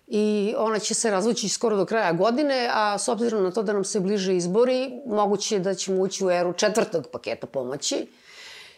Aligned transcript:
i 0.07 0.55
ona 0.57 0.79
će 0.79 0.95
se 0.95 1.11
razvući 1.11 1.49
skoro 1.49 1.77
do 1.77 1.87
kraja 1.87 2.13
godine, 2.13 2.69
a 2.73 2.99
s 2.99 3.09
obzirom 3.09 3.43
na 3.43 3.51
to 3.51 3.63
da 3.63 3.73
nam 3.73 3.85
se 3.85 4.01
bliže 4.01 4.37
izbori, 4.37 4.91
moguće 5.07 5.55
je 5.55 5.61
da 5.61 5.75
ćemo 5.75 6.03
ući 6.03 6.25
u 6.25 6.31
eru 6.31 6.53
četvrtog 6.53 7.07
paketa 7.13 7.47
pomoći. 7.47 8.07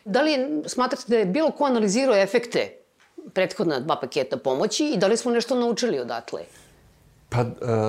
Da 0.05 0.23
li 0.23 0.33
je, 0.33 0.63
smatrate 0.67 1.05
da 1.07 1.17
je 1.17 1.27
bilo 1.27 1.51
ko 1.51 1.65
analizirao 1.65 2.17
efekte 2.17 2.77
prethodna 3.33 3.81
dva 3.81 3.97
paketa 4.01 4.37
pomoći 4.37 4.87
i 4.87 4.99
da 4.99 5.07
li 5.07 5.17
smo 5.17 5.33
nešto 5.33 5.55
naučili 5.55 5.99
odatle? 5.99 6.43
Pa, 7.29 7.41
e, 7.41 7.47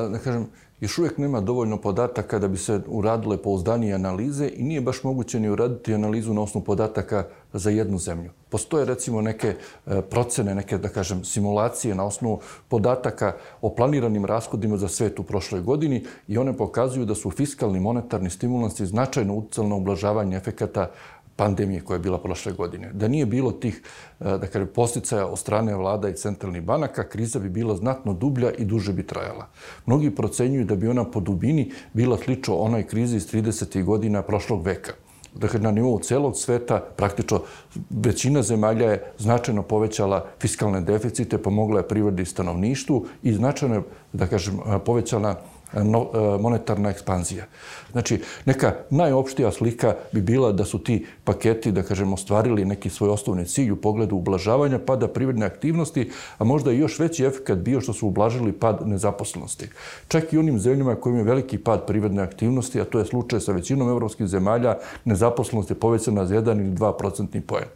da 0.10 0.20
kažem, 0.24 0.52
još 0.80 0.98
uvijek 0.98 1.18
nema 1.18 1.42
dovoljno 1.42 1.78
podataka 1.78 2.40
da 2.40 2.48
bi 2.48 2.58
se 2.58 2.80
uradile 2.88 3.38
pouzdanije 3.38 3.94
analize 3.94 4.50
i 4.56 4.64
nije 4.64 4.82
baš 4.82 5.04
moguće 5.04 5.40
ni 5.40 5.50
uraditi 5.50 5.94
analizu 5.94 6.34
na 6.34 6.42
osnovu 6.42 6.66
podataka 6.66 7.26
za 7.54 7.70
jednu 7.70 7.98
zemlju. 7.98 8.32
Postoje 8.50 8.86
recimo 8.86 9.22
neke 9.22 9.56
e, 9.86 10.02
procene, 10.02 10.56
neke, 10.56 10.78
da 10.78 10.90
kažem, 10.90 11.24
simulacije 11.24 11.96
na 11.96 12.06
osnovu 12.06 12.40
podataka 12.68 13.34
o 13.62 13.70
planiranim 13.70 14.26
rashodima 14.26 14.78
za 14.78 14.88
svet 14.88 15.20
u 15.20 15.24
prošloj 15.24 15.62
godini 15.62 16.04
i 16.28 16.38
one 16.38 16.58
pokazuju 16.58 17.06
da 17.06 17.16
su 17.16 17.32
fiskalni 17.32 17.80
monetarni 17.80 18.30
stimulansi 18.30 18.86
značajno 18.86 19.36
uticali 19.36 19.70
na 19.70 19.76
ublažavanje 19.76 20.38
efekata 20.38 20.92
pandemije 21.36 21.82
koja 21.82 21.96
je 21.96 22.00
bila 22.00 22.18
prošle 22.18 22.52
godine. 22.52 22.92
Da 22.94 23.08
nije 23.08 23.26
bilo 23.26 23.52
tih, 23.52 23.82
e, 24.20 24.38
da 24.38 24.48
kažem, 24.48 24.68
posticaja 24.76 25.28
od 25.28 25.40
strane 25.40 25.76
vlada 25.76 26.10
i 26.10 26.16
centralnih 26.16 26.64
banaka, 26.64 27.10
kriza 27.10 27.40
bi 27.40 27.50
bila 27.50 27.76
znatno 27.76 28.14
dublja 28.14 28.52
i 28.52 28.66
duže 28.66 28.94
bi 28.94 29.08
trajala. 29.08 29.48
Mnogi 29.86 30.16
procenjuju 30.16 30.66
da 30.66 30.76
bi 30.76 30.88
ona 30.88 31.04
po 31.12 31.20
dubini 31.20 31.72
bila 31.94 32.18
slično 32.18 32.56
onoj 32.56 32.88
krizi 32.88 33.18
iz 33.18 33.34
30. 33.34 33.84
godina 33.84 34.22
prošlog 34.22 34.66
veka. 34.66 34.94
Dakle, 35.36 35.60
na 35.60 35.72
nivou 35.72 36.00
celog 36.00 36.38
sveta 36.38 36.80
praktično 36.96 37.42
većina 37.90 38.42
zemalja 38.42 38.92
je 38.92 39.12
značajno 39.18 39.64
povećala 39.64 40.26
fiskalne 40.40 40.82
deficite, 40.82 41.38
pomogla 41.38 41.80
je 41.80 41.88
privredi 41.88 42.22
i 42.24 42.26
stanovništvu 42.26 43.06
i 43.24 43.34
značajno 43.34 43.76
je, 43.76 43.82
da 44.14 44.28
kažem, 44.28 44.60
povećala 44.86 45.42
no, 45.84 46.10
e, 46.14 46.42
monetarna 46.42 46.90
ekspanzija. 46.90 47.46
Znači, 47.92 48.22
neka 48.46 48.74
najopštija 48.90 49.52
slika 49.52 49.96
bi 50.12 50.22
bila 50.22 50.52
da 50.52 50.66
su 50.66 50.80
ti 50.80 51.06
paketi, 51.24 51.72
da 51.72 51.84
kažemo, 51.84 52.14
ostvarili 52.14 52.66
neki 52.66 52.90
svoj 52.90 53.10
osnovni 53.10 53.46
cilj 53.46 53.72
u 53.72 53.76
pogledu 53.76 54.16
ublažavanja 54.16 54.80
pada 54.80 55.08
privredne 55.08 55.46
aktivnosti, 55.46 56.10
a 56.38 56.44
možda 56.44 56.72
i 56.72 56.80
još 56.80 57.00
veći 57.00 57.26
efekt 57.26 57.52
bio 57.52 57.82
što 57.82 57.94
su 57.94 58.08
ublažili 58.08 58.52
pad 58.52 58.88
nezaposlenosti. 58.88 59.70
Čak 60.08 60.34
i 60.34 60.38
onim 60.38 60.60
zemljama 60.60 60.96
koji 60.96 61.12
imaju 61.12 61.26
veliki 61.26 61.58
pad 61.58 61.86
privredne 61.88 62.24
aktivnosti, 62.24 62.82
a 62.82 62.86
to 62.86 63.00
je 63.00 63.06
slučaj 63.06 63.40
sa 63.40 63.52
većinom 63.52 63.90
evropskih 63.90 64.28
zemalja, 64.28 64.78
nezaposlenost 65.06 65.70
je 65.70 65.80
povećana 65.80 66.26
za 66.26 66.36
1 66.36 66.60
ili 66.60 66.72
2 66.72 66.98
procentni 66.98 67.42
poen. 67.42 67.68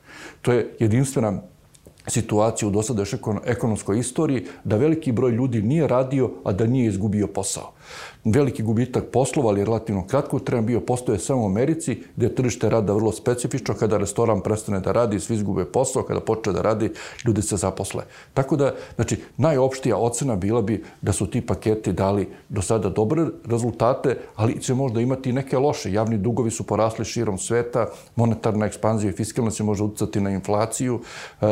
To 0.41 0.51
je 0.51 0.75
jedinstvena 0.79 1.41
situaciju 2.07 2.69
u 2.69 2.71
dosadašnjoj 2.71 3.19
ekonomskoj 3.45 3.99
istoriji 3.99 4.45
da 4.63 4.77
veliki 4.77 5.11
broj 5.11 5.31
ljudi 5.31 5.61
nije 5.61 5.87
radio, 5.87 6.31
a 6.43 6.51
da 6.51 6.65
nije 6.65 6.87
izgubio 6.87 7.27
posao 7.27 7.78
veliki 8.23 8.63
gubitak 8.63 9.03
poslova, 9.13 9.49
ali 9.49 9.65
relativno 9.65 10.07
kratko 10.07 10.39
treba 10.39 10.61
bio 10.61 10.79
postoje 10.79 11.19
samo 11.19 11.41
u 11.41 11.45
Americi, 11.45 12.03
gde 12.15 12.25
je 12.25 12.35
tržište 12.35 12.69
rada 12.69 12.93
vrlo 12.93 13.11
specifično, 13.11 13.73
kada 13.73 13.97
restoran 13.97 14.41
prestane 14.41 14.79
da 14.79 14.91
radi, 14.91 15.19
svi 15.19 15.35
izgube 15.35 15.65
posao, 15.65 16.03
kada 16.03 16.19
počne 16.19 16.53
da 16.53 16.61
radi, 16.61 16.91
ljudi 17.25 17.41
se 17.41 17.57
zaposle. 17.57 18.03
Tako 18.33 18.55
da, 18.55 18.75
znači, 18.95 19.17
najopštija 19.37 19.97
ocena 19.97 20.35
bila 20.35 20.61
bi 20.61 20.83
da 21.01 21.13
su 21.13 21.27
ti 21.27 21.41
paketi 21.41 21.93
dali 21.93 22.27
do 22.49 22.61
sada 22.61 22.89
dobre 22.89 23.25
rezultate, 23.45 24.17
ali 24.35 24.61
će 24.61 24.73
možda 24.73 25.01
imati 25.01 25.29
i 25.29 25.33
neke 25.33 25.57
loše. 25.57 25.93
Javni 25.93 26.17
dugovi 26.17 26.51
su 26.51 26.63
porasli 26.63 27.05
širom 27.05 27.37
sveta, 27.37 27.87
monetarna 28.15 28.65
ekspanzija 28.65 29.09
i 29.09 29.15
fiskalna 29.15 29.51
će 29.51 29.63
možda 29.63 29.85
utjecati 29.85 30.21
na 30.21 30.29
inflaciju, 30.29 30.99
e, 31.41 31.45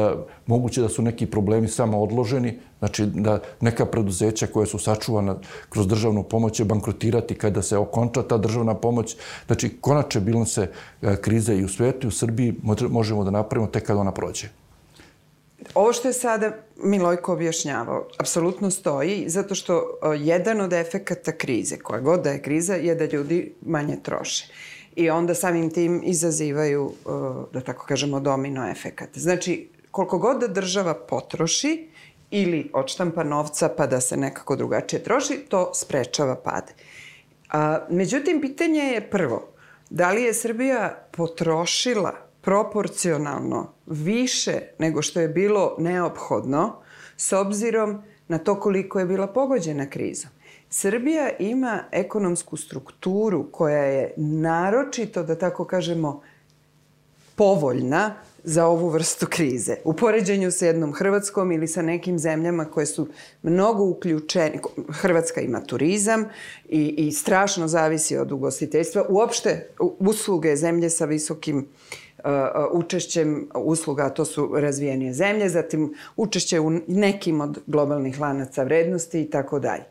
moguće 0.45 0.81
da 0.81 0.90
su 0.90 1.01
neki 1.01 1.25
problemi 1.25 1.67
samo 1.67 2.01
odloženi, 2.03 2.59
Znači 2.79 3.05
da 3.05 3.39
neka 3.61 3.85
preduzeća 3.85 4.47
koje 4.47 4.67
su 4.67 4.79
sačuvana 4.79 5.35
kroz 5.69 5.88
državnu 5.88 6.23
pomoć 6.23 6.55
će 6.55 6.65
bankrotirati 6.65 7.35
kada 7.35 7.61
se 7.61 7.77
okonča 7.77 8.23
ta 8.23 8.38
državna 8.38 8.75
pomoć. 8.75 9.15
Znači 9.47 9.77
konače 9.81 10.19
bilance 10.19 10.67
e, 11.01 11.16
krize 11.21 11.55
i 11.55 11.66
u 11.66 11.69
svetu 11.69 12.07
i 12.07 12.09
u 12.09 12.11
Srbiji 12.11 12.55
možemo 12.89 13.23
da 13.23 13.31
napravimo 13.31 13.67
tek 13.67 13.85
kada 13.85 13.99
ona 13.99 14.11
prođe. 14.11 14.47
Ovo 15.73 15.93
što 15.93 16.07
je 16.07 16.13
sada 16.13 16.51
Milojko 16.83 17.33
objašnjavao, 17.33 18.07
apsolutno 18.19 18.71
stoji, 18.71 19.25
zato 19.27 19.55
što 19.55 19.77
e, 19.77 20.07
jedan 20.17 20.61
od 20.61 20.73
efekata 20.73 21.31
krize, 21.31 21.77
koja 21.77 21.99
god 21.99 22.23
da 22.23 22.29
je 22.29 22.41
kriza, 22.41 22.75
je 22.75 22.95
da 22.95 23.05
ljudi 23.05 23.53
manje 23.61 23.97
troše. 24.03 24.47
I 24.95 25.09
onda 25.09 25.35
samim 25.35 25.69
tim 25.69 26.01
izazivaju, 26.05 26.91
e, 26.91 27.09
da 27.53 27.61
tako 27.61 27.85
kažemo, 27.85 28.19
domino 28.19 28.69
efekat. 28.69 29.09
Znači, 29.13 29.69
koliko 29.91 30.17
god 30.17 30.39
da 30.39 30.47
država 30.47 30.93
potroši, 30.93 31.87
ili 32.31 32.71
odštampa 32.73 33.23
novca 33.23 33.69
pa 33.77 33.88
da 33.88 34.01
se 34.01 34.17
nekako 34.17 34.55
drugačije 34.55 35.03
troši, 35.03 35.45
to 35.49 35.71
sprečava 35.73 36.35
pad. 36.35 36.73
A, 37.49 37.85
međutim, 37.89 38.41
pitanje 38.41 38.81
je 38.81 39.09
prvo, 39.09 39.47
da 39.89 40.11
li 40.11 40.23
je 40.23 40.33
Srbija 40.33 41.07
potrošila 41.11 42.13
proporcionalno 42.41 43.73
više 43.85 44.61
nego 44.79 45.01
što 45.01 45.19
je 45.19 45.27
bilo 45.27 45.75
neophodno 45.79 46.81
s 47.17 47.33
obzirom 47.33 48.03
na 48.27 48.37
to 48.37 48.59
koliko 48.59 48.99
je 48.99 49.05
bila 49.05 49.27
pogođena 49.27 49.89
krizom. 49.89 50.31
Srbija 50.69 51.29
ima 51.39 51.83
ekonomsku 51.91 52.57
strukturu 52.57 53.51
koja 53.51 53.83
je 53.83 54.13
naročito, 54.17 55.23
da 55.23 55.35
tako 55.35 55.66
kažemo, 55.66 56.21
povoljna 57.37 58.15
za 58.43 58.65
ovu 58.65 58.89
vrstu 58.89 59.27
krize. 59.29 59.75
U 59.83 59.93
poređenju 59.93 60.51
sa 60.51 60.65
jednom 60.65 60.93
Hrvatskom 60.93 61.51
ili 61.51 61.67
sa 61.67 61.81
nekim 61.81 62.19
zemljama 62.19 62.65
koje 62.65 62.85
su 62.85 63.07
mnogo 63.43 63.83
uključeni, 63.83 64.59
Hrvatska 64.89 65.41
ima 65.41 65.63
turizam 65.63 66.25
i, 66.69 66.87
i 66.97 67.11
strašno 67.11 67.67
zavisi 67.67 68.17
od 68.17 68.31
ugostiteljstva. 68.31 69.05
Uopšte 69.09 69.69
usluge 69.99 70.55
zemlje 70.55 70.89
sa 70.89 71.05
visokim 71.05 71.57
uh, 71.57 72.23
učešćem 72.71 73.49
usluga, 73.55 74.09
to 74.09 74.25
su 74.25 74.51
razvijenije 74.55 75.13
zemlje, 75.13 75.49
zatim 75.49 75.93
učešće 76.15 76.59
u 76.59 76.71
nekim 76.87 77.41
od 77.41 77.59
globalnih 77.65 78.19
lanaca 78.19 78.63
vrednosti 78.63 79.21
i 79.21 79.29
tako 79.29 79.59
dalje. 79.59 79.83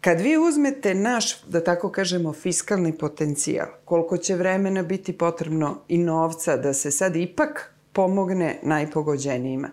Kad 0.00 0.20
vi 0.20 0.38
uzmete 0.38 0.94
naš, 0.94 1.42
da 1.42 1.64
tako 1.64 1.90
kažemo, 1.90 2.32
fiskalni 2.32 2.98
potencijal, 2.98 3.66
koliko 3.84 4.16
će 4.16 4.36
vremena 4.36 4.82
biti 4.82 5.18
potrebno 5.18 5.80
i 5.88 5.98
novca 5.98 6.56
da 6.56 6.74
se 6.74 6.90
sad 6.90 7.16
ipak 7.16 7.74
pomogne 7.92 8.58
najpogođenijima. 8.62 9.70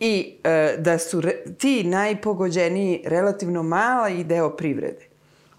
I 0.00 0.34
e, 0.44 0.76
da 0.78 0.98
su 0.98 1.20
re, 1.20 1.42
ti 1.58 1.84
najpogođeniji 1.84 3.02
relativno 3.04 3.62
mala 3.62 4.08
i 4.08 4.24
deo 4.24 4.50
privrede. 4.56 5.08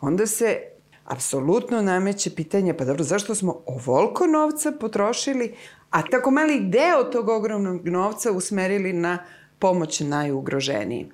Onda 0.01 0.27
se 0.27 0.59
apsolutno 1.05 1.81
nameće 1.81 2.35
pitanje, 2.35 2.73
pa 2.73 2.85
dobro, 2.85 3.03
zašto 3.03 3.35
smo 3.35 3.61
ovoliko 3.65 4.27
novca 4.27 4.71
potrošili, 4.79 5.55
a 5.89 6.01
tako 6.01 6.31
mali 6.31 6.59
deo 6.59 7.03
tog 7.03 7.29
ogromnog 7.29 7.87
novca 7.87 8.31
usmerili 8.31 8.93
na 8.93 9.25
pomoć 9.59 9.99
najugroženijim. 9.99 11.09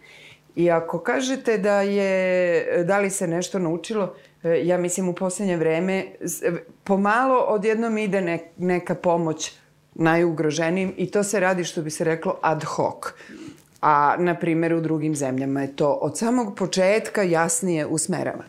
I 0.59 0.71
ako 0.71 0.99
kažete 0.99 1.57
da 1.57 1.81
je, 1.81 2.83
da 2.83 2.99
li 2.99 3.09
se 3.09 3.27
nešto 3.27 3.59
naučilo, 3.59 4.15
e, 4.43 4.61
ja 4.63 4.77
mislim 4.77 5.09
u 5.09 5.13
poslednje 5.13 5.57
vreme 5.57 6.05
pomalo 6.83 7.35
odjednom 7.39 7.97
ide 7.97 8.21
ne, 8.21 8.39
neka 8.57 8.95
pomoć 8.95 9.51
najugroženijim 9.95 10.93
i 10.97 11.11
to 11.11 11.23
se 11.23 11.39
radi 11.39 11.63
što 11.63 11.81
bi 11.81 11.89
se 11.89 12.03
reklo 12.03 12.35
ad 12.41 12.63
hoc. 12.63 13.03
A, 13.81 14.15
na 14.19 14.35
primjer, 14.35 14.73
u 14.73 14.81
drugim 14.81 15.15
zemljama 15.15 15.61
je 15.61 15.75
to 15.75 15.91
od 15.91 16.17
samog 16.17 16.55
početka 16.55 17.23
jasnije 17.23 17.85
usmerava. 17.85 18.43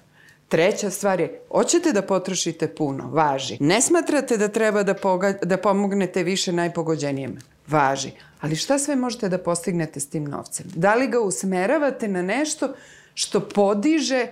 Treća 0.49 0.91
stvar 0.91 1.21
je, 1.21 1.41
hoćete 1.51 1.93
da 1.93 2.03
potrošite 2.03 2.69
puno, 2.69 3.11
važi. 3.11 3.57
Ne 3.61 3.81
smatrate 3.81 4.37
da 4.37 4.49
treba 4.49 4.83
da, 4.83 4.95
poga, 4.95 5.33
da 5.43 5.57
pomognete 5.57 6.23
više 6.23 6.53
najpogođenijima, 6.53 7.41
važi. 7.67 8.11
Ali 8.41 8.57
šta 8.57 8.79
sve 8.79 8.97
možete 8.97 9.29
da 9.29 9.39
postignete 9.39 10.01
s 10.01 10.11
tim 10.11 10.25
novcem? 10.25 10.67
Da 10.75 10.95
li 10.95 11.07
ga 11.07 11.21
usmeravate 11.21 12.09
na 12.09 12.23
nešto 12.23 12.75
što 13.15 13.41
podiže 13.41 14.27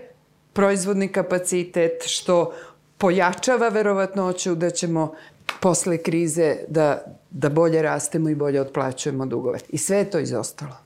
proizvodni 0.52 1.12
kapacitet, 1.12 2.02
što 2.06 2.54
pojačava 2.98 3.68
verovatnoću 3.68 4.54
da 4.54 4.70
ćemo 4.70 5.14
posle 5.60 5.98
krize 6.02 6.56
da, 6.68 7.04
da 7.30 7.48
bolje 7.48 7.82
rastemo 7.82 8.28
i 8.28 8.34
bolje 8.34 8.60
otplaćujemo 8.60 9.26
dugove. 9.26 9.58
I 9.68 9.78
sve 9.78 9.96
je 9.96 10.10
to 10.10 10.18
izostalo. 10.18 10.76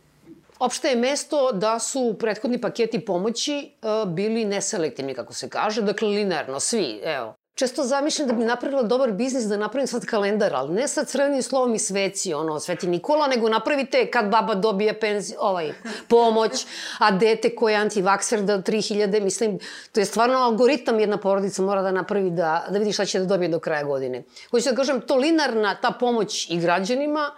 Opšte 0.59 0.89
je 0.89 0.97
mesto 0.97 1.53
da 1.53 1.79
su 1.79 2.17
prethodni 2.19 2.61
paketi 2.61 3.05
pomoći 3.05 3.71
uh, 3.83 4.13
bili 4.13 4.45
neselektivni, 4.45 5.15
kako 5.15 5.35
se 5.35 5.49
kaže, 5.49 5.83
dakle 5.83 6.09
linearno, 6.09 6.61
svi, 6.61 7.01
evo, 7.05 7.35
često 7.55 7.85
zamišljam 7.85 8.29
da 8.29 8.35
bi 8.35 8.45
napravila 8.45 8.83
dobar 8.83 9.13
biznis 9.13 9.45
da 9.45 9.57
napravim 9.57 9.87
sad 9.87 10.07
kalendar, 10.07 10.55
ali 10.55 10.75
ne 10.75 10.89
sa 10.89 11.05
crvenim 11.05 11.43
slovom 11.43 11.75
i 11.75 11.79
sveci, 11.79 12.35
ono, 12.35 12.61
Sveti 12.61 12.87
Nikola, 12.87 13.27
nego 13.27 13.49
napravite 13.49 14.11
kad 14.11 14.31
baba 14.31 14.55
dobije 14.55 15.01
penzi, 15.01 15.35
ovaj, 15.39 15.73
pomoć, 16.09 16.67
a 16.99 17.11
dete 17.11 17.55
koje 17.55 17.73
je 17.73 17.79
antivakser 17.79 18.43
da 18.43 18.59
3000, 18.59 19.21
mislim, 19.23 19.59
to 19.93 20.01
je 20.01 20.07
stvarno 20.07 20.39
algoritam 20.39 21.01
jedna 21.01 21.17
porodica 21.17 21.63
mora 21.63 21.83
da 21.83 21.91
napravi 21.91 22.31
da, 22.31 22.67
da 22.71 22.79
vidi 22.79 22.93
šta 22.93 23.05
će 23.05 23.19
da 23.19 23.27
dobije 23.27 23.49
do 23.49 23.59
kraja 23.59 23.85
godine. 23.85 24.23
Hoću 24.51 24.71
da 24.71 24.77
kažem, 24.77 25.01
to 25.01 25.17
linarna 25.17 25.75
ta 25.75 25.91
pomoć 25.91 26.51
i 26.51 26.59
građanima 26.59 27.31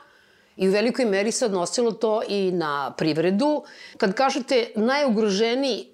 I 0.57 0.69
u 0.69 0.73
velikoj 0.73 1.05
meri 1.05 1.33
se 1.33 1.47
odnosilo 1.47 1.93
to 1.93 2.23
i 2.29 2.53
na 2.53 2.95
privredu. 2.99 3.65
Kad 3.97 4.15
kažete 4.15 4.67
najugroženiji, 4.77 5.94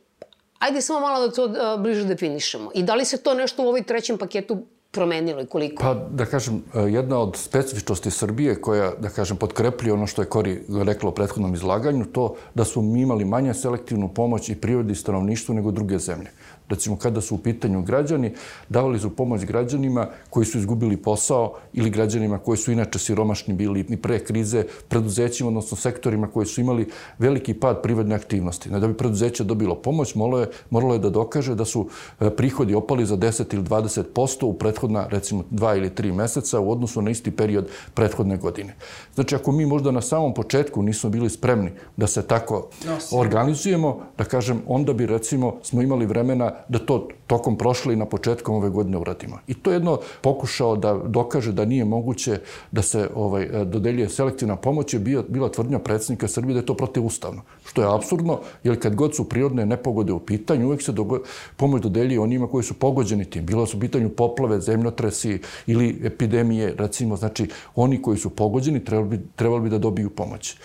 ajde 0.61 0.81
samo 0.81 1.01
malo 1.01 1.27
da 1.27 1.33
to 1.33 1.49
bliže 1.79 2.05
definišemo. 2.05 2.71
I 2.75 2.83
da 2.83 2.95
li 2.95 3.05
se 3.05 3.17
to 3.17 3.35
nešto 3.35 3.63
u 3.63 3.69
ovoj 3.69 3.83
trećem 3.83 4.19
paketu 4.19 4.59
promenilo 4.91 5.41
i 5.41 5.47
koliko? 5.47 5.83
Pa, 5.83 5.95
da 5.95 6.27
kažem, 6.27 6.63
jedna 6.89 7.19
od 7.19 7.37
specifičnosti 7.37 8.11
Srbije 8.11 8.61
koja, 8.61 8.93
da 8.99 9.09
kažem, 9.09 9.37
potkrepljuje 9.37 9.93
ono 9.93 10.07
što 10.07 10.23
je 10.23 10.27
Kori 10.27 10.63
rekla 10.85 11.11
u 11.11 11.15
prethodnom 11.15 11.55
izlaganju, 11.55 12.05
to 12.05 12.35
da 12.55 12.65
smo 12.65 12.83
mi 12.83 13.01
imali 13.01 13.25
manje 13.25 13.55
selektivnu 13.55 14.15
pomoć 14.15 14.49
i 14.49 14.57
prirodi 14.61 14.95
stanovništvu 14.95 15.55
nego 15.55 15.71
druge 15.71 15.99
zemlje 15.99 16.31
recimo 16.71 16.97
kada 16.97 17.21
su 17.21 17.35
u 17.35 17.39
pitanju 17.39 17.83
građani, 17.83 18.33
davali 18.69 18.99
su 18.99 19.11
pomoć 19.17 19.45
građanima 19.45 20.07
koji 20.31 20.47
su 20.47 20.59
izgubili 20.59 20.97
posao 20.97 21.55
ili 21.73 21.91
građanima 21.91 22.39
koji 22.39 22.59
su 22.59 22.73
inače 22.73 22.99
siromašni 22.99 23.55
bili 23.55 23.87
i 23.89 23.97
pre 23.97 24.19
krize, 24.19 24.65
preduzećima, 24.89 25.49
odnosno 25.49 25.77
sektorima 25.77 26.27
koji 26.27 26.47
su 26.47 26.61
imali 26.61 26.89
veliki 27.19 27.55
pad 27.55 27.83
privredne 27.83 28.15
aktivnosti. 28.15 28.71
Da 28.71 28.89
bi 28.89 28.97
preduzeće 28.97 29.45
dobilo 29.45 29.75
pomoć, 29.75 30.15
moralo 30.15 30.41
je, 30.41 30.51
moralo 30.71 30.95
je 30.95 30.99
da 30.99 31.11
dokaže 31.11 31.55
da 31.55 31.65
su 31.65 31.89
e, 32.21 32.31
prihodi 32.31 32.75
opali 32.75 33.07
za 33.07 33.17
10 33.17 33.55
ili 33.55 33.65
20 33.65 34.03
posto 34.15 34.47
u 34.47 34.55
prethodna, 34.55 35.07
recimo, 35.09 35.45
dva 35.51 35.77
ili 35.77 35.91
tri 35.95 36.13
meseca 36.13 36.61
u 36.61 36.71
odnosu 36.71 37.03
na 37.03 37.11
isti 37.11 37.31
period 37.31 37.69
prethodne 37.95 38.37
godine. 38.37 38.75
Znači, 39.15 39.35
ako 39.35 39.53
mi 39.53 39.67
možda 39.67 39.91
na 39.91 40.01
samom 40.01 40.35
početku 40.35 40.83
nismo 40.83 41.11
bili 41.11 41.31
spremni 41.31 41.71
da 41.97 42.07
se 42.07 42.23
tako 42.23 42.69
organizujemo, 43.13 44.01
da 44.19 44.25
kažem, 44.25 44.63
onda 44.67 44.93
bi, 44.93 45.07
recimo, 45.07 45.57
smo 45.63 45.83
imali 45.83 46.07
vremena 46.07 46.53
da 46.69 46.79
to 46.79 47.09
tokom 47.27 47.59
prošle 47.59 47.95
i 47.95 47.97
na 47.97 48.05
početkom 48.05 48.55
ove 48.55 48.71
godine 48.71 48.99
uradimo. 48.99 49.39
I 49.47 49.55
to 49.55 49.71
je 49.71 49.75
jedno 49.75 49.99
pokušao 50.21 50.77
da 50.77 50.95
dokaže 51.07 51.53
da 51.53 51.65
nije 51.65 51.85
moguće 51.85 52.41
da 52.71 52.83
se 52.83 53.09
ovaj, 53.15 53.49
dodeljuje 53.65 54.09
selektivna 54.09 54.57
pomoć 54.57 54.95
je 54.95 55.01
bio, 55.01 55.25
bila 55.29 55.49
tvrdnja 55.49 55.79
predsjednika 55.79 56.29
Srbije 56.29 56.55
da 56.55 56.61
je 56.61 56.67
to 56.67 56.75
protivustavno. 56.75 57.43
Što 57.67 57.83
je 57.83 57.95
absurdno, 57.95 58.41
jer 58.65 58.81
kad 58.81 58.95
god 58.95 59.17
su 59.17 59.29
prirodne 59.29 59.67
nepogode 59.67 60.13
u 60.13 60.19
pitanju, 60.19 60.67
uvek 60.67 60.83
se 60.83 60.93
dogo, 60.93 61.21
pomoć 61.57 61.83
dodeljuje 61.83 62.21
onima 62.21 62.47
koji 62.47 62.65
su 62.65 62.75
pogođeni 62.75 63.25
tim. 63.25 63.47
Bilo 63.47 63.67
su 63.67 63.77
u 63.77 63.81
pitanju 63.81 64.09
poplave, 64.09 64.61
zemljotresi 64.61 65.39
ili 65.67 66.01
epidemije, 66.05 66.75
recimo, 66.79 67.17
znači 67.17 67.49
oni 67.75 68.03
koji 68.03 68.19
su 68.19 68.31
pogođeni 68.31 68.85
trebali 68.85 69.09
bi, 69.09 69.21
trebali 69.37 69.63
bi 69.63 69.71
da 69.71 69.79
dobiju 69.79 70.11
pomoć. 70.11 70.57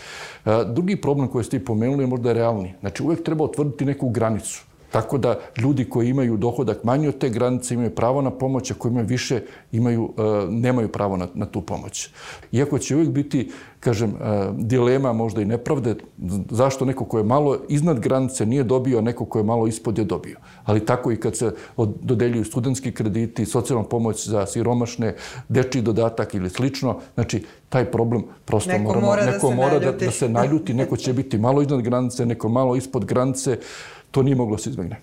Drugi 0.73 1.01
problem 1.01 1.27
koji 1.27 1.43
ste 1.43 1.65
pomenuli 1.65 2.03
je 2.03 2.07
možda 2.07 2.33
realni. 2.33 2.73
Znači, 2.79 3.03
uvek 3.03 3.23
treba 3.23 3.43
otvrditi 3.43 3.85
neku 3.85 4.09
granicu. 4.09 4.63
Tako 4.95 5.17
da 5.17 5.39
ljudi 5.57 5.85
koji 5.89 6.09
imaju 6.09 6.37
dohodak 6.37 6.83
manji 6.83 7.07
od 7.07 7.17
te 7.17 7.29
granice 7.29 7.73
imaju 7.73 7.95
pravo 7.95 8.21
na 8.21 8.31
pomoć, 8.31 8.71
a 8.71 8.73
koji 8.77 8.91
imaju 8.91 9.07
više 9.07 9.41
imaju, 9.71 10.13
e, 10.17 10.47
nemaju 10.49 10.87
pravo 10.87 11.17
na, 11.17 11.27
na 11.33 11.45
tu 11.45 11.61
pomoć. 11.61 12.09
Iako 12.51 12.79
će 12.79 12.95
uvijek 12.95 13.09
biti, 13.09 13.51
kažem, 13.79 14.09
e, 14.09 14.47
dilema, 14.57 15.13
možda 15.13 15.41
i 15.41 15.45
nepravde, 15.45 15.95
zašto 16.49 16.85
neko 16.85 17.05
ko 17.05 17.17
je 17.17 17.23
malo 17.23 17.57
iznad 17.69 17.99
granice 17.99 18.45
nije 18.45 18.63
dobio, 18.63 18.97
a 18.97 19.01
neko 19.01 19.25
ko 19.25 19.39
je 19.39 19.43
malo 19.43 19.67
ispod 19.67 19.97
je 19.97 20.03
dobio. 20.03 20.37
Ali 20.63 20.85
tako 20.85 21.11
i 21.11 21.19
kad 21.19 21.35
se 21.37 21.51
dodeljuju 22.01 22.45
studentski 22.45 22.91
krediti, 22.91 23.45
socijalna 23.45 23.83
pomoć 23.83 24.27
za 24.27 24.45
siromašne, 24.45 25.15
dečiji 25.49 25.81
dodatak 25.81 26.33
ili 26.33 26.49
slično, 26.49 26.99
znači 27.15 27.43
taj 27.69 27.91
problem 27.91 28.23
prosto 28.45 28.71
neko 28.71 28.83
moramo, 28.83 29.05
mora 29.05 29.25
neko 29.25 29.49
da 29.49 29.55
mora 29.55 29.79
da, 29.79 29.91
da 29.91 30.11
se 30.11 30.29
naljuti, 30.29 30.73
neko 30.73 30.97
će 30.97 31.13
biti 31.13 31.37
malo 31.37 31.61
iznad 31.61 31.81
granice, 31.81 32.25
neko 32.25 32.49
malo 32.49 32.75
ispod 32.75 33.05
granice, 33.05 33.57
to 34.15 34.23
nije 34.23 34.35
moglo 34.35 34.57
se 34.57 34.69
izbegne. 34.69 34.97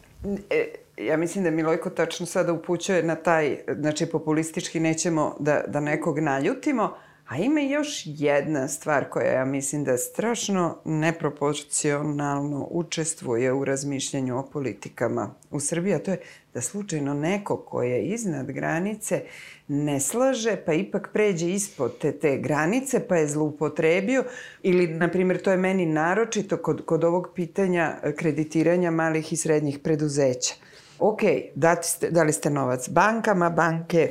E, 0.50 0.68
ja 0.96 1.16
mislim 1.16 1.44
da 1.44 1.50
Milojko 1.50 1.90
tačno 1.90 2.26
sada 2.26 2.52
upućuje 2.52 3.02
na 3.02 3.14
taj, 3.14 3.58
znači 3.78 4.06
populistički 4.06 4.80
nećemo 4.80 5.36
da, 5.40 5.64
da 5.68 5.80
nekog 5.80 6.18
naljutimo, 6.18 6.96
a 7.28 7.36
ima 7.36 7.60
još 7.60 8.02
jedna 8.06 8.68
stvar 8.68 9.08
koja 9.10 9.32
ja 9.32 9.44
mislim 9.44 9.84
da 9.84 9.96
strašno 9.96 10.78
neproporcionalno 10.84 12.68
učestvuje 12.70 13.52
u 13.52 13.64
razmišljanju 13.64 14.38
o 14.38 14.42
politikama 14.52 15.34
u 15.50 15.60
Srbiji, 15.60 15.94
a 15.94 15.98
to 15.98 16.10
je 16.10 16.20
da 16.54 16.60
slučajno 16.60 17.14
neko 17.14 17.56
ko 17.56 17.82
je 17.82 18.04
iznad 18.04 18.50
granice 18.50 19.22
ne 19.72 20.00
slaže, 20.00 20.56
pa 20.66 20.74
ipak 20.74 21.08
pređe 21.12 21.50
ispod 21.50 21.98
te, 21.98 22.12
te 22.12 22.36
granice, 22.38 23.00
pa 23.08 23.16
je 23.16 23.28
zloupotrebio, 23.28 24.24
ili, 24.62 24.86
na 24.86 25.08
primjer, 25.08 25.42
to 25.42 25.50
je 25.50 25.56
meni 25.56 25.86
naročito 25.86 26.56
kod, 26.56 26.84
kod 26.84 27.04
ovog 27.04 27.28
pitanja 27.34 27.96
kreditiranja 28.16 28.90
malih 28.90 29.32
i 29.32 29.36
srednjih 29.36 29.78
preduzeća. 29.78 30.54
Ok, 30.98 31.20
dati 31.54 31.88
ste, 31.88 32.10
dali 32.10 32.32
ste 32.32 32.50
novac 32.50 32.88
bankama, 32.88 33.50
banke 33.50 34.10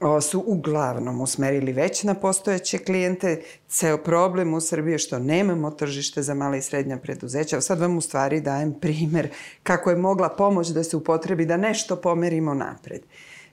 o, 0.00 0.20
su 0.20 0.44
uglavnom 0.46 1.20
usmerili 1.20 1.72
već 1.72 2.02
na 2.02 2.14
postojeće 2.14 2.78
klijente. 2.78 3.42
Ceo 3.68 3.98
problem 3.98 4.54
u 4.54 4.60
Srbiji 4.60 4.92
je 4.92 4.98
što 4.98 5.18
nemamo 5.18 5.70
tržište 5.70 6.22
za 6.22 6.34
mala 6.34 6.56
i 6.56 6.62
srednja 6.62 6.96
preduzeća. 6.96 7.60
Sad 7.60 7.80
vam 7.80 7.98
u 7.98 8.00
stvari 8.00 8.40
dajem 8.40 8.74
primer 8.80 9.28
kako 9.62 9.90
je 9.90 9.96
mogla 9.96 10.28
pomoć 10.28 10.68
da 10.68 10.84
se 10.84 10.96
upotrebi 10.96 11.46
da 11.46 11.56
nešto 11.56 11.96
pomerimo 11.96 12.54
napred. 12.54 13.00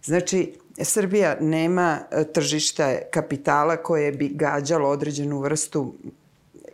Znači, 0.04 0.54
Srbija 0.82 1.38
nema 1.42 2.00
e, 2.12 2.24
tržišta 2.34 2.96
kapitala 3.12 3.78
koje 3.78 4.12
bi 4.12 4.30
gađalo 4.30 4.90
određenu 4.90 5.40
vrstu 5.40 5.94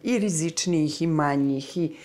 i 0.04 0.20
rizičnijih 0.20 1.02
i 1.02 1.08
manjih 1.08 1.78
i 1.78 1.96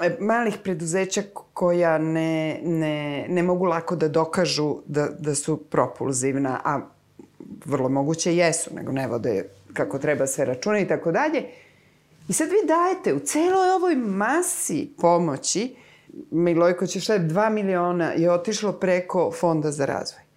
e, 0.00 0.16
malih 0.20 0.58
preduzeća 0.64 1.22
koja 1.54 1.98
ne, 1.98 2.60
ne, 2.64 3.26
ne 3.28 3.42
mogu 3.42 3.64
lako 3.64 3.96
da 3.96 4.08
dokažu 4.08 4.76
da, 4.86 5.08
da 5.18 5.34
su 5.34 5.56
propulzivna, 5.56 6.60
a 6.64 6.80
vrlo 7.64 7.88
moguće 7.88 8.36
jesu, 8.36 8.70
nego 8.74 8.92
ne 8.92 9.06
vode 9.06 9.44
kako 9.72 9.98
treba 9.98 10.26
sve 10.26 10.44
računa 10.44 10.78
i 10.78 10.88
tako 10.88 11.12
dalje. 11.12 11.44
I 12.28 12.32
sad 12.32 12.48
vi 12.48 12.66
dajete 12.66 13.14
u 13.14 13.26
celoj 13.26 13.70
ovoj 13.70 13.96
masi 13.96 14.90
pomoći, 14.98 15.74
Milojko 16.30 16.84
je, 16.84 16.88
2 16.88 17.50
miliona 17.50 18.12
je 18.12 18.32
otišlo 18.32 18.72
preko 18.72 19.32
Fonda 19.32 19.70
za 19.70 19.86
razvoj. 19.86 20.29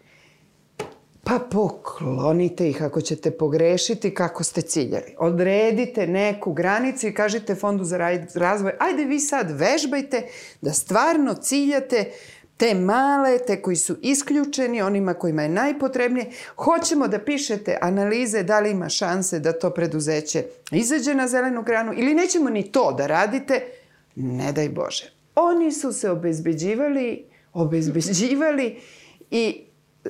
Pa 1.26 1.40
poklonite 1.52 2.70
ih 2.70 2.84
ako 2.84 3.02
ćete 3.02 3.32
pogrešiti 3.32 4.14
kako 4.14 4.44
ste 4.44 4.62
ciljali. 4.62 5.16
Odredite 5.18 6.08
neku 6.08 6.54
granicu 6.54 7.08
i 7.08 7.14
kažite 7.14 7.56
Fondu 7.56 7.84
za 7.84 7.98
razvoj, 8.36 8.72
ajde 8.80 9.06
vi 9.06 9.20
sad 9.20 9.52
vežbajte 9.52 10.28
da 10.62 10.74
stvarno 10.74 11.34
ciljate 11.34 12.12
te 12.58 12.76
male, 12.76 13.38
te 13.48 13.62
koji 13.62 13.76
su 13.76 13.96
isključeni, 14.02 14.82
onima 14.82 15.14
kojima 15.14 15.44
je 15.44 15.50
najpotrebnije. 15.50 16.32
Hoćemo 16.56 17.08
da 17.08 17.20
pišete 17.20 17.78
analize 17.82 18.44
da 18.44 18.60
li 18.60 18.72
ima 18.72 18.90
šanse 18.90 19.40
da 19.40 19.60
to 19.60 19.70
preduzeće 19.70 20.44
izađe 20.72 21.14
na 21.14 21.28
zelenu 21.28 21.64
granu 21.64 21.94
ili 21.98 22.14
nećemo 22.14 22.50
ni 22.50 22.72
to 22.72 22.92
da 22.92 23.08
radite, 23.08 23.62
ne 24.16 24.52
daj 24.52 24.70
Bože. 24.70 25.14
Oni 25.36 25.72
su 25.72 25.94
se 25.94 26.10
obezbeđivali, 26.10 27.26
obezbeđivali 27.54 28.78
i 29.32 29.66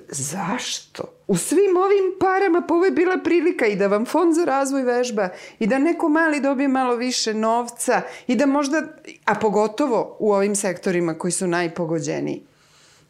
zašto? 0.09 1.03
U 1.27 1.37
svim 1.37 1.77
ovim 1.77 2.17
parama 2.19 2.61
pa 2.67 2.73
ovo 2.73 2.85
je 2.85 2.91
bila 2.91 3.17
prilika 3.23 3.65
i 3.65 3.75
da 3.75 3.87
vam 3.87 4.05
fond 4.05 4.35
za 4.35 4.45
razvoj 4.45 4.83
vežba 4.83 5.29
i 5.59 5.67
da 5.67 5.79
neko 5.79 6.09
mali 6.09 6.39
dobije 6.39 6.67
malo 6.67 6.95
više 6.95 7.33
novca 7.33 8.01
i 8.27 8.35
da 8.35 8.45
možda, 8.45 8.81
a 9.25 9.35
pogotovo 9.35 10.17
u 10.19 10.33
ovim 10.33 10.55
sektorima 10.55 11.17
koji 11.17 11.31
su 11.31 11.47
najpogođeniji. 11.47 12.43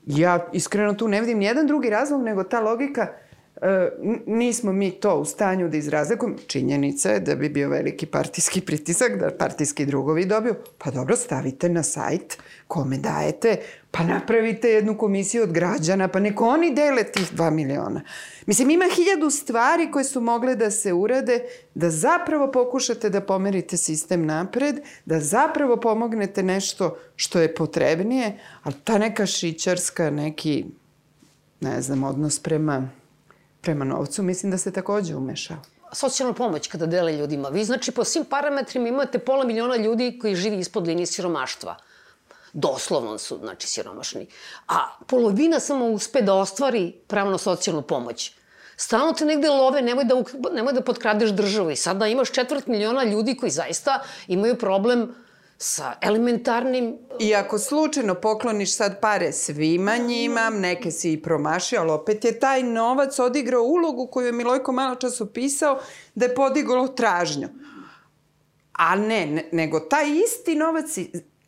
Ja 0.06 0.48
iskreno 0.54 0.94
tu 0.94 1.08
ne 1.08 1.22
vidim 1.22 1.38
nijedan 1.38 1.68
drugi 1.68 1.90
razlog 1.90 2.22
nego 2.22 2.44
ta 2.44 2.60
logika 2.60 3.08
nismo 4.26 4.72
mi 4.72 4.92
to 4.92 5.16
u 5.16 5.26
stanju 5.26 5.70
da 5.70 5.78
izrazlikujemo. 5.78 6.38
Činjenica 6.48 7.10
je 7.10 7.20
da 7.20 7.36
bi 7.36 7.50
bio 7.50 7.70
veliki 7.70 8.06
partijski 8.06 8.62
pritisak, 8.68 9.20
da 9.20 9.32
partijski 9.38 9.86
drugovi 9.86 10.26
dobiju. 10.26 10.56
Pa 10.78 10.92
dobro, 10.92 11.16
stavite 11.16 11.70
na 11.70 11.84
sajt 11.84 12.38
kome 12.68 12.98
dajete 12.98 13.58
Pa 13.94 14.04
napravite 14.04 14.70
jednu 14.70 14.98
komisiju 14.98 15.44
od 15.44 15.52
građana, 15.52 16.08
pa 16.08 16.20
neko 16.20 16.48
oni 16.48 16.74
dele 16.74 17.04
tih 17.04 17.34
2 17.34 17.50
miliona. 17.50 18.02
Mislim, 18.46 18.70
ima 18.70 18.86
hiljadu 18.96 19.30
stvari 19.30 19.92
koje 19.92 20.04
su 20.04 20.22
mogle 20.22 20.56
da 20.56 20.72
se 20.72 20.94
urade, 20.94 21.44
da 21.76 21.90
zapravo 21.90 22.52
pokušate 22.52 23.10
da 23.10 23.22
pomerite 23.22 23.78
sistem 23.78 24.26
napred, 24.26 24.80
da 25.06 25.20
zapravo 25.20 25.78
pomognete 25.78 26.44
nešto 26.44 26.98
što 27.16 27.40
je 27.40 27.56
potrebnije, 27.56 28.40
ali 28.64 28.76
ta 28.84 28.98
neka 28.98 29.26
šićarska, 29.26 30.10
neki, 30.10 30.66
ne 31.62 31.82
znam, 31.82 32.04
odnos 32.04 32.40
prema, 32.40 32.90
prema 33.64 33.86
novcu, 33.86 34.24
mislim 34.24 34.52
da 34.52 34.58
se 34.58 34.72
takođe 34.72 35.16
umešao 35.16 35.58
socijalna 35.94 36.34
pomoć 36.34 36.68
kada 36.68 36.86
dele 36.86 37.14
ljudima. 37.18 37.50
Vi 37.50 37.64
znači 37.64 37.92
po 37.92 38.04
svim 38.04 38.26
parametrima 38.26 38.88
imate 38.88 39.20
pola 39.20 39.46
miliona 39.46 39.76
ljudi 39.76 40.20
koji 40.22 40.36
živi 40.36 40.60
ispod 40.60 40.88
linije 40.88 41.06
siromaštva 41.06 41.76
doslovno 42.54 43.18
su, 43.18 43.38
znači, 43.38 43.68
siromašni. 43.68 44.28
A 44.68 44.88
polovina 45.08 45.60
samo 45.60 45.86
uspe 45.86 46.22
da 46.22 46.34
ostvari 46.34 46.92
pravno 47.08 47.38
socijalnu 47.38 47.82
pomoć. 47.82 48.32
Stalno 48.78 49.14
te 49.14 49.26
negde 49.26 49.50
love, 49.50 49.82
nemoj 49.82 50.04
da, 50.04 50.16
nemoj 50.54 50.74
da 50.74 50.82
potkradeš 50.82 51.30
državu. 51.30 51.72
I 51.72 51.76
sada 51.76 52.08
imaš 52.08 52.32
četvrt 52.32 52.68
miliona 52.68 53.04
ljudi 53.04 53.38
koji 53.38 53.52
zaista 53.52 54.04
imaju 54.28 54.56
problem 54.56 55.16
sa 55.58 55.94
elementarnim... 56.02 56.98
I 57.20 57.36
ako 57.36 57.60
slučajno 57.60 58.16
pokloniš 58.16 58.76
sad 58.76 59.02
pare 59.02 59.32
svima 59.32 59.98
njima, 59.98 60.50
neke 60.50 60.92
si 60.92 61.14
i 61.14 61.22
promašio, 61.22 61.82
ali 61.82 61.92
opet 61.92 62.26
je 62.26 62.40
taj 62.40 62.64
novac 62.64 63.20
odigrao 63.20 63.64
ulogu 63.64 64.08
koju 64.08 64.26
je 64.26 64.32
Milojko 64.32 64.72
malo 64.72 64.96
čas 64.96 65.22
opisao 65.22 65.80
da 66.16 66.26
je 66.26 66.36
podiglo 66.36 66.88
tražnju. 66.88 67.48
A 68.74 68.96
ne, 68.96 69.26
ne, 69.26 69.50
nego 69.52 69.80
taj 69.80 70.06
isti 70.26 70.56
novac 70.56 70.98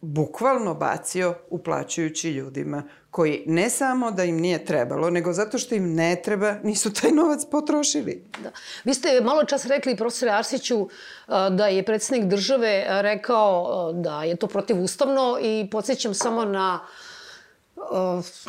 bukvalno 0.06 0.74
bacio 0.74 1.36
uplaćujući 1.50 2.30
ljudima 2.30 2.84
koji 3.12 3.44
ne 3.46 3.70
samo 3.70 4.12
da 4.12 4.24
im 4.24 4.38
nije 4.38 4.66
trebalo, 4.66 5.10
nego 5.10 5.34
zato 5.34 5.58
što 5.58 5.76
im 5.76 5.94
ne 5.96 6.22
treba, 6.24 6.56
nisu 6.64 6.94
taj 6.94 7.12
novac 7.12 7.46
potrošili. 7.52 8.24
Da. 8.44 8.52
Vi 8.84 8.94
ste 8.94 9.22
malo 9.22 9.44
čas 9.44 9.66
rekli, 9.66 9.96
profesore 9.96 10.32
Arsiću, 10.32 10.90
da 11.28 11.68
je 11.68 11.86
predsednik 11.86 12.26
države 12.26 12.86
rekao 12.90 13.92
da 13.94 14.24
je 14.24 14.36
to 14.36 14.48
protivustavno 14.48 15.38
i 15.42 15.68
podsjećam 15.72 16.14
samo 16.14 16.46
na 16.46 16.80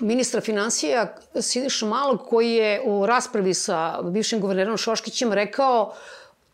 ministra 0.01 0.41
financija 0.41 1.17
Siniša 1.41 1.87
Malog 1.87 2.21
koji 2.29 2.53
je 2.53 2.83
u 2.87 3.07
raspravi 3.07 3.55
sa 3.55 4.03
bivšim 4.03 4.41
guvernerom 4.41 4.77
Šoškićem 4.77 5.33
rekao 5.33 5.95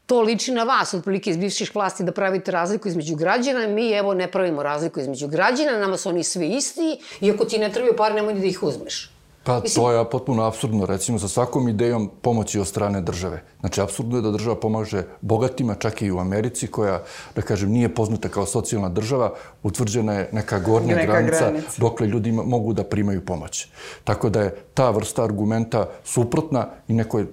to 0.06 0.20
liči 0.22 0.52
na 0.52 0.64
vas, 0.64 0.94
otprilike 0.94 1.30
iz 1.30 1.36
bivših 1.36 1.70
vlasti, 1.74 2.04
da 2.04 2.12
pravite 2.12 2.50
razliku 2.50 2.88
između 2.88 3.16
građana. 3.16 3.66
Mi, 3.66 3.90
evo, 3.92 4.14
ne 4.14 4.30
pravimo 4.30 4.62
razliku 4.62 5.00
između 5.00 5.28
građana, 5.28 5.78
nama 5.78 5.96
su 5.96 6.08
oni 6.08 6.24
svi 6.24 6.48
isti 6.48 6.98
i 7.20 7.30
ako 7.30 7.44
ti 7.44 7.58
ne 7.58 7.72
trebaju 7.72 7.96
par, 7.96 8.14
nemoj 8.14 8.34
da 8.34 8.46
ih 8.46 8.62
uzmeš. 8.62 9.11
Pa 9.44 9.60
Mislim... 9.60 9.84
to 9.84 9.92
je 9.92 10.10
potpuno 10.10 10.42
absurdno, 10.42 10.86
recimo, 10.86 11.18
sa 11.18 11.28
svakom 11.28 11.68
idejom 11.68 12.10
pomoći 12.22 12.60
od 12.60 12.66
strane 12.66 13.00
države. 13.00 13.42
Znači, 13.60 13.80
absurdno 13.80 14.16
je 14.16 14.22
da 14.22 14.30
država 14.30 14.56
pomaže 14.56 15.02
bogatima, 15.20 15.74
čak 15.74 16.02
i 16.02 16.10
u 16.10 16.18
Americi, 16.18 16.66
koja, 16.66 17.02
da 17.36 17.42
kažem, 17.42 17.70
nije 17.70 17.94
poznata 17.94 18.28
kao 18.28 18.46
socijalna 18.46 18.88
država, 18.88 19.32
utvrđena 19.62 20.12
je 20.12 20.28
neka 20.32 20.58
gornja 20.58 20.96
neka 20.96 21.12
granica, 21.12 21.50
granica 21.50 21.70
dokle 21.78 22.06
ljudi 22.06 22.32
mogu 22.32 22.72
da 22.72 22.84
primaju 22.84 23.24
pomoć. 23.24 23.68
Tako 24.04 24.30
da 24.30 24.42
je 24.42 24.54
ta 24.74 24.90
vrsta 24.90 25.24
argumenta 25.24 25.88
suprotna 26.04 26.66
i 26.88 26.94
nekoj 26.94 27.22
e, 27.22 27.26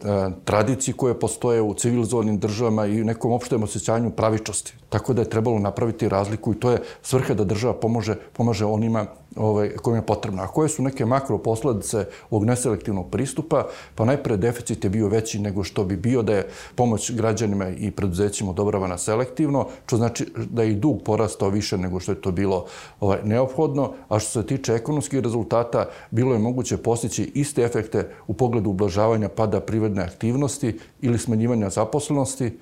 tradiciji 0.46 0.94
koje 0.94 1.20
postoje 1.20 1.62
u 1.62 1.74
civilizovanim 1.74 2.40
državama 2.40 2.86
i 2.86 3.04
nekom 3.04 3.32
opštem 3.32 3.64
osjećanju 3.64 4.12
pravičnosti. 4.12 4.74
Tako 4.90 5.14
da 5.14 5.22
je 5.22 5.30
trebalo 5.30 5.60
napraviti 5.60 6.10
razliku 6.10 6.54
i 6.54 6.60
to 6.60 6.72
je 6.72 6.82
svrha 7.02 7.34
da 7.34 7.44
država 7.44 7.74
pomože, 7.74 8.16
pomaže 8.34 8.66
onima 8.66 9.06
ovaj, 9.36 9.70
kojim 9.70 9.96
je 9.96 10.06
potrebno. 10.06 10.42
A 10.42 10.48
koje 10.48 10.70
su 10.70 10.84
neke 10.84 11.06
makro 11.06 11.38
posledice 11.38 12.06
ovog 12.30 12.46
neselektivnog 12.46 13.10
pristupa? 13.12 13.68
Pa 13.96 14.06
najpre 14.06 14.38
deficit 14.38 14.84
je 14.84 14.90
bio 14.90 15.08
veći 15.08 15.40
nego 15.40 15.64
što 15.64 15.84
bi 15.84 15.98
bio 15.98 16.22
da 16.22 16.34
je 16.34 16.48
pomoć 16.76 17.12
građanima 17.12 17.70
i 17.70 17.92
preduzećima 17.92 18.52
odobravana 18.52 18.98
selektivno, 18.98 19.68
što 19.86 19.98
znači 19.98 20.26
da 20.50 20.64
je 20.64 20.72
i 20.72 20.76
dug 20.76 21.02
porastao 21.06 21.50
više 21.50 21.78
nego 21.78 22.00
što 22.00 22.12
je 22.12 22.22
to 22.22 22.32
bilo 22.32 22.66
ovaj, 23.00 23.20
neophodno, 23.24 23.94
a 24.10 24.20
što 24.20 24.42
se 24.42 24.48
tiče 24.48 24.74
ekonomskih 24.74 25.20
rezultata, 25.20 25.86
bilo 26.12 26.34
je 26.34 26.40
moguće 26.40 26.78
postići 26.78 27.32
iste 27.36 27.64
efekte 27.64 28.10
u 28.28 28.34
pogledu 28.34 28.70
ublažavanja 28.70 29.30
pada 29.30 29.60
privredne 29.60 30.04
aktivnosti 30.04 30.80
ili 31.02 31.20
smanjivanja 31.20 31.70
zaposlenosti, 31.70 32.58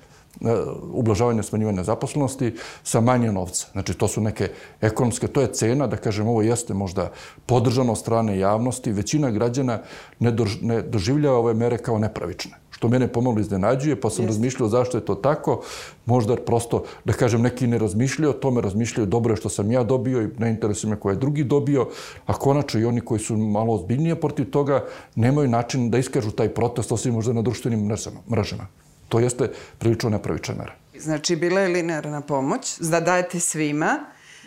ublažavanja 0.92 1.42
smanjivanja 1.42 1.82
zaposlenosti 1.82 2.54
sa 2.82 3.00
manje 3.00 3.32
novca. 3.32 3.66
Znači, 3.72 3.94
to 3.94 4.08
su 4.08 4.20
neke 4.20 4.50
ekonomske, 4.80 5.28
to 5.28 5.40
je 5.40 5.52
cena, 5.52 5.86
da 5.86 5.96
kažem, 5.96 6.28
ovo 6.28 6.42
jeste 6.42 6.74
možda 6.74 7.10
podržano 7.46 7.94
strane 7.94 8.38
javnosti. 8.38 8.92
Većina 8.92 9.30
građana 9.30 9.80
ne, 10.18 10.34
ne 10.60 10.82
doživljava 10.82 11.38
ove 11.38 11.54
mere 11.54 11.78
kao 11.78 11.98
nepravične 11.98 12.68
što 12.78 12.88
mene 12.88 13.08
pomalo 13.08 13.40
iznenađuje, 13.40 14.00
pa 14.00 14.10
sam 14.10 14.24
Jest. 14.24 14.36
razmišljao 14.36 14.68
zašto 14.68 14.98
je 14.98 15.04
to 15.04 15.14
tako. 15.14 15.62
Možda 16.06 16.36
prosto, 16.36 16.84
da 17.04 17.12
kažem, 17.12 17.42
neki 17.42 17.66
ne 17.66 17.78
razmišljaju, 17.78 18.30
o 18.30 18.38
tome 18.38 18.60
razmišljaju 18.60 19.06
dobro 19.06 19.32
je 19.32 19.36
što 19.36 19.48
sam 19.48 19.72
ja 19.72 19.82
dobio 19.82 20.22
i 20.22 20.28
ne 20.38 20.50
interesuje 20.50 20.90
me 20.90 20.96
ko 20.96 21.10
je 21.10 21.16
drugi 21.16 21.44
dobio, 21.44 21.88
a 22.26 22.32
konačno 22.32 22.80
i 22.80 22.84
oni 22.84 23.00
koji 23.00 23.20
su 23.20 23.36
malo 23.36 23.74
ozbiljnije 23.74 24.20
protiv 24.20 24.50
toga 24.50 24.84
nemaju 25.14 25.48
način 25.48 25.90
da 25.90 25.98
iskažu 25.98 26.30
taj 26.30 26.48
protest, 26.54 26.92
osim 26.92 27.14
možda 27.14 27.32
na 27.32 27.42
društvenim 27.42 27.96
mrežama. 28.30 28.66
To 29.08 29.20
jeste 29.20 29.50
prilično 29.78 30.10
nepravična 30.10 30.54
mera. 30.54 30.72
Znači, 30.98 31.36
bila 31.36 31.60
je 31.60 31.68
linearna 31.68 32.20
pomoć, 32.20 32.78
da 32.78 33.00
dajete 33.00 33.40
svima, 33.40 33.98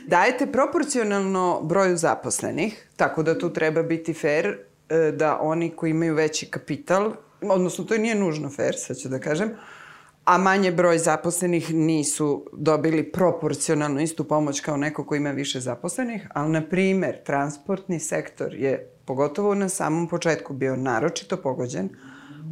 dajete 0.08 0.52
proporcionalno 0.52 1.62
broju 1.64 1.98
zaposlenih, 1.98 2.88
tako 2.96 3.24
da 3.24 3.40
tu 3.40 3.54
treba 3.54 3.84
biti 3.84 4.14
fair 4.14 4.46
e, 4.90 5.12
da 5.12 5.40
oni 5.42 5.70
koji 5.70 5.92
imaju 5.92 6.16
veći 6.16 6.46
kapital, 6.46 7.14
odnosno 7.42 7.84
to 7.84 7.98
nije 7.98 8.16
nužno 8.16 8.50
fair, 8.50 8.76
sad 8.78 8.98
ću 8.98 9.10
da 9.10 9.20
kažem, 9.20 9.52
a 10.26 10.38
manje 10.38 10.72
broj 10.72 10.98
zaposlenih 10.98 11.74
nisu 11.74 12.46
dobili 12.54 13.12
proporcionalno 13.12 14.02
istu 14.02 14.24
pomoć 14.24 14.60
kao 14.60 14.78
neko 14.78 15.06
ko 15.06 15.16
ima 15.16 15.32
više 15.32 15.60
zaposlenih, 15.60 16.28
ali, 16.34 16.52
na 16.52 16.62
primer, 16.70 17.24
transportni 17.24 18.00
sektor 18.00 18.54
je, 18.54 18.92
pogotovo 19.06 19.56
na 19.56 19.70
samom 19.70 20.08
početku, 20.08 20.54
bio 20.54 20.76
naročito 20.76 21.38
pogođen, 21.38 21.90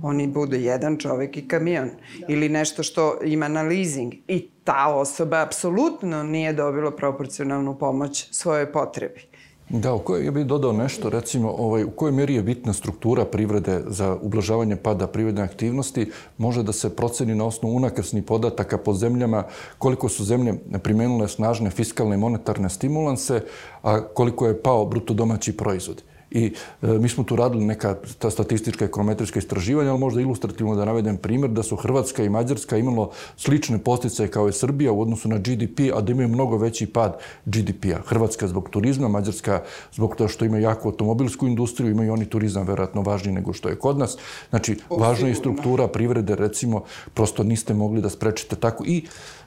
oni 0.03 0.27
budu 0.27 0.55
jedan 0.55 0.97
čovek 0.97 1.37
i 1.37 1.47
kamion 1.47 1.89
da. 2.19 2.25
ili 2.27 2.49
nešto 2.49 2.83
što 2.83 3.19
ima 3.23 3.47
na 3.47 3.61
leasing 3.61 4.13
i 4.27 4.49
ta 4.63 4.95
osoba 4.95 5.41
apsolutno 5.41 6.23
nije 6.23 6.53
dobila 6.53 6.91
proporcionalnu 6.91 7.77
pomoć 7.77 8.27
svojoj 8.31 8.71
potrebi. 8.71 9.29
Da, 9.69 9.93
u 9.93 9.99
kojoj, 9.99 10.25
ja 10.25 10.31
bih 10.31 10.45
dodao 10.45 10.73
nešto, 10.73 11.09
recimo, 11.09 11.51
ovaj, 11.51 11.83
u 11.83 11.91
kojoj 11.91 12.11
meri 12.11 12.35
je 12.35 12.43
bitna 12.43 12.73
struktura 12.73 13.25
privrede 13.25 13.81
za 13.87 14.17
ublažavanje 14.21 14.75
pada 14.75 15.07
privredne 15.07 15.41
aktivnosti, 15.41 16.11
može 16.37 16.63
da 16.63 16.71
se 16.71 16.95
proceni 16.95 17.35
na 17.35 17.45
osnovu 17.45 17.75
unakrsnih 17.75 18.23
podataka 18.23 18.77
po 18.77 18.93
zemljama 18.93 19.43
koliko 19.77 20.09
su 20.09 20.23
zemlje 20.23 20.53
primenule 20.83 21.27
snažne 21.27 21.69
fiskalne 21.69 22.15
i 22.15 22.19
monetarne 22.19 22.69
stimulanse, 22.69 23.41
a 23.83 24.01
koliko 24.01 24.47
je 24.47 24.61
pao 24.61 24.85
bruto 24.85 25.13
domaći 25.13 25.57
proizvod. 25.57 26.03
I 26.31 26.53
e, 26.81 26.87
mi 26.87 27.09
smo 27.09 27.23
tu 27.23 27.35
radili 27.35 27.65
neka 27.65 27.95
ta 28.19 28.29
statistička 28.29 28.85
ekonometrijska 28.85 29.39
istraživanja, 29.39 29.89
ali 29.89 29.99
možda 29.99 30.21
ilustrativno 30.21 30.75
da 30.75 30.85
navedem 30.85 31.17
primjer 31.17 31.51
da 31.51 31.63
su 31.63 31.75
Hrvatska 31.75 32.23
i 32.23 32.29
Mađarska 32.29 32.77
imalo 32.77 33.11
slične 33.37 33.77
posticaje 33.77 34.31
kao 34.31 34.49
i 34.49 34.53
Srbija 34.53 34.91
u 34.91 35.01
odnosu 35.01 35.29
na 35.29 35.37
GDP, 35.37 35.79
a 35.95 36.01
da 36.01 36.11
imaju 36.11 36.27
mnogo 36.27 36.57
veći 36.57 36.85
pad 36.85 37.17
GDP-a. 37.45 38.01
Hrvatska 38.05 38.47
zbog 38.47 38.69
turizma, 38.69 39.07
Mađarska 39.07 39.61
zbog 39.93 40.15
toga 40.15 40.27
što 40.27 40.45
ima 40.45 40.57
jako 40.57 40.89
automobilsku 40.89 41.47
industriju, 41.47 41.91
imaju 41.91 42.13
oni 42.13 42.25
turizam 42.25 42.67
verovatno 42.67 43.01
važniji 43.01 43.35
nego 43.35 43.53
što 43.53 43.69
je 43.69 43.75
kod 43.75 43.97
nas. 43.97 44.17
Znači, 44.49 44.77
važna 44.89 45.27
je 45.27 45.35
struktura 45.35 45.87
privrede, 45.87 46.35
recimo, 46.35 46.83
prosto 47.13 47.43
niste 47.43 47.73
mogli 47.73 48.01
da 48.01 48.09
sprečite 48.09 48.55
tako. 48.55 48.83
I 48.87 49.03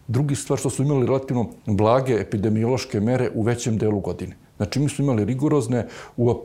drugi 0.08 0.36
stvar 0.36 0.58
što 0.58 0.70
su 0.70 0.82
imali 0.82 1.06
relativno 1.06 1.46
blage 1.66 2.14
epidemiološke 2.14 3.00
mere 3.00 3.30
u 3.34 3.42
većem 3.42 3.78
delu 3.78 4.00
godine. 4.00 4.36
Znači, 4.62 4.80
mi 4.80 4.88
smo 4.88 5.04
imali 5.04 5.24
rigorozne 5.24 5.86
u, 6.16 6.30
uh, 6.30 6.36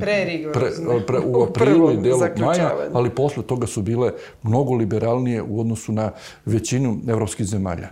Pre-rigorozne. 0.00 0.52
Pre, 0.52 1.06
pre, 1.06 1.18
u 1.18 1.42
aprilu 1.48 1.90
i 1.90 1.96
delu 1.96 2.20
maja, 2.36 2.74
ali 2.92 3.10
posle 3.10 3.42
toga 3.42 3.66
su 3.66 3.82
bile 3.82 4.12
mnogo 4.42 4.74
liberalnije 4.74 5.42
u 5.42 5.60
odnosu 5.60 5.92
na 5.92 6.10
većinu 6.44 6.98
evropskih 7.08 7.46
zemalja. 7.46 7.88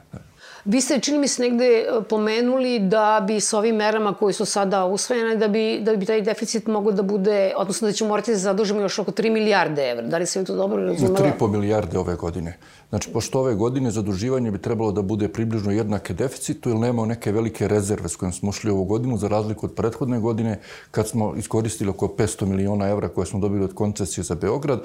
Vi 0.65 0.81
ste, 0.81 1.01
čini 1.01 1.19
mi 1.19 1.29
se, 1.29 1.43
negde 1.43 1.65
e, 1.65 1.85
pomenuli 2.09 2.79
da 2.79 3.25
bi 3.27 3.41
sa 3.41 3.59
ovim 3.59 3.77
merama 3.77 4.15
koje 4.15 4.33
su 4.33 4.45
sada 4.45 4.85
usvojene, 4.85 5.37
da 5.37 5.49
bi, 5.49 5.81
da 5.83 5.97
bi 5.97 6.07
taj 6.07 6.23
deficit 6.23 6.67
mogo 6.67 6.93
da 6.93 7.03
bude, 7.03 7.53
odnosno 7.57 7.89
da 7.89 7.93
ćemo 7.93 8.09
morati 8.09 8.31
da 8.31 8.39
zadužimo 8.39 8.81
još 8.81 8.99
oko 8.99 9.11
3 9.11 9.31
milijarde 9.31 9.91
evra. 9.91 10.07
Da 10.07 10.19
li 10.19 10.27
se 10.27 10.41
vi 10.41 10.47
to 10.47 10.55
dobro 10.55 10.83
razumela? 10.83 11.19
3,5 11.19 11.51
milijarde 11.51 11.99
ove 11.99 12.15
godine. 12.15 12.57
Znači, 12.95 13.11
pošto 13.13 13.41
ove 13.41 13.55
godine 13.55 13.91
zaduživanje 13.91 14.51
bi 14.51 14.59
trebalo 14.59 14.93
da 14.93 15.03
bude 15.03 15.29
približno 15.29 15.73
jednake 15.73 16.15
deficitu, 16.15 16.71
ili 16.71 16.79
nemamo 16.79 17.07
neke 17.07 17.33
velike 17.33 17.69
rezerve 17.69 18.09
s 18.09 18.17
kojim 18.17 18.33
smo 18.33 18.49
ušli 18.49 18.71
ovu 18.71 18.85
godinu, 18.85 19.17
za 19.19 19.29
razliku 19.29 19.67
od 19.67 19.75
prethodne 19.75 20.21
godine, 20.21 20.61
kad 20.91 21.09
smo 21.09 21.35
iskoristili 21.37 21.91
oko 21.91 22.07
500 22.07 22.47
miliona 22.47 22.89
evra 22.89 23.09
koje 23.09 23.27
smo 23.27 23.41
dobili 23.41 23.65
od 23.65 23.75
koncesije 23.75 24.25
za 24.25 24.35
Beograd. 24.35 24.85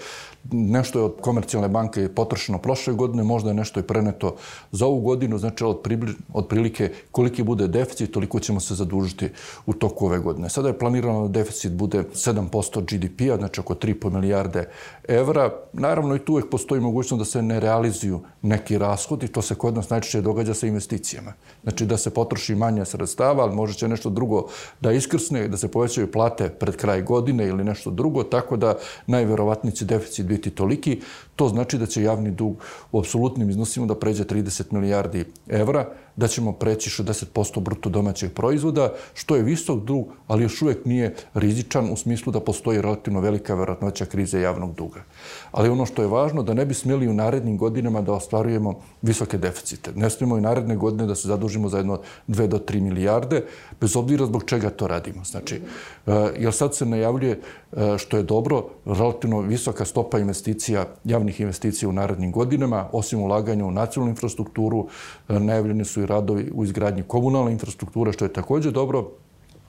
Nešto 0.51 0.99
je 0.99 1.05
od 1.05 1.15
komercijalne 1.21 1.69
banke 1.69 2.09
potrošeno 2.15 2.57
prošle 2.57 2.93
godine, 2.93 3.23
možda 3.23 3.49
je 3.49 3.53
nešto 3.53 3.79
i 3.79 3.83
preneto 3.83 4.35
za 4.71 4.85
ovu 4.85 5.01
godinu, 5.01 5.37
znači 5.37 5.63
od, 5.63 5.81
približ, 5.83 6.15
od 6.33 6.47
prilike 6.47 6.91
koliki 7.11 7.43
bude 7.43 7.67
deficit, 7.67 8.11
toliko 8.11 8.39
ćemo 8.39 8.59
se 8.59 8.75
zadužiti 8.75 9.29
u 9.65 9.73
toku 9.73 10.05
ove 10.05 10.19
godine. 10.19 10.49
Sada 10.49 10.67
je 10.67 10.79
planirano 10.79 11.27
da 11.27 11.39
deficit 11.39 11.71
bude 11.71 12.03
7% 12.13 12.81
GDP-a, 12.81 13.37
znači 13.37 13.61
oko 13.61 13.73
3,5 13.73 14.09
milijarde 14.09 14.65
evra. 15.07 15.53
Naravno 15.73 16.15
i 16.15 16.19
tu 16.19 16.33
uvek 16.33 16.49
postoji 16.49 16.81
mogućnost 16.81 17.19
da 17.19 17.25
se 17.25 17.41
ne 17.41 17.59
realizuju 17.99 18.21
neki 18.41 18.77
rashodi, 18.77 19.27
to 19.27 19.41
se 19.41 19.55
kod 19.55 19.75
nas 19.75 19.89
najčešće 19.89 20.21
događa 20.21 20.53
sa 20.53 20.67
investicijama. 20.67 21.33
Znači 21.63 21.85
da 21.85 21.97
se 21.97 22.09
potroši 22.09 22.55
manje 22.55 22.85
sredstava, 22.85 23.43
ali 23.43 23.55
može 23.55 23.73
će 23.73 23.87
nešto 23.87 24.09
drugo 24.09 24.47
da 24.81 24.91
iskrsne, 24.91 25.47
da 25.47 25.57
se 25.57 25.67
povećaju 25.67 26.11
plate 26.11 26.49
pred 26.49 26.75
kraj 26.75 27.01
godine 27.01 27.47
ili 27.47 27.63
nešto 27.63 27.91
drugo, 27.91 28.23
tako 28.23 28.57
da 28.57 28.77
najverovatniji 29.07 29.75
će 29.75 29.85
deficit 29.85 30.25
biti 30.25 30.49
toliki. 30.49 31.01
To 31.35 31.49
znači 31.49 31.77
da 31.77 31.85
će 31.85 32.03
javni 32.03 32.31
dug 32.31 32.57
u 32.91 32.99
apsolutnim 32.99 33.49
iznosima 33.49 33.85
da 33.85 33.95
pređe 33.95 34.23
30 34.23 34.71
milijardi 34.71 35.25
evra, 35.47 35.85
da 36.19 36.27
ćemo 36.27 36.51
preći 36.51 36.89
60% 37.03 37.59
bruto 37.59 37.89
domaćeg 37.89 38.33
proizvoda, 38.33 38.93
što 39.13 39.35
je 39.35 39.43
visok 39.43 39.79
dug, 39.79 40.07
ali 40.27 40.43
još 40.43 40.61
uvijek 40.61 40.85
nije 40.85 41.15
rizičan 41.33 41.89
u 41.91 41.95
smislu 41.95 42.31
da 42.31 42.39
postoji 42.39 42.81
relativno 42.81 43.19
velika 43.19 43.55
verovatnoća 43.55 44.05
krize 44.05 44.41
javnog 44.41 44.75
duga. 44.75 45.03
Ali 45.51 45.69
ono 45.69 45.85
što 45.85 46.01
je 46.01 46.07
važno, 46.07 46.43
da 46.43 46.53
ne 46.53 46.65
bi 46.65 46.73
smjeli 46.73 47.07
u 47.07 47.13
narednim 47.13 47.57
godinama 47.57 48.01
da 48.01 48.13
ostvarujemo 48.13 48.81
visoke 49.01 49.37
deficite. 49.37 49.91
Ne 49.95 50.09
smijemo 50.09 50.37
i 50.37 50.41
naredne 50.41 50.75
godine 50.75 51.07
da 51.07 51.15
se 51.15 51.27
zadužimo 51.27 51.69
za 51.69 51.77
jedno 51.77 52.01
2 52.27 52.47
do 52.47 52.59
3 52.59 52.81
milijarde, 52.81 53.43
bez 53.81 53.95
obzira 53.95 54.25
zbog 54.25 54.43
čega 54.43 54.69
to 54.69 54.87
radimo. 54.87 55.23
Znači, 55.23 55.55
e, 55.55 56.11
jer 56.37 56.53
sad 56.53 56.75
se 56.75 56.85
najavljuje, 56.85 57.39
e, 57.71 57.97
što 57.97 58.17
je 58.17 58.23
dobro, 58.23 58.65
relativno 58.85 59.39
visoka 59.41 59.85
stopa 59.85 60.19
investicija, 60.19 60.85
javnih 61.03 61.41
investicija 61.41 61.89
u 61.89 61.93
narednim 61.93 62.31
godinama, 62.31 62.89
osim 62.91 63.21
ulaganja 63.21 63.65
u 63.65 63.71
nacionalnu 63.71 64.11
infrastrukturu, 64.11 64.87
e, 65.29 65.39
najavljeni 65.39 65.85
su 65.85 66.01
i 66.01 66.08
radovi 66.09 66.51
u 66.53 66.63
izgradnji 66.63 67.03
komunalne 67.07 67.51
infrastrukture, 67.51 68.13
što 68.13 68.25
je 68.25 68.33
također 68.33 68.71
dobro, 68.71 69.05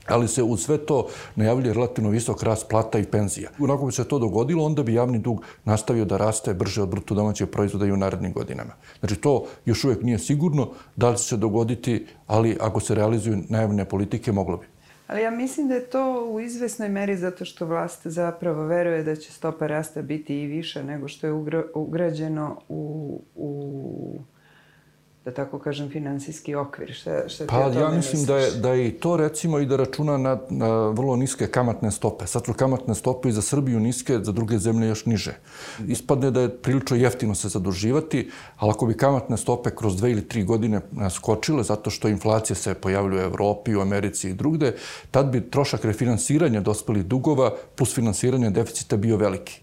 ali 0.06 0.28
se 0.28 0.42
u 0.42 0.56
sve 0.56 0.78
to 0.78 1.06
najavljuje 1.36 1.74
relativno 1.74 2.10
visok 2.10 2.42
rast 2.42 2.68
plata 2.68 2.98
i 2.98 3.04
penzija. 3.04 3.50
Unako 3.58 3.86
bi 3.86 3.92
se 3.92 4.04
to 4.04 4.18
dogodilo, 4.18 4.64
onda 4.64 4.82
bi 4.82 4.94
javni 4.94 5.18
dug 5.18 5.42
nastavio 5.64 6.04
da 6.04 6.16
raste 6.16 6.54
brže 6.54 6.82
od 6.82 6.88
bruto 6.88 7.14
domaćeg 7.14 7.50
proizvoda 7.50 7.86
i 7.86 7.92
u 7.92 7.96
narednim 7.96 8.32
godinama. 8.32 8.72
Znači, 9.00 9.16
to 9.16 9.46
još 9.64 9.84
uvijek 9.84 10.02
nije 10.02 10.18
sigurno 10.18 10.68
da 10.96 11.10
li 11.10 11.16
će 11.16 11.24
se 11.24 11.36
dogoditi, 11.36 12.06
ali 12.26 12.56
ako 12.60 12.80
se 12.80 12.94
realizuju 12.94 13.42
najavne 13.48 13.84
politike, 13.84 14.32
moglo 14.32 14.56
bi. 14.56 14.66
Ali 15.06 15.22
ja 15.22 15.30
mislim 15.30 15.68
da 15.68 15.74
je 15.74 15.90
to 15.90 16.24
u 16.24 16.40
izvesnoj 16.40 16.88
meri 16.88 17.16
zato 17.16 17.44
što 17.44 17.66
vlast 17.66 18.06
zapravo 18.06 18.64
veruje 18.66 19.02
da 19.02 19.16
će 19.16 19.32
stopa 19.32 19.66
rasta 19.66 20.02
biti 20.02 20.42
i 20.42 20.46
više 20.46 20.84
nego 20.84 21.08
što 21.08 21.26
je 21.26 21.32
ugrađeno 21.74 22.60
u, 22.68 23.22
u 23.34 24.20
da 25.24 25.34
tako 25.34 25.58
kažem, 25.58 25.90
finansijski 25.90 26.54
okvir? 26.54 26.92
Šta, 26.94 27.28
šta 27.28 27.46
pa 27.46 27.58
ja 27.80 27.88
mislim 27.90 28.24
da 28.24 28.36
je, 28.36 28.50
da 28.50 28.72
je 28.72 28.88
i 28.88 28.92
to 28.92 29.16
recimo 29.16 29.58
i 29.58 29.66
da 29.66 29.76
računa 29.76 30.16
na, 30.16 30.38
na 30.50 30.88
vrlo 30.88 31.16
niske 31.16 31.46
kamatne 31.46 31.90
stope. 31.90 32.26
Sad 32.26 32.44
su 32.44 32.52
kamatne 32.52 32.94
stope 32.94 33.28
i 33.28 33.32
za 33.32 33.42
Srbiju 33.42 33.80
niske, 33.80 34.18
za 34.22 34.32
druge 34.32 34.58
zemlje 34.58 34.88
još 34.88 35.06
niže. 35.06 35.34
Ispadne 35.86 36.30
da 36.30 36.40
je 36.40 36.56
prilično 36.56 36.96
jeftino 36.96 37.34
se 37.34 37.48
zaduživati, 37.48 38.30
ali 38.56 38.70
ako 38.70 38.86
bi 38.86 38.96
kamatne 38.96 39.36
stope 39.36 39.70
kroz 39.70 39.96
dve 39.96 40.10
ili 40.10 40.28
tri 40.28 40.44
godine 40.44 40.80
skočile, 41.10 41.62
zato 41.62 41.90
što 41.90 42.08
inflacija 42.08 42.56
se 42.56 42.74
pojavljuje 42.74 43.24
u 43.24 43.26
Evropi, 43.26 43.76
u 43.76 43.80
Americi 43.80 44.30
i 44.30 44.34
drugde, 44.34 44.74
tad 45.10 45.26
bi 45.26 45.50
trošak 45.50 45.84
refinansiranja 45.84 46.60
dospelih 46.60 47.04
dugova 47.04 47.52
plus 47.74 47.94
finansiranje 47.94 48.50
deficita 48.50 48.96
bio 48.96 49.16
veliki. 49.16 49.60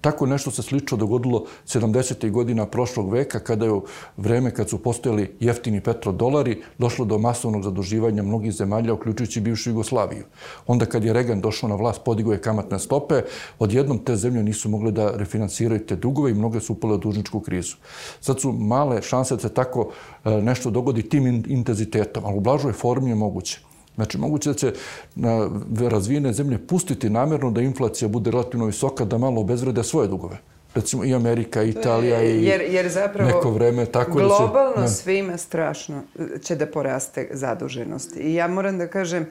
Tako 0.00 0.26
nešto 0.26 0.50
se 0.50 0.62
slično 0.62 0.96
dogodilo 0.96 1.44
70. 1.66 2.30
godina 2.30 2.66
prošlog 2.66 3.12
veka, 3.12 3.38
kada 3.38 3.64
je 3.64 3.72
u 3.72 3.84
vreme 4.16 4.50
kad 4.54 4.68
su 4.68 4.78
postojali 4.82 5.36
jeftini 5.40 5.80
petrodolari, 5.80 6.62
došlo 6.78 7.04
do 7.04 7.18
masovnog 7.18 7.62
zaduživanja 7.62 8.22
mnogih 8.22 8.52
zemalja, 8.52 8.94
uključujući 8.94 9.40
bivšu 9.40 9.70
Jugoslaviju. 9.70 10.24
Onda 10.66 10.86
kad 10.86 11.04
je 11.04 11.12
Reagan 11.12 11.40
došao 11.40 11.68
na 11.68 11.76
vlast, 11.76 12.00
podigo 12.04 12.32
je 12.32 12.42
kamatne 12.42 12.78
stope, 12.78 13.22
odjednom 13.58 13.98
te 13.98 14.16
zemlje 14.16 14.42
nisu 14.42 14.68
mogle 14.68 14.90
da 14.90 15.10
refinansiraju 15.16 15.86
te 15.86 15.96
dugove 15.96 16.30
i 16.30 16.34
mnoge 16.34 16.60
su 16.60 16.72
upale 16.72 16.94
u 16.94 16.98
dužničku 16.98 17.40
krizu. 17.40 17.76
Sad 18.20 18.40
su 18.40 18.52
male 18.52 19.02
šanse 19.02 19.34
da 19.34 19.40
se 19.40 19.54
tako 19.54 19.90
e, 20.24 20.30
nešto 20.30 20.70
dogodi 20.70 21.08
tim 21.08 21.44
intenzitetom, 21.48 22.24
ali 22.24 22.36
u 22.36 22.40
blažoj 22.40 22.72
formi 22.72 23.10
je 23.10 23.14
moguće. 23.14 23.60
Znači, 23.96 24.18
moguće 24.18 24.50
da 24.50 24.54
će 24.54 24.72
na 25.14 25.50
razvijene 25.88 26.32
zemlje 26.32 26.58
pustiti 26.66 27.10
namjerno 27.10 27.50
da 27.50 27.60
inflacija 27.60 28.08
bude 28.08 28.30
relativno 28.30 28.66
visoka, 28.66 29.04
da 29.04 29.18
malo 29.18 29.40
obezvrede 29.40 29.84
svoje 29.84 30.08
dugove. 30.08 30.38
Recimo 30.74 31.04
i 31.04 31.14
Amerika, 31.14 31.62
i 31.62 31.70
Italija 31.70 32.22
i 32.22 32.44
jer, 32.44 32.60
jer 32.60 32.88
zapravo 32.88 33.30
neko 33.30 33.50
vreme. 33.50 33.86
Tako 33.86 34.12
globalno 34.12 34.80
da 34.80 34.88
se, 34.88 34.92
ne. 34.92 35.02
svima 35.02 35.36
strašno 35.36 36.02
će 36.42 36.56
da 36.56 36.66
poraste 36.66 37.28
zaduženost. 37.32 38.16
I 38.16 38.34
ja 38.34 38.48
moram 38.48 38.78
da 38.78 38.86
kažem 38.86 39.26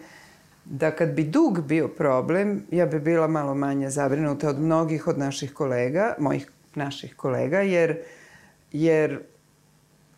da 0.65 0.91
kad 0.91 1.09
bi 1.09 1.23
dug 1.23 1.61
bio 1.61 1.87
problem, 1.87 2.63
ja 2.71 2.85
bi 2.85 2.99
bila 2.99 3.27
malo 3.27 3.55
manje 3.55 3.89
zabrinuta 3.89 4.49
od 4.49 4.59
mnogih 4.59 5.07
od 5.07 5.17
naših 5.17 5.53
kolega, 5.53 6.15
mojih 6.19 6.51
naših 6.75 7.15
kolega, 7.15 7.59
jer, 7.59 7.97
jer 8.71 9.19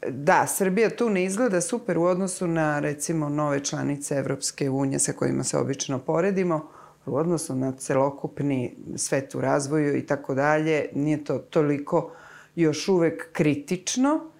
da, 0.09 0.47
Srbija 0.47 0.89
tu 0.89 1.09
ne 1.09 1.23
izgleda 1.23 1.61
super 1.61 1.97
u 1.97 2.03
odnosu 2.03 2.47
na, 2.47 2.79
recimo, 2.79 3.29
nove 3.29 3.63
članice 3.63 4.15
Evropske 4.15 4.69
unije 4.69 4.99
sa 4.99 5.13
kojima 5.13 5.43
se 5.43 5.57
obično 5.57 5.99
poredimo, 5.99 6.69
u 7.05 7.15
odnosu 7.15 7.55
na 7.55 7.71
celokupni 7.71 8.75
svet 8.95 9.35
u 9.35 9.41
razvoju 9.41 9.97
i 9.97 10.05
tako 10.05 10.33
dalje, 10.33 10.89
nije 10.93 11.23
to 11.23 11.37
toliko 11.37 12.11
još 12.55 12.87
uvek 12.87 13.31
kritično. 13.31 14.31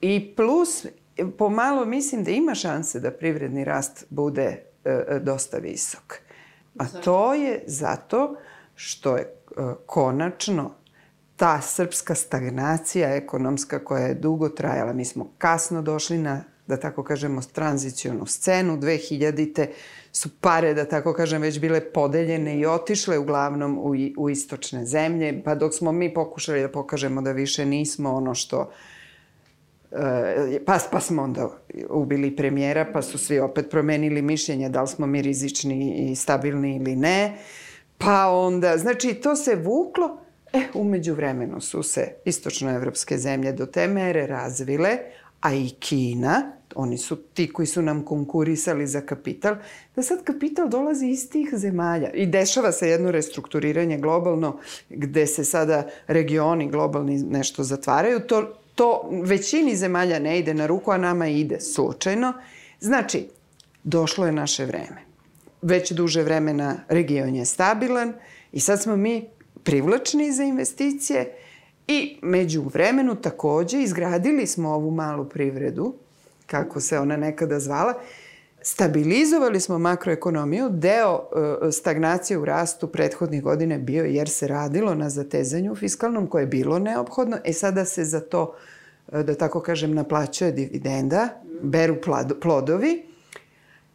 I 0.00 0.34
plus, 0.36 0.86
pomalo 1.38 1.84
mislim 1.84 2.24
da 2.24 2.30
ima 2.30 2.54
šanse 2.54 3.00
da 3.00 3.10
privredni 3.10 3.64
rast 3.64 4.06
bude 4.10 4.62
e, 4.84 5.04
e 5.08 5.18
dosta 5.20 5.58
visok. 5.58 6.18
A 6.78 6.88
to 7.04 7.34
je 7.34 7.62
zato 7.66 8.36
što 8.74 9.16
je 9.16 9.22
e, 9.22 9.28
konačno 9.86 10.74
ta 11.36 11.60
srpska 11.60 12.14
stagnacija 12.14 13.14
ekonomska 13.14 13.84
koja 13.84 14.06
je 14.06 14.14
dugo 14.14 14.48
trajala. 14.48 14.92
Mi 14.92 15.04
smo 15.04 15.30
kasno 15.38 15.82
došli 15.82 16.18
na, 16.18 16.44
da 16.66 16.76
tako 16.76 17.04
kažemo, 17.04 17.42
tranzicijonu 17.52 18.26
scenu. 18.26 18.76
2000-te 18.76 19.68
su 20.12 20.28
pare, 20.40 20.74
da 20.74 20.84
tako 20.84 21.12
kažem, 21.12 21.42
već 21.42 21.60
bile 21.60 21.80
podeljene 21.92 22.58
i 22.58 22.66
otišle 22.66 23.18
uglavnom 23.18 23.78
u, 23.78 23.94
u 24.16 24.30
istočne 24.30 24.84
zemlje. 24.84 25.42
Pa 25.44 25.54
dok 25.54 25.74
smo 25.74 25.92
mi 25.92 26.14
pokušali 26.14 26.60
da 26.60 26.68
pokažemo 26.68 27.22
da 27.22 27.32
više 27.32 27.66
nismo 27.66 28.12
ono 28.12 28.34
što 28.34 28.70
e, 29.92 30.60
pa, 30.66 30.78
pa 30.90 31.00
smo 31.00 31.22
onda 31.22 31.50
ubili 31.90 32.36
premijera, 32.36 32.86
pa 32.92 33.02
su 33.02 33.18
svi 33.18 33.38
opet 33.38 33.70
promenili 33.70 34.22
mišljenje 34.22 34.68
da 34.68 34.82
li 34.82 34.88
smo 34.88 35.06
mi 35.06 35.22
rizični 35.22 36.10
i 36.10 36.16
stabilni 36.16 36.76
ili 36.76 36.96
ne. 36.96 37.38
Pa 37.98 38.26
onda, 38.26 38.78
znači, 38.78 39.14
to 39.14 39.36
se 39.36 39.54
vuklo 39.54 40.25
E, 40.52 40.62
umeđu 40.74 41.14
vremenu 41.14 41.60
su 41.60 41.82
se 41.82 42.14
istočnoevropske 42.24 43.18
zemlje 43.18 43.52
do 43.52 43.66
te 43.66 43.88
mere 43.88 44.26
razvile, 44.26 44.98
a 45.40 45.54
i 45.54 45.70
Kina, 45.70 46.52
oni 46.74 46.98
su 46.98 47.16
ti 47.16 47.52
koji 47.52 47.66
su 47.66 47.82
nam 47.82 48.04
konkurisali 48.04 48.86
za 48.86 49.00
kapital, 49.00 49.56
da 49.96 50.02
sad 50.02 50.24
kapital 50.24 50.68
dolazi 50.68 51.06
iz 51.06 51.30
tih 51.30 51.48
zemalja. 51.52 52.10
I 52.10 52.26
dešava 52.26 52.72
se 52.72 52.88
jedno 52.88 53.10
restrukturiranje 53.10 53.98
globalno, 53.98 54.58
gde 54.90 55.26
se 55.26 55.44
sada 55.44 55.86
regioni 56.06 56.70
globalni 56.70 57.22
nešto 57.22 57.62
zatvaraju. 57.62 58.20
To, 58.20 58.58
to 58.74 59.10
većini 59.22 59.76
zemalja 59.76 60.18
ne 60.18 60.38
ide 60.38 60.54
na 60.54 60.66
ruku, 60.66 60.90
a 60.90 60.98
nama 60.98 61.28
ide 61.28 61.60
slučajno. 61.60 62.32
Znači, 62.80 63.28
došlo 63.84 64.26
je 64.26 64.32
naše 64.32 64.64
vreme. 64.64 65.06
Već 65.62 65.92
duže 65.92 66.22
vremena 66.22 66.76
region 66.88 67.34
je 67.34 67.44
stabilan 67.44 68.12
i 68.52 68.60
sad 68.60 68.82
smo 68.82 68.96
mi 68.96 69.28
privlačni 69.66 70.32
za 70.32 70.42
investicije 70.42 71.32
i 71.88 72.18
među 72.22 72.62
vremenu 72.62 73.14
takođe 73.14 73.82
izgradili 73.82 74.46
smo 74.46 74.70
ovu 74.70 74.90
malu 74.90 75.24
privredu, 75.28 75.94
kako 76.46 76.80
se 76.80 76.98
ona 76.98 77.16
nekada 77.16 77.60
zvala, 77.60 77.94
stabilizovali 78.62 79.60
smo 79.60 79.78
makroekonomiju, 79.78 80.68
deo 80.70 81.18
e, 81.18 81.72
stagnacije 81.72 82.38
u 82.38 82.44
rastu 82.44 82.86
prethodnih 82.86 83.42
godine 83.42 83.78
bio 83.78 84.04
jer 84.04 84.28
se 84.28 84.48
radilo 84.48 84.94
na 84.94 85.10
zatezanju 85.10 85.74
fiskalnom 85.74 86.26
koje 86.26 86.42
je 86.42 86.46
bilo 86.46 86.78
neophodno, 86.78 87.38
e 87.44 87.52
sada 87.52 87.84
se 87.84 88.04
za 88.04 88.20
to, 88.20 88.54
e, 89.12 89.22
da 89.22 89.34
tako 89.34 89.60
kažem, 89.60 89.94
naplaćuje 89.94 90.52
dividenda, 90.52 91.28
beru 91.62 91.96
plodovi. 92.40 93.06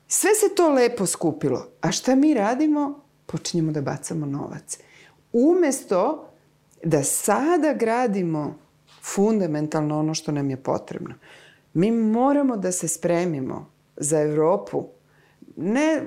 Sve 0.08 0.36
se 0.36 0.56
to 0.56 0.70
lepo 0.70 1.06
skupilo. 1.06 1.68
A 1.82 1.92
šta 1.92 2.16
mi 2.16 2.34
radimo? 2.34 3.00
Počinjemo 3.26 3.72
da 3.72 3.82
bacamo 3.82 4.26
novac 4.26 4.78
umesto 5.34 6.28
da 6.84 7.04
sada 7.04 7.74
gradimo 7.74 8.56
fundamentalno 9.02 10.00
ono 10.00 10.13
što 10.13 10.32
nam 10.32 10.50
je 10.50 10.58
potrebno. 10.58 11.15
Mi 11.74 11.91
moramo 11.91 12.58
da 12.58 12.72
se 12.72 12.88
spremimo 12.88 13.72
za 13.98 14.20
Evropu, 14.20 14.88
ne 15.56 16.02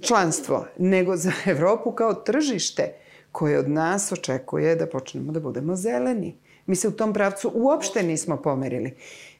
članstvo, 0.00 0.66
nego 0.78 1.16
za 1.16 1.32
Evropu 1.46 1.92
kao 1.92 2.14
tržište 2.14 2.94
koje 3.32 3.58
od 3.58 3.68
nas 3.68 4.12
očekuje 4.12 4.76
da 4.76 4.86
počnemo 4.86 5.32
da 5.32 5.40
budemo 5.40 5.76
zeleni. 5.76 6.36
Mi 6.66 6.76
se 6.76 6.88
u 6.88 6.92
tom 6.92 7.12
pravcu 7.12 7.52
uopšte 7.54 8.02
nismo 8.02 8.36
pomerili. 8.36 8.94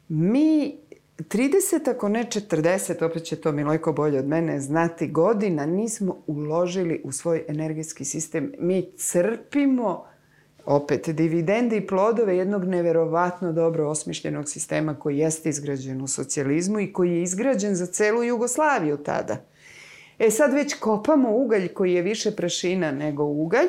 Mi 0.08 0.78
30, 1.18 1.90
ako 1.90 2.08
ne 2.08 2.24
40, 2.24 3.04
opet 3.04 3.24
će 3.24 3.36
to 3.36 3.52
Milojko 3.52 3.92
bolje 3.92 4.18
od 4.18 4.28
mene 4.28 4.60
znati, 4.60 5.08
godina 5.08 5.66
nismo 5.66 6.22
uložili 6.26 7.00
u 7.04 7.12
svoj 7.12 7.44
energetski 7.48 8.04
sistem. 8.04 8.52
Mi 8.58 8.92
crpimo 8.96 10.04
opet 10.64 11.08
dividende 11.08 11.76
i 11.76 11.86
plodove 11.86 12.36
jednog 12.36 12.64
neverovatno 12.64 13.52
dobro 13.52 13.88
osmišljenog 13.88 14.48
sistema 14.48 14.94
koji 14.94 15.18
jeste 15.18 15.48
izgrađen 15.48 16.02
u 16.02 16.08
socijalizmu 16.08 16.80
i 16.80 16.92
koji 16.92 17.10
je 17.10 17.22
izgrađen 17.22 17.74
za 17.74 17.86
celu 17.86 18.22
Jugoslaviju 18.22 18.96
tada. 18.96 19.36
E 20.18 20.30
sad 20.30 20.52
već 20.52 20.74
kopamo 20.74 21.36
ugalj 21.36 21.68
koji 21.68 21.92
je 21.92 22.02
više 22.02 22.36
prašina 22.36 22.92
nego 22.92 23.24
ugalj 23.24 23.68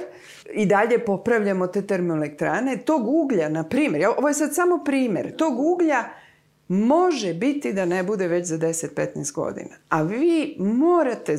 i 0.54 0.66
dalje 0.66 1.06
popravljamo 1.06 1.68
te 1.68 1.82
termoelektrane. 1.82 2.78
Tog 2.78 3.08
uglja, 3.08 3.50
na 3.50 3.64
primjer, 3.64 4.08
ovo 4.18 4.28
je 4.28 4.34
sad 4.34 4.56
samo 4.56 4.84
primer, 4.86 5.36
tog 5.36 5.60
uglja 5.60 6.04
može 6.74 7.34
biti 7.34 7.74
da 7.74 7.86
ne 7.86 8.04
bude 8.04 8.28
već 8.28 8.48
za 8.48 8.58
10-15 8.58 9.34
godina. 9.34 9.76
A 9.90 10.02
vi 10.02 10.56
morate 10.60 11.38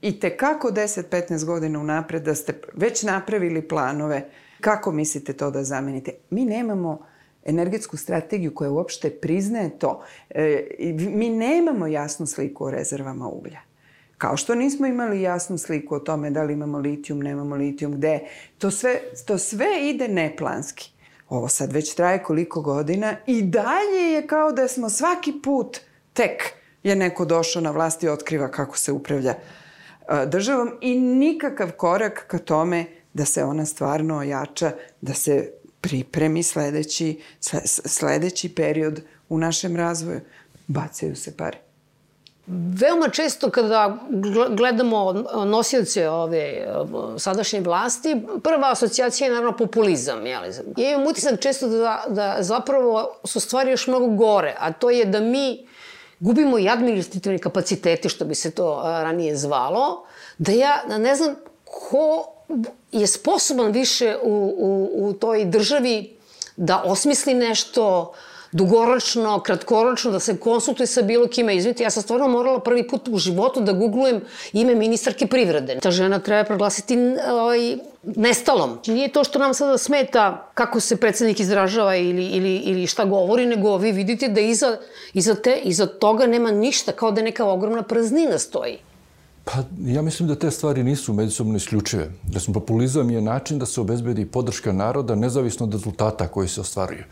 i 0.00 0.20
te 0.20 0.36
kako 0.36 0.70
10-15 0.70 1.44
godina 1.44 1.80
unapred 1.80 2.22
da 2.22 2.34
ste 2.34 2.60
već 2.74 3.02
napravili 3.02 3.68
planove 3.68 4.28
kako 4.60 4.92
mislite 4.92 5.32
to 5.32 5.50
da 5.50 5.64
zamenite. 5.64 6.12
Mi 6.30 6.44
nemamo 6.44 7.06
energetsku 7.44 7.96
strategiju 7.96 8.54
koja 8.54 8.70
uopšte 8.70 9.10
priznaje 9.10 9.78
to. 9.78 10.04
E, 10.30 10.66
mi 10.98 11.28
nemamo 11.30 11.86
jasnu 11.86 12.26
sliku 12.26 12.64
o 12.64 12.70
rezervama 12.70 13.28
uglja. 13.28 13.60
Kao 14.18 14.36
što 14.36 14.54
nismo 14.54 14.86
imali 14.86 15.22
jasnu 15.22 15.58
sliku 15.58 15.94
o 15.94 15.98
tome 15.98 16.30
da 16.30 16.42
li 16.42 16.52
imamo 16.52 16.78
litijum, 16.78 17.20
nemamo 17.20 17.56
litijum, 17.56 17.92
gde. 17.92 18.20
To 18.58 18.70
sve, 18.70 19.00
to 19.26 19.38
sve 19.38 19.66
ide 19.90 20.08
neplanski. 20.08 20.92
Ovo 21.32 21.48
sad 21.48 21.72
već 21.72 21.94
traje 21.94 22.22
koliko 22.22 22.60
godina 22.60 23.16
i 23.26 23.42
dalje 23.42 24.12
je 24.12 24.26
kao 24.26 24.52
da 24.52 24.68
smo 24.68 24.90
svaki 24.90 25.32
put 25.44 25.80
tek 26.12 26.42
je 26.82 26.96
neko 26.96 27.24
došao 27.24 27.62
na 27.62 27.70
vlast 27.70 28.02
i 28.02 28.08
otkriva 28.08 28.50
kako 28.50 28.78
se 28.78 28.92
upravlja 28.92 29.34
državom 30.26 30.70
i 30.80 31.00
nikakav 31.00 31.70
korak 31.70 32.24
ka 32.26 32.38
tome 32.38 32.84
da 33.14 33.24
se 33.24 33.44
ona 33.44 33.66
stvarno 33.66 34.18
ojača, 34.18 34.72
da 35.00 35.14
se 35.14 35.52
pripremi 35.80 36.42
sledeći, 36.42 37.20
sledeći 37.64 38.54
period 38.54 39.02
u 39.28 39.38
našem 39.38 39.76
razvoju. 39.76 40.20
Bacaju 40.66 41.16
se 41.16 41.36
pare. 41.36 41.58
Veoma 42.46 43.08
često 43.08 43.50
kada 43.50 43.98
gledamo 44.50 45.12
nosioce 45.46 46.08
ove 46.08 46.68
sadašnje 47.18 47.60
vlasti, 47.60 48.16
prva 48.42 48.72
asocijacija 48.72 49.26
je 49.26 49.32
naravno 49.32 49.56
populizam. 49.56 50.26
Jeli? 50.26 50.54
Ja 50.76 50.90
imam 50.90 51.06
utisak 51.06 51.40
često 51.40 51.68
da, 51.68 52.04
da 52.08 52.36
zapravo 52.40 53.14
su 53.24 53.40
stvari 53.40 53.70
još 53.70 53.86
mnogo 53.86 54.06
gore, 54.06 54.56
a 54.58 54.72
to 54.72 54.90
je 54.90 55.04
da 55.04 55.20
mi 55.20 55.66
gubimo 56.20 56.58
i 56.58 56.68
administrativne 56.68 57.38
kapacitete, 57.38 58.08
što 58.08 58.24
bi 58.24 58.34
se 58.34 58.50
to 58.50 58.80
ranije 58.84 59.36
zvalo, 59.36 60.04
da 60.38 60.52
ja 60.52 60.82
ne 60.98 61.16
znam 61.16 61.34
ko 61.64 62.26
je 62.92 63.06
sposoban 63.06 63.72
više 63.72 64.16
u, 64.22 64.54
u, 64.58 65.08
u 65.08 65.12
toj 65.12 65.44
državi 65.44 66.16
da 66.56 66.82
osmisli 66.84 67.34
nešto 67.34 68.12
dugoročno, 68.52 69.40
kratkoročno, 69.40 70.10
da 70.10 70.20
se 70.20 70.36
konsultuje 70.36 70.86
sa 70.86 71.02
bilo 71.02 71.28
kime. 71.28 71.56
Izvite, 71.56 71.82
ja 71.82 71.90
sam 71.90 72.02
stvarno 72.02 72.28
morala 72.28 72.60
prvi 72.60 72.88
put 72.88 73.08
u 73.08 73.18
životu 73.18 73.60
da 73.60 73.72
googlujem 73.72 74.20
ime 74.52 74.74
ministarke 74.74 75.26
privrede. 75.26 75.78
Ta 75.80 75.90
žena 75.90 76.18
treba 76.18 76.44
proglasiti 76.44 76.98
ovaj, 77.30 77.76
nestalom. 78.02 78.78
Nije 78.86 79.12
to 79.12 79.24
što 79.24 79.38
nam 79.38 79.54
sada 79.54 79.78
smeta 79.78 80.50
kako 80.54 80.80
se 80.80 80.96
predsednik 80.96 81.40
izražava 81.40 81.96
ili, 81.96 82.26
ili, 82.26 82.56
ili 82.56 82.86
šta 82.86 83.04
govori, 83.04 83.46
nego 83.46 83.76
vi 83.76 83.92
vidite 83.92 84.28
da 84.28 84.40
iza, 84.40 84.76
iza, 85.14 85.34
te, 85.34 85.60
iza 85.64 85.86
toga 85.86 86.26
nema 86.26 86.50
ništa, 86.50 86.92
kao 86.92 87.10
da 87.10 87.22
neka 87.22 87.44
ogromna 87.44 87.82
praznina 87.82 88.38
stoji. 88.38 88.78
Pa 89.44 89.52
ja 89.84 90.02
mislim 90.02 90.28
da 90.28 90.34
te 90.34 90.50
stvari 90.50 90.84
nisu 90.84 91.12
međusobno 91.12 91.56
isključive. 91.56 92.10
Da 92.22 92.40
smo 92.40 92.54
populizam 92.54 93.10
je 93.10 93.20
način 93.20 93.58
da 93.58 93.66
se 93.66 93.80
obezbedi 93.80 94.26
podrška 94.26 94.72
naroda 94.72 95.14
nezavisno 95.14 95.66
od 95.66 95.72
rezultata 95.72 96.28
koji 96.28 96.48
se 96.48 96.60
ostvaruju. 96.60 97.04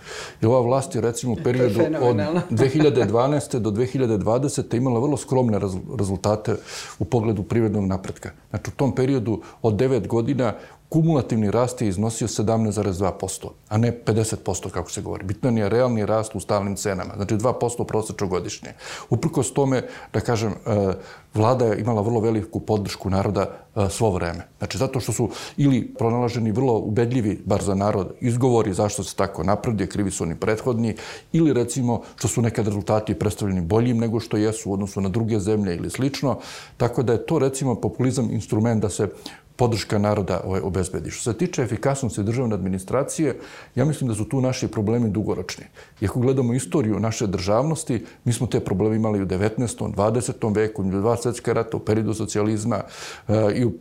I 0.43 0.47
ova 0.47 0.61
vlast 0.61 0.95
je 0.95 1.01
recimo 1.01 1.33
u 1.33 1.37
periodu 1.45 1.81
od 1.81 2.17
2012. 2.51 3.59
do 3.67 3.71
2020. 3.71 4.77
imala 4.77 5.01
vrlo 5.01 5.17
skromne 5.17 5.61
rezultate 5.99 6.57
u 6.99 7.05
pogledu 7.05 7.43
privrednog 7.43 7.85
napretka. 7.87 8.31
Znači 8.51 8.71
u 8.71 8.77
tom 8.77 8.95
periodu 8.95 9.43
od 9.63 9.75
9 9.75 10.07
godina 10.07 10.55
kumulativni 10.91 11.51
rast 11.51 11.83
je 11.83 11.89
iznosio 11.89 12.29
17,2%, 12.29 13.49
a 13.69 13.79
ne 13.79 13.93
50% 14.07 14.71
kako 14.71 14.91
se 14.91 15.03
govori. 15.03 15.25
Bitan 15.25 15.59
je 15.59 15.69
realni 15.69 16.07
rast 16.07 16.35
u 16.35 16.41
stalnim 16.41 16.77
cenama, 16.77 17.15
znači 17.17 17.35
2% 17.35 17.85
prosečno 17.85 18.27
godišnje. 18.27 18.73
Uprkos 19.11 19.53
tome, 19.53 19.83
da 20.13 20.21
kažem, 20.21 20.53
e, 20.53 20.95
vlada 21.35 21.67
je 21.67 21.81
imala 21.81 22.03
vrlo 22.03 22.21
veliku 22.21 22.61
podršku 22.61 23.11
naroda 23.11 23.47
e, 23.77 23.87
svo 23.91 24.11
vreme. 24.11 24.49
Znači, 24.59 24.79
zato 24.79 25.01
što 25.01 25.13
su 25.13 25.29
ili 25.57 25.95
pronalaženi 25.99 26.53
vrlo 26.53 26.79
ubedljivi, 26.79 27.43
bar 27.45 27.63
za 27.63 27.75
narod, 27.75 28.15
izgovori 28.21 28.75
zašto 28.75 29.05
se 29.05 29.17
tako 29.17 29.45
napredio, 29.45 29.87
krivi 29.87 30.11
su 30.11 30.25
oni 30.25 30.35
prethodni, 30.35 30.97
ili 31.33 31.53
recimo 31.53 32.03
što 32.17 32.29
su 32.29 32.43
nekad 32.43 32.67
rezultati 32.67 33.15
predstavljeni 33.15 33.61
boljim 33.61 33.99
nego 33.99 34.21
što 34.21 34.37
jesu 34.37 34.71
u 34.71 34.73
odnosu 34.73 35.01
na 35.01 35.09
druge 35.09 35.39
zemlje 35.39 35.77
ili 35.77 35.91
slično. 35.91 36.39
Tako 36.77 37.03
da 37.03 37.13
je 37.13 37.27
to 37.27 37.39
recimo 37.39 37.75
populizam 37.75 38.31
instrument 38.31 38.83
da 38.83 38.89
se 38.89 39.09
podrška 39.61 39.99
naroda 39.99 40.41
ovaj, 40.45 40.61
obezbedi. 40.65 41.11
Što 41.11 41.33
se 41.33 41.39
tiče 41.39 41.63
efikasnosti 41.63 42.23
državne 42.25 42.55
administracije, 42.55 43.35
ja 43.75 43.85
mislim 43.85 44.09
da 44.09 44.15
su 44.17 44.25
tu 44.25 44.41
naši 44.41 44.69
problemi 44.69 45.11
dugoročni. 45.11 45.65
I 46.01 46.07
ako 46.07 46.21
gledamo 46.21 46.55
istoriju 46.55 47.01
naše 47.01 47.27
državnosti, 47.27 48.05
mi 48.25 48.33
smo 48.33 48.47
te 48.47 48.61
probleme 48.61 48.97
imali 48.97 49.23
u 49.23 49.27
19. 49.27 49.93
20. 49.97 50.57
veku, 50.57 50.83
u 50.83 50.91
dva 50.91 51.17
svetska 51.17 51.53
rata, 51.53 51.77
u 51.77 51.81
periodu 51.81 52.15
socijalizma 52.15 52.81
eh, 53.29 53.53
i 53.55 53.65
u 53.65 53.73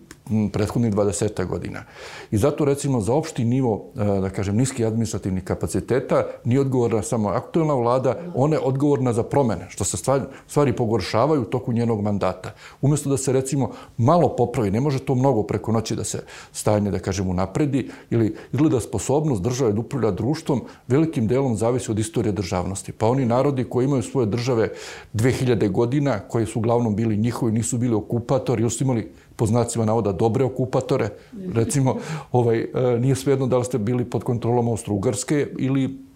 prethodnih 0.54 0.94
20 0.94 1.46
godina. 1.46 1.84
I 2.32 2.38
zato 2.38 2.66
recimo 2.66 3.02
za 3.02 3.14
opšti 3.14 3.46
nivo, 3.46 3.86
e, 3.96 4.22
da 4.22 4.30
kažem, 4.30 4.58
niski 4.58 4.86
administrativnih 4.86 5.44
kapaciteta 5.44 6.24
nije 6.46 6.62
odgovorna 6.62 7.02
samo 7.02 7.30
aktuelna 7.30 7.74
vlada, 7.74 8.16
ona 8.36 8.56
je 8.56 8.62
odgovorna 8.62 9.14
za 9.14 9.24
promene, 9.24 9.66
što 9.70 9.84
se 9.84 9.98
stvari, 9.98 10.24
stvari 10.48 10.76
pogoršavaju 10.76 11.42
u 11.42 11.46
toku 11.46 11.74
njenog 11.74 12.02
mandata. 12.02 12.54
Umesto 12.82 13.10
da 13.10 13.18
se 13.18 13.34
recimo 13.34 13.72
malo 13.98 14.36
popravi, 14.36 14.72
ne 14.72 14.82
može 14.82 15.00
to 15.00 15.16
mnogo 15.16 15.44
preko 15.44 15.72
noći 15.72 15.96
da 15.96 16.04
se 16.04 16.24
stanje, 16.52 16.92
da 16.92 17.00
kažem, 17.00 17.30
unapredi, 17.30 17.90
ili 18.10 18.36
izgleda 18.54 18.80
sposobnost 18.80 19.42
države 19.42 19.74
da 19.74 19.80
upravlja 19.80 20.12
društvom, 20.12 20.62
velikim 20.88 21.28
delom 21.28 21.56
zavisi 21.56 21.92
od 21.92 22.00
istorije 22.00 22.32
državnosti. 22.32 22.92
Pa 22.92 23.08
oni 23.08 23.26
narodi 23.26 23.64
koji 23.64 23.86
imaju 23.86 24.04
svoje 24.04 24.26
države 24.28 24.70
2000 25.14 25.72
godina, 25.72 26.20
koji 26.20 26.46
su 26.46 26.60
uglavnom 26.60 26.96
bili 26.96 27.18
njihovi, 27.18 27.52
nisu 27.52 27.78
bili 27.78 27.96
okupatori, 27.96 28.62
ili 28.62 28.72
su 28.72 28.84
imali 28.84 29.12
po 29.40 29.46
znacima 29.46 29.86
navoda 29.86 30.12
dobre 30.12 30.44
okupatore. 30.44 31.10
Recimo, 31.54 31.98
ovaj, 32.32 32.60
e, 32.60 33.00
nije 33.00 33.16
svejedno 33.16 33.48
da 33.48 33.58
li 33.58 33.66
ste 33.66 33.78
bili 33.78 34.06
pod 34.06 34.24
kontrolom 34.24 34.68
Austro-Ugarske 34.68 35.48
ili 35.60 36.10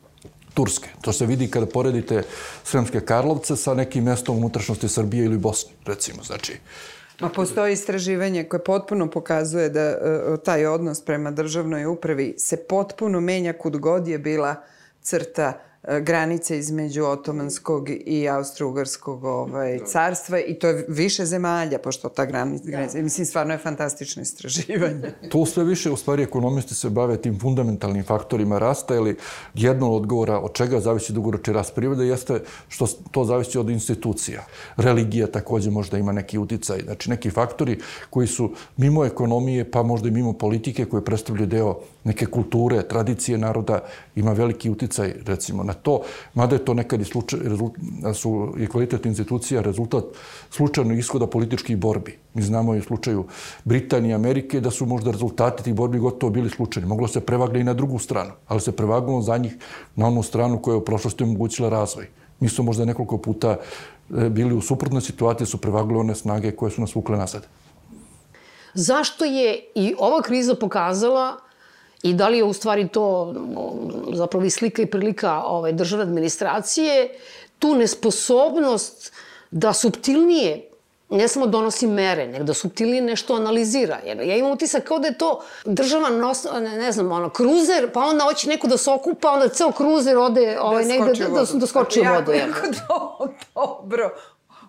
Turske. 0.54 0.90
To 1.02 1.14
se 1.14 1.26
vidi 1.26 1.48
kada 1.48 1.66
poredite 1.66 2.24
Sremske 2.64 3.00
Karlovce 3.02 3.56
sa 3.56 3.74
nekim 3.74 4.04
mestom 4.04 4.38
unutrašnjosti 4.38 4.90
Srbije 4.90 5.26
ili 5.26 5.38
Bosne, 5.38 5.72
recimo. 5.86 6.24
Znači, 6.24 6.60
Ma 7.22 7.30
postoji 7.30 7.74
istraživanje 7.74 8.44
koje 8.44 8.64
potpuno 8.64 9.10
pokazuje 9.10 9.70
da 9.70 9.88
uh, 9.90 10.40
taj 10.44 10.66
odnos 10.66 11.02
prema 11.02 11.32
državnoj 11.32 11.86
upravi 11.86 12.36
se 12.38 12.58
potpuno 12.58 13.22
menja 13.22 13.54
kud 13.54 13.78
god 13.78 14.08
je 14.08 14.18
bila 14.20 14.56
crta 15.02 15.54
granice 16.02 16.58
između 16.58 17.04
otomanskog 17.06 17.90
i 17.90 18.30
austro-ugarskog 18.30 19.24
ovaj, 19.24 19.80
carstva 19.86 20.40
i 20.40 20.54
to 20.54 20.68
je 20.68 20.86
više 20.88 21.26
zemalja, 21.26 21.80
pošto 21.80 22.10
ta 22.10 22.26
granica, 22.26 22.64
granica 22.68 22.98
mislim, 22.98 23.26
stvarno 23.26 23.54
je 23.54 23.58
fantastično 23.58 24.22
istraživanje. 24.22 25.14
To 25.32 25.46
sve 25.46 25.64
više, 25.64 25.92
u 25.92 25.98
stvari, 25.98 26.24
ekonomisti 26.24 26.76
se 26.76 26.90
bave 26.90 27.18
tim 27.18 27.40
fundamentalnim 27.40 28.04
faktorima 28.04 28.60
rasta, 28.60 28.96
ili 28.96 29.18
jedno 29.54 29.92
od 29.92 30.04
odgovora 30.04 30.40
od 30.40 30.54
čega 30.54 30.80
zavisi 30.80 31.14
dugoročni 31.14 31.54
rast 31.54 31.76
privrede 31.76 32.06
jeste 32.08 32.42
što 32.68 32.88
to 33.12 33.24
zavisi 33.24 33.58
od 33.58 33.70
institucija. 33.70 34.44
Religija 34.78 35.28
takođe 35.28 35.72
možda 35.72 35.98
ima 35.98 36.12
neki 36.12 36.38
uticaj, 36.38 36.84
znači 36.84 37.10
neki 37.10 37.32
faktori 37.32 37.80
koji 38.10 38.28
su 38.28 38.52
mimo 38.78 39.06
ekonomije, 39.06 39.72
pa 39.72 39.84
možda 39.84 40.08
i 40.08 40.12
mimo 40.12 40.34
politike 40.34 40.86
koje 40.86 41.06
predstavljaju 41.06 41.48
deo 41.48 41.80
neke 42.04 42.26
kulture, 42.26 42.84
tradicije 42.88 43.38
naroda, 43.38 43.80
ima 44.16 44.34
veliki 44.34 44.70
uticaj, 44.70 45.14
recimo, 45.26 45.64
na 45.64 45.73
to, 45.74 46.02
mada 46.34 46.56
je 46.56 46.66
to 46.66 46.74
nekad 46.74 47.02
i 47.02 47.06
slučaj, 47.06 47.40
rezult, 47.44 47.74
su 48.14 48.54
i 48.58 48.68
kvalitet 48.68 49.06
institucija 49.06 49.62
rezultat 49.62 50.04
slučajno 50.50 50.94
ishoda 50.94 51.28
političkih 51.28 51.78
borbi. 51.78 52.18
Mi 52.34 52.42
znamo 52.42 52.76
i 52.76 52.80
u 52.80 52.84
slučaju 52.84 53.26
Britanije 53.64 54.12
i 54.12 54.16
Amerike 54.16 54.60
da 54.60 54.72
su 54.72 54.86
možda 54.86 55.12
rezultati 55.12 55.64
tih 55.64 55.74
borbi 55.74 56.00
gotovo 56.00 56.32
bili 56.32 56.50
slučajni. 56.50 56.88
Moglo 56.88 57.08
se 57.08 57.22
prevagne 57.22 57.60
i 57.60 57.64
na 57.64 57.74
drugu 57.74 58.00
stranu, 58.00 58.32
ali 58.48 58.62
se 58.62 58.72
prevagnulo 58.72 59.22
za 59.22 59.38
njih 59.38 59.58
na 59.96 60.08
onu 60.08 60.24
stranu 60.24 60.62
koja 60.62 60.74
je 60.74 60.78
u 60.78 60.86
prošlosti 60.86 61.24
omogućila 61.24 61.70
razvoj. 61.70 62.08
Mi 62.40 62.50
smo 62.50 62.64
možda 62.64 62.86
nekoliko 62.86 63.18
puta 63.18 63.58
e, 63.58 64.30
bili 64.30 64.56
u 64.56 64.62
suprotnoj 64.62 65.02
situaciji, 65.02 65.48
su 65.48 65.58
prevagli 65.58 65.98
one 65.98 66.16
snage 66.16 66.52
koje 66.52 66.72
su 66.72 66.82
nas 66.82 66.96
vukle 66.96 67.18
nazad. 67.18 67.48
Zašto 68.74 69.26
je 69.26 69.60
i 69.76 69.96
ova 70.00 70.22
kriza 70.22 70.56
pokazala 70.56 71.38
I 72.04 72.14
da 72.14 72.28
li 72.28 72.38
je 72.38 72.44
u 72.44 72.54
stvari 72.54 72.88
to 72.88 73.36
zapravo 74.14 74.46
i 74.46 74.50
slika 74.50 74.82
i 74.82 74.86
prilika 74.86 75.44
ove, 75.46 75.72
državne 75.72 76.04
administracije, 76.04 77.10
tu 77.60 77.76
nesposobnost 77.76 79.14
da 79.52 79.74
subtilnije 79.74 80.70
ne 81.10 81.28
samo 81.28 81.48
donosi 81.48 81.88
mere, 81.88 82.28
nego 82.28 82.44
da 82.44 82.54
subtilnije 82.54 83.02
nešto 83.02 83.36
analizira. 83.36 84.00
Jer 84.06 84.20
ja 84.20 84.36
imam 84.36 84.52
utisak 84.52 84.84
kao 84.84 85.00
da 85.00 85.08
je 85.08 85.18
to 85.18 85.42
država, 85.66 86.10
nos, 86.10 86.44
ne, 86.44 86.78
ne 86.78 86.92
znam, 86.92 87.12
ono, 87.12 87.30
kruzer, 87.30 87.92
pa 87.94 88.00
onda 88.00 88.24
hoće 88.24 88.50
neko 88.50 88.68
da 88.68 88.78
se 88.78 88.92
okupa, 88.92 89.32
onda 89.32 89.50
ceo 89.50 89.72
kruzer 89.72 90.18
ode 90.18 90.58
ovaj, 90.60 90.84
da 90.84 90.90
negde 90.90 91.24
da, 91.24 91.30
da, 91.30 91.46
da 91.54 91.68
skoči 91.68 92.00
u 92.00 92.04
vodu. 92.04 92.32
Jako, 92.32 92.60
jako 92.90 93.28
dobro 93.56 94.10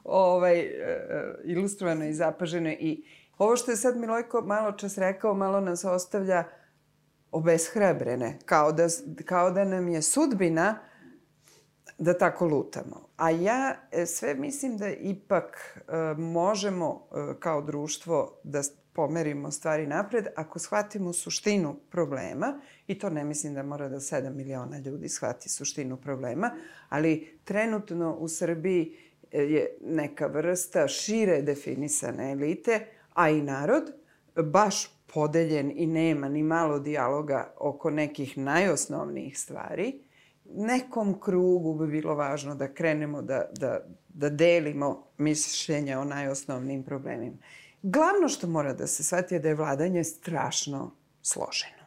ovaj, 0.04 0.60
e, 0.60 1.34
ilustrovano 1.44 2.04
i 2.04 2.14
zapaženo. 2.14 2.70
I 2.70 3.04
ovo 3.38 3.56
što 3.56 3.70
je 3.70 3.76
sad 3.76 3.96
Milojko 3.96 4.40
malo 4.40 4.72
čas 4.72 4.98
rekao, 4.98 5.34
malo 5.34 5.60
nas 5.60 5.84
ostavlja 5.84 6.44
obeshrabrene, 7.34 8.38
kao 8.44 8.72
da, 8.72 8.86
kao 9.24 9.50
da 9.50 9.64
nam 9.64 9.88
je 9.88 10.02
sudbina 10.02 10.78
da 11.98 12.18
tako 12.18 12.46
lutamo. 12.46 13.08
A 13.16 13.30
ja 13.30 13.76
e, 13.92 14.06
sve 14.06 14.34
mislim 14.34 14.76
da 14.78 14.88
ipak 14.88 15.78
e, 15.88 15.92
možemo 16.20 17.06
e, 17.10 17.40
kao 17.40 17.62
društvo 17.62 18.40
da 18.44 18.62
pomerimo 18.92 19.50
stvari 19.50 19.86
napred 19.86 20.26
ako 20.36 20.58
shvatimo 20.58 21.12
suštinu 21.12 21.76
problema 21.90 22.60
i 22.86 22.98
to 22.98 23.10
ne 23.10 23.24
mislim 23.24 23.54
da 23.54 23.62
mora 23.62 23.88
da 23.88 23.96
7 23.96 24.34
miliona 24.34 24.78
ljudi 24.78 25.08
shvati 25.08 25.48
suštinu 25.48 25.96
problema, 25.96 26.50
ali 26.88 27.38
trenutno 27.44 28.16
u 28.16 28.28
Srbiji 28.28 28.96
je 29.32 29.76
neka 29.80 30.26
vrsta 30.26 30.88
šire 30.88 31.42
definisane 31.42 32.32
elite, 32.32 32.86
a 33.14 33.30
i 33.30 33.42
narod, 33.42 33.92
baš 34.36 34.93
podeljen 35.14 35.72
i 35.74 35.86
nema 35.86 36.28
ni 36.28 36.42
malo 36.42 36.78
dijaloga 36.78 37.54
oko 37.58 37.90
nekih 37.90 38.38
najosnovnijih 38.38 39.38
stvari, 39.38 40.00
nekom 40.44 41.20
krugu 41.20 41.74
bi 41.74 41.86
bilo 41.86 42.14
važno 42.14 42.54
da 42.54 42.74
krenemo 42.74 43.22
da, 43.22 43.44
da, 43.58 43.80
da 44.08 44.28
delimo 44.28 45.06
mišljenja 45.18 46.00
o 46.00 46.04
najosnovnijim 46.04 46.82
problemima. 46.82 47.36
Glavno 47.82 48.28
što 48.28 48.46
mora 48.46 48.72
da 48.72 48.86
se 48.86 49.04
shvati 49.04 49.34
je 49.34 49.38
da 49.38 49.48
je 49.48 49.54
vladanje 49.54 50.04
strašno 50.04 50.90
složeno. 51.22 51.84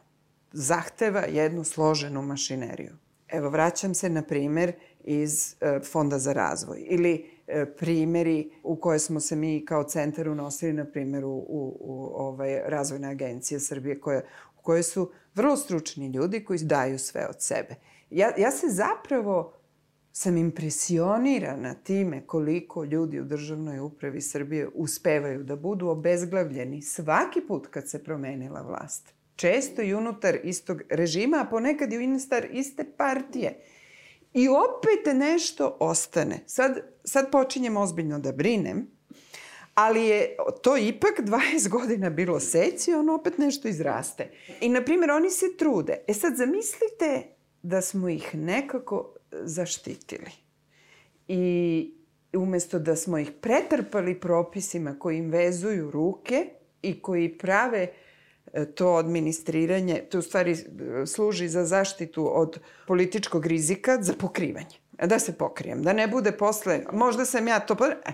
Zahteva 0.52 1.20
jednu 1.20 1.64
složenu 1.64 2.22
mašineriju. 2.22 2.96
Evo, 3.28 3.50
vraćam 3.50 3.94
se 3.94 4.10
na 4.10 4.22
primer 4.22 4.72
iz 5.04 5.56
e, 5.60 5.80
Fonda 5.92 6.18
za 6.18 6.32
razvoj 6.32 6.86
ili 6.90 7.30
primeri 7.76 8.50
u 8.62 8.76
koje 8.76 8.98
smo 8.98 9.20
se 9.20 9.36
mi 9.36 9.64
kao 9.64 9.84
centar 9.84 10.28
unosili, 10.28 10.72
na 10.72 10.84
primjer, 10.84 11.24
u, 11.24 11.30
u, 11.30 11.76
u 11.80 12.12
ovaj, 12.14 12.60
Razvojne 12.66 13.08
agencije 13.08 13.60
Srbije, 13.60 14.00
koje, 14.00 14.26
u 14.58 14.62
koje 14.62 14.82
su 14.82 15.12
vrlo 15.34 15.56
stručni 15.56 16.08
ljudi 16.08 16.44
koji 16.44 16.58
daju 16.58 16.98
sve 16.98 17.26
od 17.28 17.36
sebe. 17.38 17.74
Ja, 18.10 18.32
ja 18.38 18.50
se 18.50 18.66
zapravo 18.68 19.58
sam 20.12 20.36
impresionirana 20.36 21.74
time 21.74 22.26
koliko 22.26 22.84
ljudi 22.84 23.20
u 23.20 23.24
državnoj 23.24 23.78
upravi 23.80 24.20
Srbije 24.20 24.68
uspevaju 24.74 25.44
da 25.44 25.56
budu 25.56 25.88
obezglavljeni 25.88 26.82
svaki 26.82 27.40
put 27.40 27.66
kad 27.66 27.88
se 27.88 28.04
promenila 28.04 28.62
vlast. 28.62 29.14
Često 29.36 29.82
i 29.82 29.94
unutar 29.94 30.38
istog 30.44 30.82
režima, 30.90 31.44
a 31.46 31.50
ponekad 31.50 31.92
i 31.92 31.98
unutar 31.98 32.46
iste 32.52 32.84
partije. 32.96 33.60
I 34.34 34.48
opet 34.48 35.16
nešto 35.16 35.76
ostane. 35.80 36.40
Sad, 36.46 36.80
sad 37.04 37.30
počinjem 37.30 37.76
ozbiljno 37.76 38.18
da 38.18 38.32
brinem, 38.32 38.86
ali 39.74 40.06
je 40.06 40.36
to 40.62 40.76
ipak 40.76 41.20
20 41.54 41.68
godina 41.68 42.10
bilo 42.10 42.40
seci, 42.40 42.94
on 42.94 43.08
opet 43.08 43.38
nešto 43.38 43.68
izraste. 43.68 44.30
I, 44.60 44.68
na 44.68 44.84
primjer, 44.84 45.10
oni 45.10 45.30
se 45.30 45.56
trude. 45.56 46.04
E 46.06 46.14
sad, 46.14 46.36
zamislite 46.36 47.22
da 47.62 47.80
smo 47.80 48.08
ih 48.08 48.34
nekako 48.34 49.14
zaštitili. 49.32 50.30
I 51.28 51.94
umesto 52.32 52.78
da 52.78 52.96
smo 52.96 53.18
ih 53.18 53.30
pretrpali 53.40 54.20
propisima 54.20 54.98
koji 54.98 55.18
im 55.18 55.30
vezuju 55.30 55.90
ruke 55.90 56.48
i 56.82 57.02
koji 57.02 57.38
prave 57.38 57.78
e, 57.78 57.92
to 58.74 58.94
administriranje, 58.94 60.04
to 60.10 60.18
u 60.18 60.22
stvari 60.22 60.52
e, 60.52 61.06
služi 61.06 61.48
za 61.48 61.64
zaštitu 61.64 62.40
od 62.40 62.60
političkog 62.86 63.46
rizika, 63.46 64.02
za 64.02 64.12
pokrivanje. 64.12 64.76
Da 65.04 65.18
se 65.18 65.32
pokrijem, 65.32 65.82
da 65.82 65.92
ne 65.92 66.08
bude 66.08 66.32
posle, 66.32 66.80
možda 66.92 67.24
sam 67.24 67.48
ja 67.48 67.60
to... 67.60 67.76
E, 68.06 68.12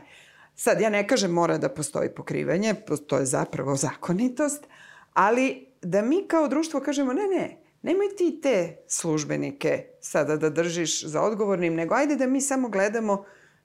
sad, 0.55 0.81
ja 0.81 0.91
ne 0.91 1.09
kažem 1.09 1.31
mora 1.31 1.59
da 1.59 1.69
postoji 1.69 2.09
pokrivanje, 2.09 2.75
to 3.07 3.19
je 3.19 3.27
zapravo 3.27 3.77
zakonitost, 3.77 4.67
ali 5.13 5.67
da 5.83 6.03
mi 6.03 6.25
kao 6.29 6.49
društvo 6.49 6.81
kažemo 6.81 7.13
ne, 7.13 7.23
ne, 7.23 7.57
nemoj 7.83 8.17
ti 8.17 8.41
te 8.43 8.77
službenike 8.87 9.85
sada 10.01 10.37
da 10.37 10.51
držiš 10.51 11.05
za 11.07 11.23
odgovornim, 11.23 11.75
nego 11.75 11.95
ajde 11.95 12.17
da 12.17 12.27
mi 12.27 12.41
samo 12.41 12.69
gledamo 12.69 13.25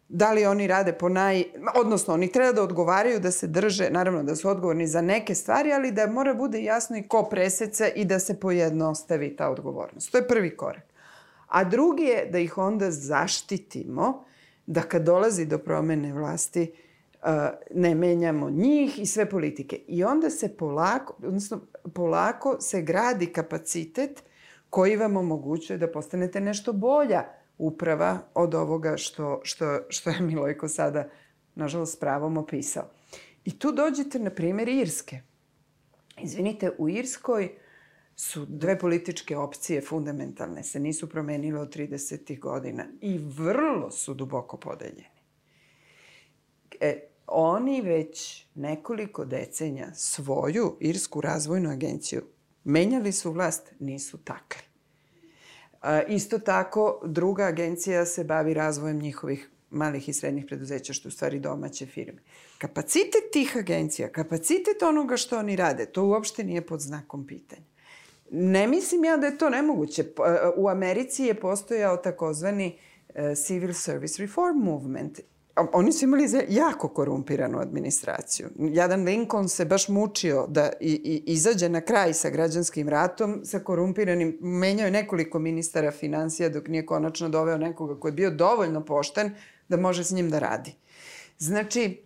da 0.09 0.31
li 0.31 0.45
oni 0.45 0.67
rade 0.67 0.93
po 0.93 1.09
naj... 1.09 1.43
Odnosno, 1.75 2.13
oni 2.13 2.31
treba 2.31 2.51
da 2.51 2.63
odgovaraju, 2.63 3.19
da 3.19 3.31
se 3.31 3.47
drže, 3.47 3.89
naravno 3.89 4.23
da 4.23 4.35
su 4.35 4.49
odgovorni 4.49 4.87
za 4.87 5.01
neke 5.01 5.35
stvari, 5.35 5.73
ali 5.73 5.91
da 5.91 6.07
mora 6.07 6.33
bude 6.33 6.63
jasno 6.63 6.97
i 6.97 7.07
ko 7.07 7.23
preseca 7.23 7.87
i 7.87 8.05
da 8.05 8.19
se 8.19 8.39
pojednostavi 8.39 9.35
ta 9.35 9.49
odgovornost. 9.49 10.11
To 10.11 10.17
je 10.17 10.27
prvi 10.27 10.57
korak. 10.57 10.83
A 11.47 11.63
drugi 11.63 12.03
je 12.03 12.25
da 12.31 12.39
ih 12.39 12.57
onda 12.57 12.91
zaštitimo, 12.91 14.25
da 14.65 14.81
kad 14.81 15.01
dolazi 15.01 15.45
do 15.45 15.57
promene 15.57 16.13
vlasti, 16.13 16.71
ne 17.73 17.95
menjamo 17.95 18.49
njih 18.49 18.99
i 18.99 19.05
sve 19.05 19.29
politike. 19.29 19.75
I 19.87 20.03
onda 20.03 20.29
se 20.29 20.57
polako, 20.57 21.15
odnosno 21.17 21.61
polako 21.93 22.57
se 22.61 22.81
gradi 22.81 23.25
kapacitet 23.25 24.23
koji 24.69 24.95
vam 24.95 25.17
omogućuje 25.17 25.77
da 25.77 25.91
postanete 25.91 26.41
nešto 26.41 26.73
bolja 26.73 27.38
uprava 27.59 28.19
od 28.33 28.55
ovoga 28.55 28.97
što, 28.97 29.41
što, 29.43 29.79
što 29.89 30.09
je 30.09 30.21
Milojko 30.21 30.67
sada, 30.67 31.09
nažalost, 31.55 31.99
pravom 31.99 32.37
opisao. 32.37 32.89
I 33.45 33.59
tu 33.59 33.71
dođete, 33.71 34.19
na 34.19 34.29
primjer, 34.29 34.69
Irske. 34.69 35.21
Izvinite, 36.21 36.71
u 36.77 36.89
Irskoj 36.89 37.51
su 38.15 38.45
dve 38.45 38.79
političke 38.79 39.37
opcije 39.37 39.81
fundamentalne, 39.81 40.63
se 40.63 40.79
nisu 40.79 41.09
promenile 41.09 41.59
od 41.59 41.75
30. 41.75 42.39
godina 42.39 42.85
i 43.01 43.17
vrlo 43.17 43.91
su 43.91 44.13
duboko 44.13 44.57
podeljeni. 44.57 45.05
E, 46.79 46.99
oni 47.27 47.81
već 47.81 48.45
nekoliko 48.55 49.25
decenja 49.25 49.93
svoju 49.93 50.77
Irsku 50.79 51.21
razvojnu 51.21 51.69
agenciju 51.69 52.23
menjali 52.63 53.11
su 53.11 53.31
vlast, 53.31 53.71
nisu 53.79 54.17
takli. 54.17 54.68
Isto 56.07 56.39
tako, 56.39 57.01
druga 57.05 57.43
agencija 57.43 58.05
se 58.05 58.23
bavi 58.23 58.53
razvojem 58.53 58.97
njihovih 58.97 59.49
malih 59.69 60.09
i 60.09 60.13
srednjih 60.13 60.45
preduzeća, 60.45 60.93
što 60.93 61.07
u 61.07 61.11
stvari 61.11 61.39
domaće 61.39 61.85
firme. 61.85 62.21
Kapacitet 62.57 63.31
tih 63.33 63.57
agencija, 63.57 64.11
kapacitet 64.11 64.83
onoga 64.83 65.17
što 65.17 65.37
oni 65.37 65.55
rade, 65.55 65.85
to 65.85 66.05
uopšte 66.05 66.43
nije 66.43 66.61
pod 66.61 66.79
znakom 66.79 67.27
pitanja. 67.27 67.61
Ne 68.31 68.67
mislim 68.67 69.03
ja 69.03 69.17
da 69.17 69.27
je 69.27 69.37
to 69.37 69.49
nemoguće. 69.49 70.03
U 70.57 70.69
Americi 70.69 71.23
je 71.23 71.33
postojao 71.33 71.97
takozvani 71.97 72.77
e, 73.15 73.35
Civil 73.35 73.73
Service 73.73 74.21
Reform 74.21 74.57
Movement 74.57 75.19
oni 75.55 75.91
su 75.91 76.05
imali 76.05 76.27
jako 76.49 76.87
korumpiranu 76.87 77.59
administraciju. 77.59 78.49
Jadan 78.59 79.03
Lincoln 79.03 79.49
se 79.49 79.65
baš 79.65 79.87
mučio 79.87 80.47
da 80.47 80.71
i, 80.79 80.91
i 80.91 81.33
izađe 81.33 81.69
na 81.69 81.81
kraj 81.81 82.13
sa 82.13 82.29
građanskim 82.29 82.89
ratom, 82.89 83.41
sa 83.43 83.59
korumpiranim, 83.59 84.37
menjao 84.41 84.85
je 84.85 84.91
nekoliko 84.91 85.39
ministara 85.39 85.91
financija 85.91 86.49
dok 86.49 86.67
nije 86.67 86.85
konačno 86.85 87.29
doveo 87.29 87.57
nekoga 87.57 87.99
koji 87.99 88.09
je 88.09 88.15
bio 88.15 88.31
dovoljno 88.31 88.85
pošten 88.85 89.31
da 89.69 89.77
može 89.77 90.03
s 90.03 90.11
njim 90.11 90.29
da 90.29 90.39
radi. 90.39 90.75
Znači, 91.37 92.03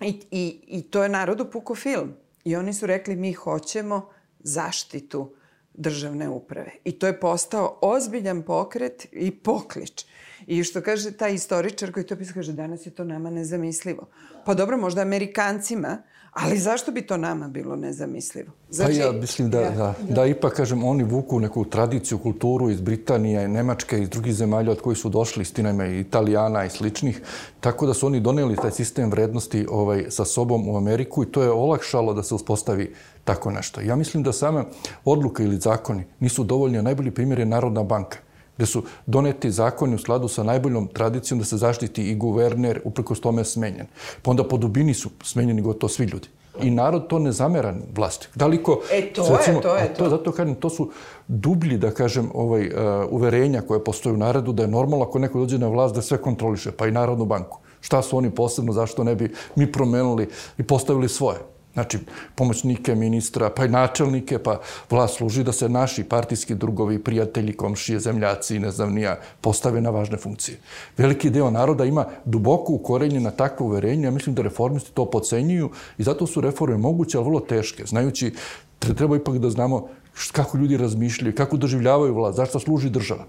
i, 0.00 0.20
i, 0.30 0.60
i 0.66 0.82
to 0.82 1.02
je 1.02 1.08
narodu 1.08 1.50
puko 1.50 1.74
film. 1.74 2.14
I 2.44 2.56
oni 2.56 2.74
su 2.74 2.86
rekli 2.86 3.16
mi 3.16 3.32
hoćemo 3.32 4.08
zaštitu 4.40 5.34
državne 5.74 6.28
uprave. 6.28 6.72
I 6.84 6.98
to 6.98 7.06
je 7.06 7.20
postao 7.20 7.78
ozbiljan 7.82 8.42
pokret 8.42 9.06
i 9.12 9.30
poklič. 9.30 10.06
I 10.46 10.64
što 10.64 10.80
kaže 10.80 11.12
taj 11.12 11.34
istoričar 11.34 11.92
koji 11.92 12.06
to 12.06 12.16
pisao, 12.16 12.34
kaže 12.34 12.52
danas 12.52 12.86
je 12.86 12.90
to 12.90 13.04
nama 13.04 13.30
nezamislivo. 13.30 14.06
Pa 14.44 14.54
dobro, 14.54 14.76
možda 14.76 15.00
Amerikancima, 15.00 15.98
ali 16.32 16.58
zašto 16.58 16.92
bi 16.92 17.02
to 17.02 17.16
nama 17.16 17.48
bilo 17.48 17.76
nezamislivo? 17.76 18.52
Znači, 18.70 18.92
pa 18.92 19.04
ja 19.06 19.12
mislim 19.12 19.50
da, 19.50 19.60
ja, 19.60 19.70
da, 19.70 19.76
da, 19.76 20.14
da 20.14 20.26
ipak, 20.26 20.52
kažem, 20.52 20.84
oni 20.84 21.04
vuku 21.04 21.40
neku 21.40 21.64
tradiciju, 21.64 22.18
kulturu 22.18 22.70
iz 22.70 22.80
Britanije, 22.80 23.48
Nemačke, 23.48 24.02
iz 24.02 24.08
drugih 24.08 24.34
zemalja 24.34 24.70
od 24.70 24.80
koji 24.80 24.96
su 24.96 25.08
došli, 25.08 25.42
istina 25.42 25.86
i 25.86 26.00
Italijana 26.00 26.64
i 26.64 26.70
sličnih, 26.70 27.20
tako 27.60 27.86
da 27.86 27.94
su 27.94 28.06
oni 28.06 28.20
doneli 28.20 28.56
taj 28.56 28.70
sistem 28.70 29.10
vrednosti 29.10 29.66
ovaj, 29.70 30.04
sa 30.08 30.24
sobom 30.24 30.68
u 30.68 30.76
Ameriku 30.76 31.22
i 31.22 31.26
to 31.26 31.42
je 31.42 31.50
olakšalo 31.50 32.14
da 32.14 32.22
se 32.22 32.34
uspostavi 32.34 32.94
tako 33.24 33.50
nešto. 33.50 33.80
Ja 33.80 33.96
mislim 33.96 34.22
da 34.22 34.32
same 34.32 34.64
odluke 35.04 35.44
ili 35.44 35.60
zakoni 35.60 36.04
nisu 36.20 36.44
dovoljni, 36.44 36.78
a 36.78 36.82
najbolji 36.82 37.10
primjer 37.10 37.38
je 37.38 37.46
Narodna 37.46 37.82
banka 37.82 38.18
gde 38.62 38.66
su 38.66 38.82
doneti 39.06 39.50
zakoni 39.50 39.94
u 39.94 39.98
skladu 39.98 40.28
sa 40.28 40.42
najboljom 40.42 40.86
tradicijom 40.86 41.38
da 41.38 41.44
se 41.44 41.56
zaštiti 41.56 42.10
i 42.10 42.14
guverner, 42.14 42.80
uprkos 42.84 43.20
tome 43.20 43.44
smenjen. 43.44 43.86
Pa 44.22 44.30
onda 44.30 44.44
po 44.44 44.56
dubini 44.56 44.94
su 44.94 45.10
smenjeni 45.22 45.62
gotovo 45.62 45.88
svi 45.88 46.04
ljudi. 46.04 46.28
I 46.62 46.70
narod 46.70 47.08
to 47.08 47.18
ne 47.18 47.32
zamera 47.32 47.74
vlasti. 47.94 48.28
Daliko, 48.34 48.80
e, 48.92 49.12
to 49.12 49.26
recimo, 49.36 49.58
je, 49.58 49.62
to 49.62 49.76
je 49.76 49.94
to. 49.94 50.04
to. 50.04 50.10
Zato 50.10 50.32
kažem, 50.32 50.54
to 50.54 50.70
su 50.70 50.90
dublji, 51.28 51.78
da 51.78 51.90
kažem, 51.90 52.30
ovaj, 52.34 52.66
uh, 52.66 52.72
uverenja 53.10 53.62
koje 53.62 53.84
postoje 53.84 54.12
u 54.14 54.16
narodu, 54.16 54.52
da 54.52 54.62
je 54.62 54.68
normalno 54.68 55.04
ako 55.04 55.18
neko 55.18 55.38
dođe 55.38 55.58
na 55.58 55.68
vlast 55.68 55.94
da 55.94 56.02
sve 56.02 56.18
kontroliše, 56.22 56.72
pa 56.72 56.86
i 56.86 56.92
Narodnu 56.92 57.24
banku. 57.24 57.58
Šta 57.80 58.02
su 58.02 58.16
oni 58.16 58.30
posebno, 58.30 58.72
zašto 58.72 59.04
ne 59.04 59.14
bi 59.14 59.32
mi 59.56 59.72
promenili 59.72 60.28
i 60.58 60.62
postavili 60.62 61.08
svoje? 61.08 61.38
Znači, 61.72 61.98
pomoćnike 62.34 62.94
ministra, 62.94 63.50
pa 63.50 63.64
i 63.64 63.68
načelnike, 63.68 64.38
pa 64.38 64.60
vlast 64.90 65.16
služi 65.16 65.44
da 65.44 65.52
se 65.52 65.68
naši 65.68 66.04
partijski 66.04 66.54
drugovi, 66.54 66.98
prijatelji, 66.98 67.52
komšije, 67.56 68.00
zemljaci, 68.00 68.58
ne 68.58 68.70
znam 68.70 68.92
nija, 68.94 69.16
postave 69.40 69.80
na 69.80 69.90
važne 69.90 70.18
funkcije. 70.18 70.58
Veliki 70.96 71.30
deo 71.30 71.50
naroda 71.50 71.84
ima 71.84 72.04
duboko 72.24 72.72
ukorenje 72.72 73.20
na 73.20 73.30
takvo 73.30 73.66
uverenje, 73.66 74.04
ja 74.04 74.10
mislim 74.10 74.34
da 74.34 74.42
reformisti 74.42 74.92
to 74.92 75.10
pocenjuju 75.10 75.70
i 75.98 76.02
zato 76.02 76.26
su 76.26 76.40
reforme 76.40 76.76
moguće, 76.76 77.18
ali 77.18 77.24
vrlo 77.24 77.40
teške, 77.40 77.86
znajući, 77.86 78.34
treba 78.78 79.16
ipak 79.16 79.38
da 79.38 79.50
znamo 79.50 79.88
kako 80.32 80.58
ljudi 80.58 80.76
razmišljaju, 80.76 81.34
kako 81.34 81.56
doživljavaju 81.56 82.14
vlast, 82.14 82.36
zašto 82.36 82.60
služi 82.60 82.90
država. 82.90 83.24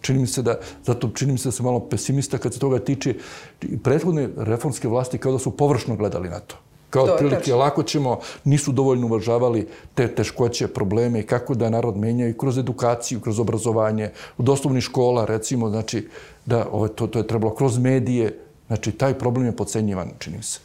Čini 0.00 0.18
mi 0.18 0.26
se 0.26 0.42
da, 0.42 0.58
zato 0.84 1.10
čini 1.14 1.32
mi 1.32 1.38
se 1.38 1.48
da 1.48 1.52
sam 1.52 1.66
malo 1.66 1.80
pesimista 1.80 2.38
kad 2.38 2.54
se 2.54 2.60
toga 2.60 2.78
tiče. 2.78 3.14
Prethodne 3.82 4.28
reformske 4.36 4.88
vlasti 4.88 5.18
kao 5.18 5.32
da 5.32 5.38
su 5.38 5.56
površno 5.56 5.96
gledali 5.96 6.28
na 6.28 6.40
to. 6.40 6.56
Kao 6.90 7.06
to, 7.06 7.12
otprilike, 7.12 7.54
lako 7.54 7.82
ćemo, 7.82 8.18
nisu 8.44 8.72
dovoljno 8.72 9.06
uvažavali 9.06 9.68
te 9.94 10.08
teškoće, 10.14 10.68
probleme 10.68 11.20
i 11.20 11.26
kako 11.26 11.54
da 11.54 11.70
narod 11.70 11.96
menjaju 11.96 12.36
kroz 12.36 12.58
edukaciju, 12.58 13.20
kroz 13.20 13.38
obrazovanje, 13.40 14.10
u 14.38 14.42
doslovni 14.42 14.80
škola, 14.80 15.24
recimo, 15.24 15.70
znači, 15.70 16.08
da 16.46 16.66
ovo, 16.72 16.88
to, 16.88 17.06
to 17.06 17.18
je 17.18 17.26
trebalo 17.26 17.54
kroz 17.54 17.78
medije, 17.78 18.38
znači, 18.66 18.92
taj 18.92 19.14
problem 19.18 19.46
je 19.46 19.56
pocenjivan, 19.56 20.10
čini 20.18 20.42
se. 20.42 20.60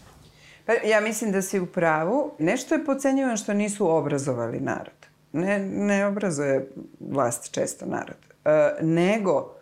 Pa, 0.65 0.73
ja 0.73 1.01
mislim 1.01 1.31
da 1.31 1.41
si 1.41 1.59
u 1.59 1.65
pravu. 1.65 2.31
Nešto 2.39 2.75
je 2.75 2.85
pocenjivan 2.85 3.37
što 3.37 3.53
nisu 3.53 3.89
obrazovali 3.89 4.59
narod. 4.59 5.05
Ne, 5.33 5.59
ne 5.59 6.05
obrazuje 6.05 6.71
vlast 6.99 7.51
često 7.51 7.85
narod. 7.85 8.17
E, 8.45 8.73
nego 8.81 9.54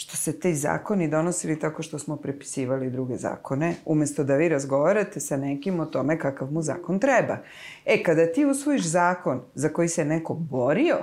što 0.00 0.16
se 0.16 0.40
te 0.40 0.54
zakoni 0.54 1.08
donosili 1.08 1.58
tako 1.58 1.82
što 1.82 1.98
smo 1.98 2.16
prepisivali 2.16 2.90
druge 2.90 3.16
zakone, 3.16 3.74
umesto 3.84 4.24
da 4.24 4.36
vi 4.36 4.48
razgovarate 4.48 5.20
sa 5.20 5.36
nekim 5.36 5.80
o 5.80 5.86
tome 5.86 6.18
kakav 6.18 6.52
mu 6.52 6.62
zakon 6.62 6.98
treba. 6.98 7.36
E, 7.84 8.02
kada 8.02 8.32
ti 8.32 8.44
usvojiš 8.44 8.82
zakon 8.82 9.42
za 9.54 9.68
koji 9.68 9.88
se 9.88 10.04
neko 10.04 10.34
borio, 10.34 10.96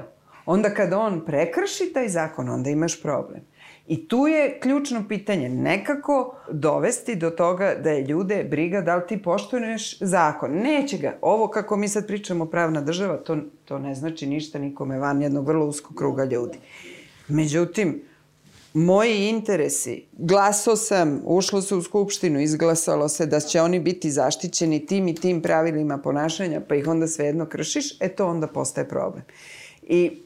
onda 0.46 0.74
kada 0.74 1.00
on 1.00 1.26
prekrši 1.26 1.92
taj 1.94 2.10
zakon, 2.10 2.50
onda 2.50 2.70
imaš 2.70 3.02
problem. 3.02 3.42
I 3.88 4.08
tu 4.08 4.28
je 4.28 4.60
ključno 4.60 5.06
pitanje 5.08 5.50
nekako 5.50 6.36
dovesti 6.52 7.16
do 7.16 7.30
toga 7.30 7.76
da 7.84 7.92
je 7.92 8.06
ljude 8.06 8.44
briga 8.44 8.82
da 8.82 8.96
li 8.96 9.08
ti 9.08 9.22
poštuješ 9.22 10.00
zakon. 10.00 10.52
Neće 10.52 10.98
ga. 10.98 11.18
Ovo 11.22 11.48
kako 11.48 11.78
mi 11.78 11.88
sad 11.88 12.08
pričamo 12.08 12.46
pravna 12.46 12.82
država, 12.82 13.18
to, 13.18 13.38
to 13.66 13.80
ne 13.80 13.96
znači 13.96 14.28
ništa 14.28 14.60
nikome 14.60 15.00
van 15.00 15.22
jednog 15.22 15.48
vrlo 15.48 15.66
uskog 15.66 15.98
kruga 15.98 16.26
ljudi. 16.26 16.58
Međutim, 17.28 18.02
moji 18.78 19.30
interesi, 19.30 20.06
glaso 20.18 20.76
sam, 20.76 21.22
ušlo 21.26 21.62
se 21.62 21.76
u 21.76 21.82
skupštinu, 21.82 22.40
izglasalo 22.40 23.10
se 23.10 23.26
da 23.26 23.40
će 23.40 23.62
oni 23.62 23.80
biti 23.80 24.12
zaštićeni 24.12 24.86
tim 24.86 25.08
i 25.08 25.16
tim 25.16 25.42
pravilima 25.42 25.98
ponašanja, 25.98 26.62
pa 26.70 26.76
ih 26.76 26.88
onda 26.88 27.08
svejedno 27.08 27.46
kršiš, 27.46 28.02
e 28.02 28.10
to 28.10 28.28
onda 28.28 28.48
postaje 28.48 28.88
problem. 28.90 29.24
I 29.82 30.22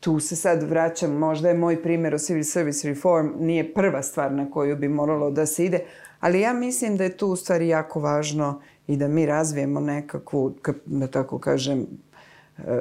tu 0.00 0.20
se 0.20 0.36
sad 0.36 0.62
vraćam, 0.62 1.12
možda 1.12 1.48
je 1.48 1.54
moj 1.54 1.82
primjer 1.82 2.14
o 2.14 2.18
civil 2.18 2.44
service 2.44 2.88
reform 2.88 3.30
nije 3.38 3.74
prva 3.74 4.02
stvar 4.02 4.32
na 4.32 4.50
koju 4.50 4.76
bi 4.76 4.88
moralo 4.88 5.30
da 5.30 5.46
se 5.46 5.64
ide, 5.64 5.84
ali 6.20 6.40
ja 6.40 6.52
mislim 6.52 6.96
da 6.96 7.04
je 7.04 7.16
tu 7.16 7.26
u 7.26 7.36
stvari 7.36 7.68
jako 7.68 8.00
važno 8.00 8.60
i 8.86 8.96
da 8.96 9.08
mi 9.08 9.26
razvijemo 9.26 9.80
nekakvu, 9.80 10.54
da 10.86 11.06
tako 11.06 11.38
kažem, 11.38 11.86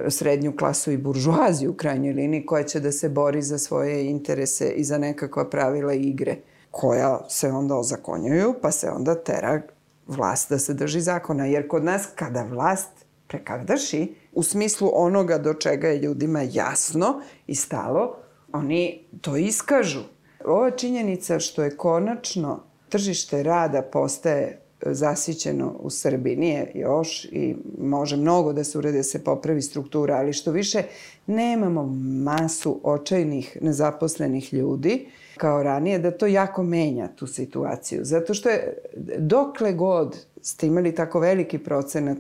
srednju 0.10 0.56
klasu 0.58 0.92
i 0.92 0.98
buržuaziju 0.98 1.72
u 1.72 1.74
krajnjoj 1.74 2.14
liniji 2.14 2.46
koja 2.46 2.64
će 2.64 2.80
da 2.80 2.92
se 2.92 3.10
bori 3.10 3.42
za 3.42 3.58
svoje 3.58 4.06
interese 4.06 4.70
i 4.70 4.84
za 4.84 4.98
nekakva 4.98 5.50
pravila 5.50 5.94
igre 5.94 6.36
koja 6.72 7.20
se 7.30 7.52
onda 7.52 7.76
ozakonjuju 7.76 8.56
pa 8.62 8.72
se 8.72 8.90
onda 8.90 9.16
tera 9.16 9.62
vlast 10.08 10.50
da 10.50 10.60
se 10.60 10.74
drži 10.74 11.02
zakona. 11.02 11.46
Jer 11.46 11.68
kod 11.68 11.84
nas 11.84 12.08
kada 12.16 12.44
vlast 12.44 12.90
prekardaši, 13.28 14.16
u 14.34 14.44
smislu 14.44 14.92
onoga 14.94 15.38
do 15.38 15.54
čega 15.54 15.88
je 15.88 16.00
ljudima 16.00 16.42
jasno 16.42 17.22
i 17.48 17.56
stalo, 17.56 18.16
oni 18.54 19.08
to 19.22 19.38
iskažu. 19.38 20.04
Ova 20.46 20.72
činjenica 20.72 21.40
što 21.40 21.64
je 21.64 21.78
konačno 21.78 22.64
tržište 22.90 23.44
rada 23.44 23.82
postaje 23.82 24.61
zasićeno 24.86 25.76
u 25.80 25.90
Srbiji. 25.90 26.36
Nije 26.36 26.72
još 26.76 27.26
i 27.26 27.56
može 27.80 28.18
mnogo 28.18 28.54
da 28.54 28.64
se 28.64 28.78
urede 28.78 28.98
da 28.98 29.04
se 29.04 29.24
popravi 29.24 29.62
struktura, 29.62 30.16
ali 30.16 30.34
što 30.34 30.52
više 30.52 30.84
nemamo 31.28 31.86
masu 32.24 32.80
očajnih 32.84 33.58
nezaposlenih 33.62 34.54
ljudi 34.54 35.06
kao 35.38 35.64
ranije, 35.64 36.00
da 36.00 36.12
to 36.12 36.28
jako 36.28 36.64
menja 36.64 37.08
tu 37.08 37.28
situaciju. 37.28 38.00
Zato 38.04 38.34
što 38.34 38.50
je 38.50 38.78
dokle 39.18 39.74
god 39.74 40.26
ste 40.42 40.68
imali 40.68 40.96
tako 40.96 41.20
veliki 41.20 41.58
procenat 41.58 42.18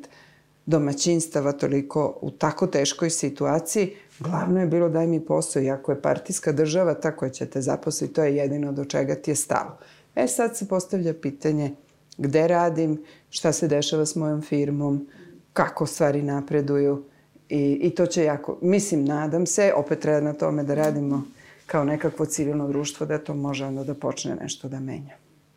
domaćinstava 0.65 1.51
toliko 1.51 2.17
u 2.21 2.31
tako 2.31 2.67
teškoj 2.67 3.09
situaciji, 3.09 3.93
glavno 4.19 4.59
je 4.59 4.67
bilo 4.67 4.89
daj 4.89 5.07
mi 5.07 5.25
posao. 5.25 5.61
I 5.61 5.69
ako 5.69 5.91
je 5.91 6.01
partijska 6.01 6.51
država 6.51 6.93
ta 6.93 7.15
koja 7.15 7.29
će 7.29 7.45
te 7.45 7.61
zaposliti, 7.61 8.13
to 8.13 8.23
je 8.23 8.35
jedino 8.35 8.71
do 8.71 8.85
čega 8.85 9.15
ti 9.15 9.31
je 9.31 9.35
stalo. 9.35 9.77
E 10.15 10.27
sad 10.27 10.57
se 10.57 10.67
postavlja 10.67 11.13
pitanje 11.13 11.71
gde 12.17 12.47
radim, 12.47 13.03
šta 13.29 13.51
se 13.51 13.67
dešava 13.67 14.05
s 14.05 14.15
mojom 14.15 14.41
firmom, 14.41 15.07
kako 15.53 15.85
stvari 15.85 16.21
napreduju 16.21 17.03
i, 17.49 17.79
i 17.81 17.89
to 17.89 18.05
će 18.05 18.23
jako, 18.23 18.57
mislim, 18.61 19.05
nadam 19.05 19.45
se, 19.45 19.73
opet 19.75 19.99
treba 19.99 20.21
na 20.21 20.33
tome 20.33 20.63
da 20.63 20.73
radimo 20.73 21.23
kao 21.65 21.83
nekakvo 21.83 22.25
civilno 22.25 22.67
društvo, 22.67 23.05
da 23.05 23.17
to 23.17 23.33
može 23.33 23.65
onda 23.65 23.83
da 23.83 23.93
počne 23.93 24.35
nešto 24.35 24.67
da 24.67 24.79
menja. 24.79 25.15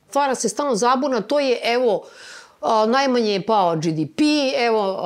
Stvara 0.09 0.35
se 0.35 0.49
stalno 0.49 0.75
zabuna, 0.75 1.21
to 1.21 1.41
je, 1.41 1.59
evo, 1.65 2.07
najmanje 2.87 3.33
je 3.33 3.47
pao 3.47 3.77
GDP, 3.77 4.21
evo, 4.59 5.01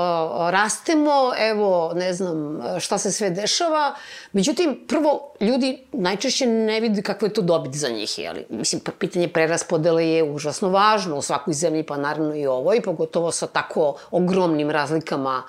rastemo, 0.51 1.33
evo, 1.39 1.93
ne 1.95 2.15
znam 2.15 2.61
šta 2.81 2.99
se 2.99 3.13
sve 3.13 3.31
dešava. 3.31 3.95
Međutim, 4.33 4.85
prvo, 4.89 5.33
ljudi 5.41 5.85
najčešće 5.93 6.47
ne 6.47 6.81
vidi 6.81 7.03
kakva 7.03 7.29
je 7.29 7.35
to 7.35 7.43
dobit 7.43 7.75
za 7.75 7.89
njih, 7.89 8.19
jeli? 8.19 8.47
Mislim, 8.49 8.83
pitanje 8.99 9.29
preraspodele 9.29 10.09
je 10.09 10.25
užasno 10.25 10.69
važno 10.69 11.17
u 11.17 11.23
svakoj 11.23 11.55
zemlji, 11.55 11.83
pa 11.83 11.97
naravno 11.97 12.35
i 12.35 12.47
ovo, 12.47 12.75
i 12.75 12.83
pogotovo 12.83 13.33
sa 13.33 13.47
tako 13.47 13.95
ogromnim 14.11 14.71
razlikama 14.71 15.43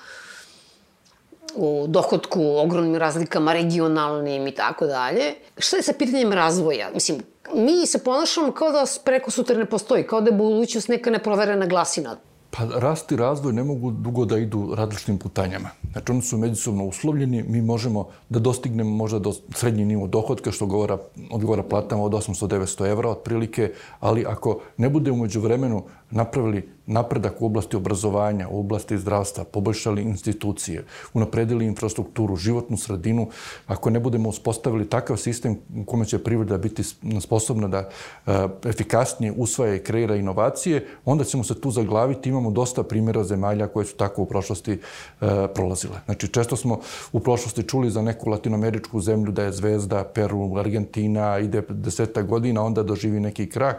u 1.56 1.86
dohodku, 1.88 2.58
ogromnim 2.58 2.96
razlikama 2.96 3.54
regionalnim 3.54 4.48
i 4.48 4.52
tako 4.52 4.86
dalje. 4.86 5.34
Šta 5.58 5.78
je 5.78 5.84
sa 5.84 5.94
pitanjem 5.94 6.34
razvoja? 6.34 6.90
Mislim, 6.94 7.24
mi 7.56 7.86
se 7.86 8.04
ponašamo 8.04 8.52
kao 8.52 8.72
da 8.72 8.86
preko 9.04 9.32
sutra 9.32 9.58
ne 9.58 9.66
postoji, 9.66 10.08
kao 10.08 10.22
da 10.22 10.30
je 10.30 10.38
budućnost 10.38 10.88
neka 10.88 11.10
neproverena 11.10 11.66
glasina. 11.66 12.18
Pa 12.52 12.80
rast 12.80 13.12
i 13.12 13.16
razvoj 13.16 13.54
ne 13.54 13.64
mogu 13.64 13.92
dugo 13.92 14.26
da 14.26 14.38
idu 14.38 14.74
različitim 14.76 15.18
putanjama. 15.18 15.70
Znači, 15.92 16.12
oni 16.12 16.22
su 16.22 16.38
međusobno 16.38 16.86
uslovljeni, 16.86 17.44
mi 17.44 17.62
možemo 17.62 18.08
da 18.30 18.40
dostignemo 18.40 18.90
možda 18.90 19.20
do 19.20 19.34
srednji 19.56 19.86
nivo 19.86 20.08
dohodka, 20.08 20.52
što 20.52 20.66
govora, 20.66 20.98
odgovara 21.32 21.64
platama 21.64 22.04
od 22.04 22.12
800-900 22.12 22.92
evra 22.92 23.10
otprilike, 23.10 23.74
ali 24.00 24.26
ako 24.28 24.60
ne 24.78 24.90
bude 24.90 25.12
umeđu 25.12 25.42
vremenu 25.42 25.84
napravili 26.12 26.70
napredak 26.90 27.42
u 27.42 27.46
oblasti 27.46 27.76
obrazovanja, 27.78 28.48
u 28.50 28.60
oblasti 28.60 28.98
zdravstva, 28.98 29.44
poboljšali 29.44 30.02
institucije, 30.02 30.84
unapredili 31.14 31.66
infrastrukturu, 31.66 32.36
životnu 32.36 32.78
sredinu, 32.78 33.28
ako 33.68 33.90
ne 33.90 34.00
budemo 34.00 34.30
uspostavili 34.30 34.90
takav 34.90 35.18
sistem 35.18 35.58
u 35.78 35.86
kome 35.86 36.06
će 36.06 36.20
privreda 36.24 36.58
biti 36.58 36.84
sposobna 37.22 37.68
da 37.68 37.78
e, 37.80 38.48
efikasnije 38.66 39.34
usvaja 39.38 39.76
i 39.76 39.84
kreira 39.84 40.16
inovacije, 40.16 40.88
onda 41.06 41.24
ćemo 41.24 41.44
se 41.44 41.62
tu 41.62 41.72
zaglaviti. 41.72 42.30
Imamo 42.30 42.52
dosta 42.52 42.84
primjera 42.84 43.24
zemalja 43.24 43.68
koje 43.68 43.86
su 43.86 43.96
tako 43.96 44.22
u 44.22 44.26
prošlosti 44.26 44.72
e, 44.72 44.78
prolazile. 45.56 46.02
Znači, 46.06 46.28
često 46.28 46.56
smo 46.56 46.80
u 47.12 47.20
prošlosti 47.20 47.64
čuli 47.64 47.92
za 47.92 48.02
neku 48.02 48.30
latinoameričku 48.30 49.02
zemlju 49.02 49.32
da 49.32 49.44
je 49.44 49.52
zvezda, 49.52 50.04
Peru, 50.04 50.58
Argentina, 50.58 51.40
ide 51.40 51.62
deseta 51.70 52.22
godina, 52.22 52.64
onda 52.64 52.84
doživi 52.84 53.20
neki 53.20 53.50
krah. 53.50 53.76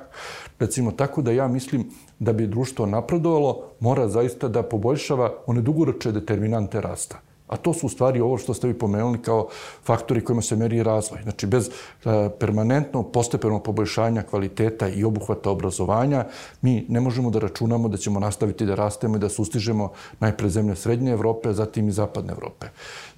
Recimo, 0.58 0.92
tako 0.92 1.22
da 1.22 1.30
ja 1.30 1.48
mislim 1.48 1.90
da 2.20 2.32
bi 2.32 2.46
društvo 2.46 2.86
napredovalo, 2.86 3.62
mora 3.80 4.08
zaista 4.08 4.48
da 4.48 4.62
poboljšava 4.62 5.32
one 5.46 5.60
dugoroče 5.60 6.12
determinante 6.12 6.80
rasta. 6.80 7.20
A 7.50 7.56
to 7.56 7.74
su 7.74 7.86
u 7.86 7.88
stvari 7.88 8.20
ovo 8.20 8.38
što 8.38 8.54
ste 8.54 8.68
vi 8.68 8.78
pomenuli 8.78 9.22
kao 9.22 9.48
faktori 9.84 10.24
kojima 10.24 10.42
se 10.42 10.56
meri 10.56 10.82
razvoj. 10.82 11.22
Znači, 11.22 11.46
bez 11.46 11.68
e, 11.68 11.70
permanentno 12.38 13.02
postepenog 13.02 13.62
poboljšanja 13.62 14.22
kvaliteta 14.22 14.88
i 14.88 15.04
obuhvata 15.04 15.50
obrazovanja, 15.50 16.24
mi 16.62 16.86
ne 16.88 17.00
možemo 17.00 17.30
da 17.30 17.38
računamo 17.38 17.88
da 17.88 17.96
ćemo 17.96 18.20
nastaviti 18.20 18.66
da 18.66 18.74
rastemo 18.74 19.16
i 19.16 19.18
da 19.18 19.28
sustižemo 19.28 19.90
najpre 20.20 20.48
zemlje 20.48 20.76
Srednje 20.76 21.12
Evrope, 21.12 21.52
zatim 21.52 21.88
i 21.88 21.92
Zapadne 21.92 22.32
Evrope. 22.32 22.66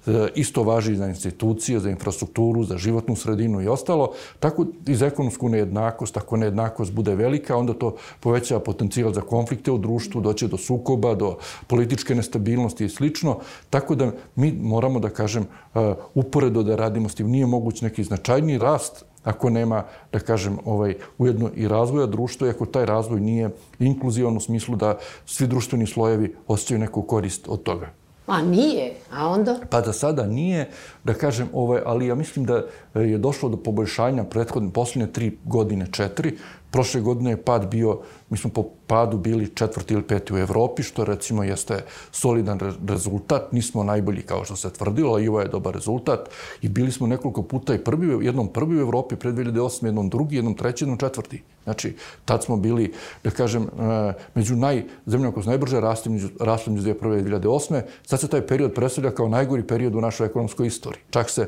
E, 0.07 0.27
isto 0.35 0.63
važi 0.63 0.95
za 0.95 1.07
institucije, 1.07 1.79
za 1.79 1.89
infrastrukturu, 1.89 2.63
za 2.63 2.77
životnu 2.77 3.15
sredinu 3.15 3.61
i 3.61 3.67
ostalo. 3.67 4.11
Tako 4.39 4.65
i 4.87 4.95
za 4.95 5.05
ekonomsku 5.05 5.49
nejednakost, 5.49 6.17
ako 6.17 6.37
nejednakost 6.37 6.93
bude 6.93 7.15
velika, 7.15 7.57
onda 7.57 7.73
to 7.73 7.95
povećava 8.19 8.59
potencijal 8.59 9.13
za 9.13 9.21
konflikte 9.21 9.71
u 9.71 9.77
društvu, 9.77 10.21
doće 10.21 10.47
do 10.47 10.57
sukoba, 10.57 11.15
do 11.15 11.37
političke 11.67 12.15
nestabilnosti 12.15 12.85
i 12.85 12.89
slično. 12.89 13.39
Tako 13.69 13.95
da 13.95 14.11
mi 14.35 14.51
moramo 14.51 14.99
da 14.99 15.09
kažem 15.09 15.43
e, 15.43 15.93
uporedo 16.13 16.63
da 16.63 16.75
radimo 16.75 17.09
s 17.09 17.15
tim. 17.15 17.27
Nije 17.27 17.45
moguć 17.45 17.81
neki 17.81 18.03
značajni 18.03 18.57
rast 18.57 19.05
ako 19.23 19.49
nema, 19.49 19.83
da 20.11 20.19
kažem, 20.19 20.57
ovaj, 20.65 20.95
ujedno 21.17 21.49
i 21.55 21.67
razvoja 21.67 22.05
društva, 22.05 22.47
i 22.47 22.49
ako 22.49 22.65
taj 22.65 22.85
razvoj 22.85 23.21
nije 23.21 23.49
inkluzivan 23.79 24.37
u 24.37 24.39
smislu 24.39 24.75
da 24.75 24.97
svi 25.25 25.47
društveni 25.47 25.87
slojevi 25.87 26.35
osjećaju 26.47 26.79
neku 26.79 27.01
korist 27.01 27.47
od 27.47 27.63
toga. 27.63 28.02
A 28.27 28.41
nije, 28.41 28.93
a 29.11 29.27
onda? 29.27 29.59
Pa 29.69 29.81
da 29.81 29.93
sada 29.93 30.25
nije, 30.27 30.69
da 31.03 31.13
kažem, 31.13 31.49
ovaj, 31.53 31.81
ali 31.85 32.07
ja 32.07 32.15
mislim 32.15 32.45
da 32.45 32.63
je 32.95 33.17
došlo 33.17 33.49
do 33.49 33.57
poboljšanja 33.57 34.23
prethodne, 34.23 34.71
posljednje 34.73 35.07
tri 35.07 35.37
godine, 35.45 35.87
četiri, 35.91 36.37
Prošle 36.73 37.01
godine 37.01 37.31
je 37.31 37.43
pad 37.43 37.67
bio, 37.71 37.99
mi 38.33 38.37
smo 38.37 38.49
po 38.49 38.63
padu 38.87 39.17
bili 39.17 39.51
četvrti 39.55 39.93
ili 39.93 40.03
peti 40.03 40.33
u 40.33 40.37
Evropi, 40.37 40.83
što 40.83 41.05
recimo 41.05 41.43
jeste 41.43 41.83
solidan 42.11 42.59
rezultat. 42.87 43.51
Nismo 43.51 43.83
najbolji 43.83 44.21
kao 44.21 44.45
što 44.45 44.55
se 44.55 44.73
tvrdilo, 44.73 45.19
i 45.19 45.27
ovo 45.27 45.41
je 45.41 45.47
dobar 45.47 45.73
rezultat. 45.73 46.29
I 46.61 46.69
bili 46.69 46.91
smo 46.91 47.07
nekoliko 47.07 47.43
puta 47.43 47.75
i 47.75 47.83
prvi, 47.83 48.25
jednom 48.25 48.47
prvi 48.47 48.77
u 48.77 48.81
Evropi 48.81 49.15
pred 49.15 49.35
2008, 49.35 49.85
jednom 49.85 50.09
drugi, 50.09 50.35
jednom 50.35 50.53
treći, 50.53 50.83
jednom 50.83 50.97
četvrti. 50.97 51.43
Znači, 51.63 51.95
tad 52.25 52.43
smo 52.43 52.57
bili, 52.57 52.93
da 53.23 53.31
kažem, 53.31 53.63
e, 53.63 54.13
među 54.35 54.55
najzemljama 54.55 55.31
koje 55.33 55.43
su 55.43 55.49
najbrže 55.49 55.79
rasli 55.79 56.11
među, 56.11 56.29
rasli 56.39 56.73
među 56.73 56.89
2001. 56.89 57.19
i 57.19 57.23
2008. 57.23 57.81
Sad 58.05 58.19
se 58.19 58.27
taj 58.27 58.47
period 58.47 58.73
predstavlja 58.73 59.11
kao 59.11 59.29
najgori 59.29 59.67
period 59.67 59.95
u 59.95 60.01
našoj 60.01 60.27
ekonomskoj 60.27 60.67
istoriji. 60.67 61.01
Čak 61.09 61.29
se 61.29 61.41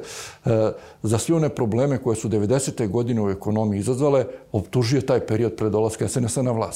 e, 0.46 0.72
za 1.04 1.18
sve 1.18 1.36
one 1.36 1.50
probleme 1.50 1.98
koje 1.98 2.16
su 2.16 2.30
90. 2.30 2.88
godine 2.90 3.22
u 3.22 3.30
ekonomiji 3.30 3.80
izazvale, 3.80 4.26
optužuje 4.52 5.06
taj 5.06 5.26
period 5.26 5.56
pred 5.56 5.72
dolaska 5.72 6.08
SNS-a 6.08 6.42
na 6.42 6.52
vlast. 6.52 6.75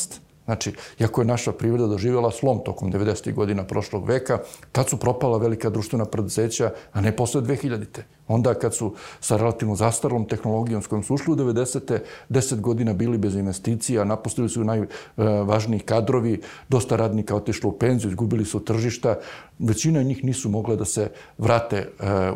Znači, 0.50 0.74
iako 1.00 1.22
je 1.22 1.26
naša 1.26 1.52
privreda 1.52 1.88
doživjela 1.88 2.32
slom 2.32 2.64
tokom 2.66 2.92
90. 2.92 3.34
godina 3.34 3.64
prošlog 3.64 4.08
veka, 4.08 4.40
tad 4.72 4.90
su 4.90 4.98
propala 4.98 5.38
velika 5.38 5.70
društvena 5.70 6.06
preduzeća, 6.06 6.72
a 6.94 7.02
ne 7.02 7.16
posle 7.16 7.42
2000. 7.42 8.02
Onda 8.28 8.54
kad 8.54 8.76
su 8.76 8.94
sa 9.20 9.38
relativno 9.38 9.76
zastarlom 9.76 10.26
tehnologijom 10.26 10.82
s 10.82 10.88
kojom 10.88 11.04
su 11.04 11.14
ušli 11.14 11.34
u 11.34 11.36
90. 11.36 12.00
10 12.30 12.60
godina 12.60 12.94
bili 12.94 13.18
bez 13.18 13.36
investicija, 13.36 14.04
napustili 14.04 14.50
su 14.50 14.64
najvažniji 14.64 15.80
kadrovi, 15.80 16.42
dosta 16.70 16.96
radnika 16.96 17.36
otišlo 17.36 17.70
u 17.70 17.78
penziju, 17.78 18.10
izgubili 18.10 18.46
su 18.46 18.60
tržišta, 18.60 19.16
većina 19.60 20.02
njih 20.04 20.24
nisu 20.24 20.50
mogle 20.50 20.76
da 20.76 20.86
se 20.86 21.12
vrate 21.38 21.78
e, 21.78 21.88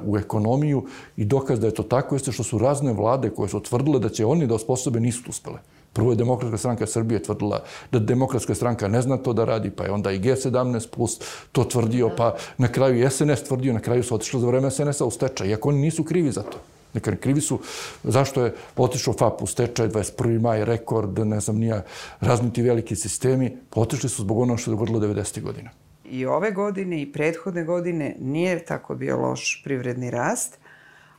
u 0.06 0.18
ekonomiju 0.18 0.86
i 1.18 1.26
dokaz 1.26 1.60
da 1.60 1.68
je 1.68 1.74
to 1.74 1.84
tako 1.84 2.16
jeste 2.16 2.32
što 2.32 2.44
su 2.44 2.58
razne 2.58 2.94
vlade 2.94 3.30
koje 3.30 3.50
su 3.50 3.58
otvrdile 3.58 4.00
da 4.00 4.10
će 4.10 4.26
oni 4.26 4.48
da 4.48 4.56
osposobe 4.56 5.00
nisu 5.00 5.30
uspele. 5.30 5.58
Prvo 5.94 6.12
je 6.12 6.16
Demokratska 6.16 6.58
stranka 6.58 6.86
Srbije 6.88 7.24
tvrdila 7.24 7.64
da 7.92 8.00
Demokratska 8.00 8.56
stranka 8.56 8.88
ne 8.88 9.02
zna 9.02 9.18
to 9.18 9.34
da 9.34 9.46
radi, 9.46 9.70
pa 9.70 9.84
je 9.84 9.92
onda 9.92 10.12
i 10.12 10.20
G17 10.20 10.88
plus 10.90 11.20
to 11.52 11.64
tvrdio, 11.64 12.10
pa 12.18 12.36
na 12.58 12.68
kraju 12.68 13.00
i 13.00 13.10
SNS 13.10 13.44
tvrdio, 13.44 13.74
na 13.74 13.80
kraju 13.80 14.04
su 14.04 14.16
otišli 14.16 14.42
za 14.42 14.48
vreme 14.48 14.72
SNS-a 14.72 15.06
u 15.06 15.12
stečaj, 15.12 15.48
iako 15.48 15.70
oni 15.70 15.82
nisu 15.82 16.04
krivi 16.04 16.32
za 16.32 16.42
to. 16.42 16.58
Neka 16.94 17.16
krivi 17.16 17.42
su 17.42 17.60
zašto 18.04 18.46
je 18.46 18.54
otišao 18.78 19.14
FAP 19.14 19.42
u 19.42 19.48
stečaj, 19.48 19.88
21. 19.88 20.42
maj, 20.42 20.66
rekord, 20.66 21.20
ne 21.20 21.40
znam, 21.40 21.58
nija, 21.58 21.82
razniti 22.22 22.62
veliki 22.62 22.96
sistemi, 22.96 23.58
otišli 23.76 24.10
su 24.10 24.22
zbog 24.22 24.40
ono 24.40 24.58
što 24.58 24.72
je 24.72 24.74
dogodilo 24.74 25.00
90. 25.00 25.42
godina. 25.42 25.70
I 26.06 26.26
ove 26.26 26.52
godine 26.52 27.02
i 27.02 27.12
prethodne 27.12 27.64
godine 27.64 28.16
nije 28.20 28.66
tako 28.66 28.96
bio 28.96 29.18
loš 29.18 29.62
privredni 29.64 30.12
rast, 30.12 30.58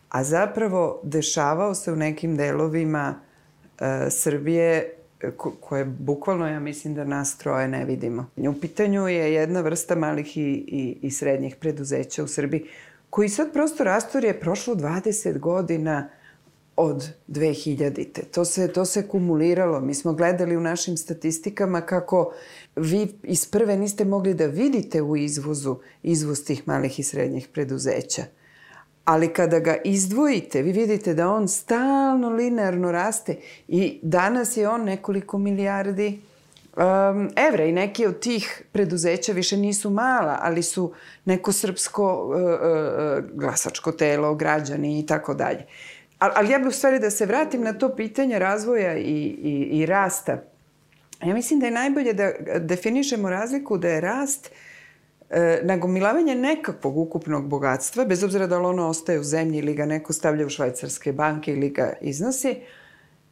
a 0.08 0.24
zapravo 0.24 1.00
dešavao 1.02 1.74
se 1.74 1.92
u 1.92 1.96
nekim 1.96 2.36
delovima 2.36 3.14
E, 3.14 3.33
Srbije 4.10 4.94
koje 5.60 5.84
bukvalno, 5.84 6.48
ja 6.48 6.60
mislim 6.60 6.94
da 6.94 7.04
nas 7.04 7.38
troje 7.38 7.68
ne 7.68 7.84
vidimo. 7.84 8.26
U 8.36 8.60
pitanju 8.60 9.08
je 9.08 9.32
jedna 9.32 9.60
vrsta 9.60 9.94
malih 9.94 10.36
i, 10.36 10.40
i, 10.68 10.98
i 11.02 11.10
srednjih 11.10 11.56
preduzeća 11.56 12.24
u 12.24 12.26
Srbiji 12.26 12.66
koji 13.10 13.28
sad 13.28 13.52
prosto 13.52 13.84
rastor 13.84 14.24
je 14.24 14.40
prošlo 14.40 14.74
20 14.74 15.38
godina 15.38 16.08
od 16.76 17.08
2000-te. 17.28 18.22
To 18.22 18.44
se, 18.44 18.68
to 18.68 18.84
se 18.84 19.08
kumuliralo. 19.08 19.80
Mi 19.80 19.94
smo 19.94 20.12
gledali 20.12 20.56
u 20.56 20.60
našim 20.60 20.96
statistikama 20.96 21.80
kako 21.80 22.32
vi 22.76 23.08
iz 23.22 23.46
prve 23.50 23.76
niste 23.76 24.04
mogli 24.04 24.34
da 24.34 24.46
vidite 24.46 25.02
u 25.02 25.16
izvozu 25.16 25.76
izvoz 26.02 26.44
tih 26.44 26.68
malih 26.68 26.98
i 26.98 27.02
srednjih 27.02 27.48
preduzeća 27.48 28.22
ali 29.04 29.28
kada 29.28 29.58
ga 29.58 29.76
izdvojite, 29.84 30.62
vi 30.62 30.72
vidite 30.72 31.14
da 31.14 31.28
on 31.28 31.48
stalno 31.48 32.28
linearno 32.28 32.92
raste 32.92 33.36
i 33.68 33.98
danas 34.02 34.56
je 34.56 34.68
on 34.68 34.84
nekoliko 34.84 35.38
milijardi 35.38 36.20
um, 36.76 37.30
evra 37.36 37.64
i 37.64 37.72
neki 37.72 38.06
od 38.06 38.20
tih 38.20 38.62
preduzeća 38.72 39.32
više 39.32 39.56
nisu 39.56 39.90
mala, 39.90 40.38
ali 40.40 40.62
su 40.62 40.92
neko 41.24 41.52
srpsko 41.52 42.24
uh, 42.24 42.34
uh, 42.34 43.40
glasačko 43.40 43.92
telo, 43.92 44.34
građani 44.34 44.98
i 44.98 45.06
tako 45.06 45.34
dalje. 45.34 45.66
Ali 46.18 46.50
ja 46.50 46.58
bih 46.58 46.68
u 46.68 46.72
stvari 46.72 46.98
da 46.98 47.10
se 47.10 47.26
vratim 47.26 47.62
na 47.62 47.72
to 47.72 47.96
pitanje 47.96 48.38
razvoja 48.38 48.96
i, 48.96 49.36
i, 49.42 49.68
i 49.72 49.86
rasta. 49.86 50.42
Ja 51.22 51.34
mislim 51.34 51.60
da 51.60 51.66
je 51.66 51.72
najbolje 51.72 52.12
da 52.12 52.32
definišemo 52.58 53.30
razliku 53.30 53.78
da 53.78 53.88
je 53.88 54.00
rast 54.00 54.50
uh, 54.50 54.73
e, 55.30 55.60
nagomilavanje 55.62 56.34
nekakvog 56.34 56.98
ukupnog 56.98 57.48
bogatstva, 57.48 58.04
bez 58.04 58.24
obzira 58.24 58.46
da 58.46 58.58
li 58.58 58.66
ono 58.66 58.88
ostaje 58.88 59.20
u 59.20 59.24
zemlji 59.24 59.58
ili 59.58 59.74
ga 59.74 59.86
neko 59.86 60.12
stavlja 60.12 60.46
u 60.46 60.48
švajcarske 60.48 61.12
banke 61.12 61.52
ili 61.52 61.70
ga 61.70 61.92
iznosi, 62.00 62.56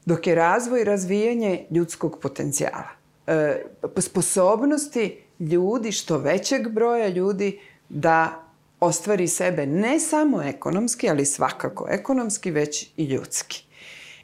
dok 0.07 0.26
je 0.26 0.34
razvoj 0.34 0.80
i 0.80 0.84
razvijanje 0.84 1.66
ljudskog 1.70 2.18
potencijala. 2.18 2.88
E, 3.26 3.62
sposobnosti 3.99 5.18
ljudi, 5.40 5.93
što 5.93 6.18
većeg 6.18 6.68
broja 6.68 7.09
ljudi, 7.09 7.59
da 7.88 8.43
ostvari 8.80 9.28
sebe 9.28 9.66
ne 9.66 10.01
samo 10.01 10.43
ekonomski, 10.43 11.11
ali 11.11 11.26
svakako 11.26 11.86
ekonomski, 11.90 12.51
već 12.51 12.90
i 12.97 13.05
ljudski. 13.05 13.64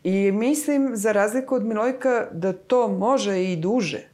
I 0.04 0.32
mislim, 0.32 0.96
za 0.96 1.12
razliku 1.12 1.54
od 1.54 1.64
Milojka, 1.64 2.26
da 2.32 2.52
to 2.52 2.88
može 2.88 3.44
i 3.44 3.56
duže 3.56 4.08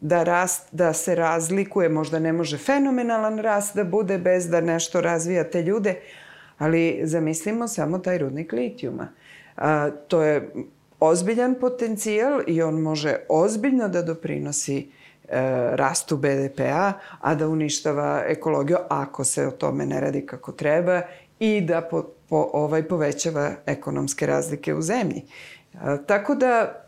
da 0.00 0.22
rast, 0.22 0.68
da 0.72 0.92
se 0.92 1.14
razlikuje, 1.14 1.88
možda 1.88 2.18
ne 2.18 2.32
može 2.32 2.58
fenomenalan 2.58 3.38
rast 3.38 3.76
da 3.76 3.84
bude 3.84 4.18
bez 4.18 4.48
da 4.48 4.60
nešto 4.60 5.00
razvija 5.00 5.44
te 5.44 5.62
ljude, 5.62 6.00
ali 6.58 7.00
zamislimo 7.04 7.68
samo 7.68 7.98
taj 7.98 8.18
rudnik 8.18 8.52
litijuma. 8.52 9.08
A, 9.56 9.90
to 10.08 10.22
je 10.22 10.52
ozbiljan 11.00 11.54
potencijal 11.60 12.40
i 12.46 12.62
on 12.62 12.74
može 12.74 13.16
ozbiljno 13.28 13.88
da 13.88 14.02
doprinosi 14.02 14.78
e, 14.78 14.86
rastu 15.76 16.16
BDP-a, 16.16 16.92
a 17.20 17.34
da 17.34 17.48
uništava 17.48 18.22
ekologiju 18.26 18.78
ako 18.88 19.24
se 19.24 19.46
o 19.46 19.50
tome 19.50 19.86
ne 19.86 20.00
radi 20.00 20.26
kako 20.26 20.52
treba 20.52 21.02
i 21.38 21.60
da 21.60 21.80
po, 21.80 22.02
po, 22.28 22.50
ovaj 22.52 22.88
povećava 22.88 23.50
ekonomske 23.66 24.26
razlike 24.26 24.74
u 24.74 24.82
zemlji. 24.82 25.22
A, 25.80 25.96
tako 25.96 26.34
da 26.34 26.84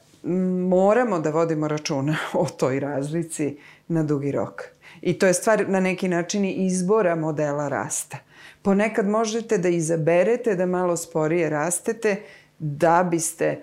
moramo 0.68 1.18
da 1.18 1.31
vodimo 1.31 1.68
računa 1.68 2.16
o 2.33 2.47
toj 2.47 2.81
razlici 2.81 3.57
na 3.89 4.03
dugi 4.03 4.33
rok. 4.33 4.62
I 5.01 5.18
to 5.18 5.27
je 5.27 5.35
stvar 5.35 5.68
na 5.68 5.81
neki 5.81 6.09
način 6.09 6.45
izbora 6.45 7.14
modela 7.14 7.68
rasta. 7.68 8.16
Ponekad 8.62 9.09
možete 9.09 9.59
da 9.59 9.68
izaberete 9.68 10.55
da 10.55 10.66
malo 10.66 10.97
sporije 10.97 11.51
rastete 11.51 12.16
da 12.59 13.09
biste 13.11 13.61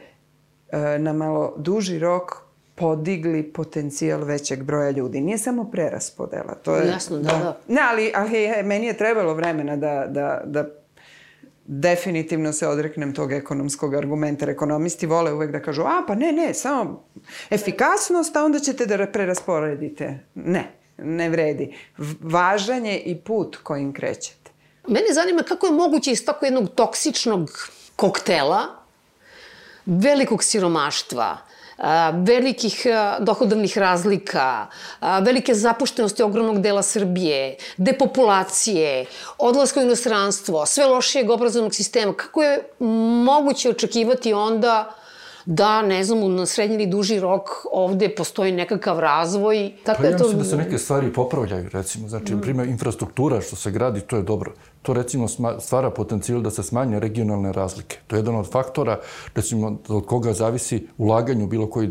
e, 0.71 0.99
na 0.99 1.13
malo 1.13 1.53
duži 1.57 1.99
rok 1.99 2.31
podigli 2.75 3.43
potencijal 3.43 4.23
većeg 4.23 4.63
broja 4.63 4.91
ljudi. 4.91 5.21
Nije 5.21 5.37
samo 5.37 5.63
preraspodela. 5.71 6.55
To 6.63 6.75
je, 6.75 6.87
Jasno, 6.87 7.17
da, 7.17 7.23
da. 7.23 7.57
Ne, 7.67 7.81
ali, 7.91 8.11
ali 8.15 8.63
meni 8.63 8.85
je 8.85 8.97
trebalo 8.97 9.33
vremena 9.33 9.75
da, 9.75 10.05
da, 10.07 10.41
da 10.45 10.78
definitivno 11.71 12.53
se 12.53 12.67
odreknem 12.67 13.13
tog 13.13 13.31
ekonomskog 13.31 13.95
argumenta. 13.95 14.45
Ekonomisti 14.49 15.05
vole 15.05 15.33
uvek 15.33 15.51
da 15.51 15.61
kažu, 15.61 15.81
a 15.81 16.03
pa 16.07 16.15
ne, 16.15 16.31
ne, 16.31 16.53
samo 16.53 17.05
efikasnost, 17.49 18.35
a 18.35 18.43
onda 18.43 18.59
ćete 18.59 18.85
da 18.85 19.07
prerasporedite. 19.11 20.19
Ne, 20.35 20.71
ne 20.97 21.29
vredi. 21.29 21.75
Važan 22.21 22.85
je 22.85 22.99
i 22.99 23.15
put 23.15 23.57
kojim 23.63 23.93
krećete. 23.93 24.51
Mene 24.87 25.13
zanima 25.13 25.43
kako 25.43 25.67
je 25.67 25.73
moguće 25.73 26.11
iz 26.11 26.25
tako 26.25 26.45
jednog 26.45 26.69
toksičnog 26.75 27.69
koktela, 27.95 28.61
velikog 29.85 30.43
siromaštva, 30.43 31.37
velikih 32.13 32.85
dohodovnih 33.19 33.77
razlika, 33.77 34.67
velike 35.21 35.53
zapuštenosti 35.53 36.23
ogromnog 36.23 36.61
dela 36.61 36.81
Srbije, 36.81 37.55
depopulacije, 37.77 39.05
odlaska 39.37 39.79
u 39.79 39.83
inostranstvo, 39.83 40.65
sve 40.65 40.85
lošijeg 40.85 41.29
obrazovnog 41.29 41.75
sistema. 41.75 42.13
Kako 42.13 42.43
je 42.43 42.59
moguće 43.25 43.69
očekivati 43.69 44.33
onda 44.33 44.95
da, 45.45 45.81
ne 45.81 46.03
znam, 46.03 46.35
na 46.35 46.45
srednji 46.45 46.75
ili 46.75 46.85
duži 46.85 47.19
rok 47.19 47.49
ovde 47.71 48.09
postoji 48.09 48.51
nekakav 48.51 48.99
razvoj. 48.99 49.71
Tako 49.83 50.01
pa 50.01 50.07
ja 50.07 50.13
mislim 50.13 50.31
to... 50.31 50.37
da 50.37 50.43
se 50.43 50.57
neke 50.57 50.77
stvari 50.77 51.13
popravljaju, 51.13 51.69
recimo. 51.73 52.07
Znači, 52.07 52.35
mm. 52.35 52.41
primjer, 52.41 52.67
infrastruktura 52.67 53.41
što 53.41 53.55
se 53.55 53.71
gradi, 53.71 54.01
to 54.01 54.15
je 54.15 54.23
dobro 54.23 54.51
to 54.81 54.93
recimo 54.93 55.27
stvara 55.59 55.89
potencijal 55.89 56.41
da 56.41 56.51
se 56.51 56.63
smanje 56.63 56.99
regionalne 56.99 57.51
razlike. 57.51 57.97
To 58.07 58.15
je 58.15 58.19
jedan 58.19 58.35
od 58.35 58.51
faktora, 58.51 58.99
recimo, 59.35 59.77
od 59.87 60.05
koga 60.05 60.33
zavisi 60.33 60.87
ulaganje 60.97 61.43
u 61.43 61.47
bilo 61.47 61.67
koji 61.69 61.89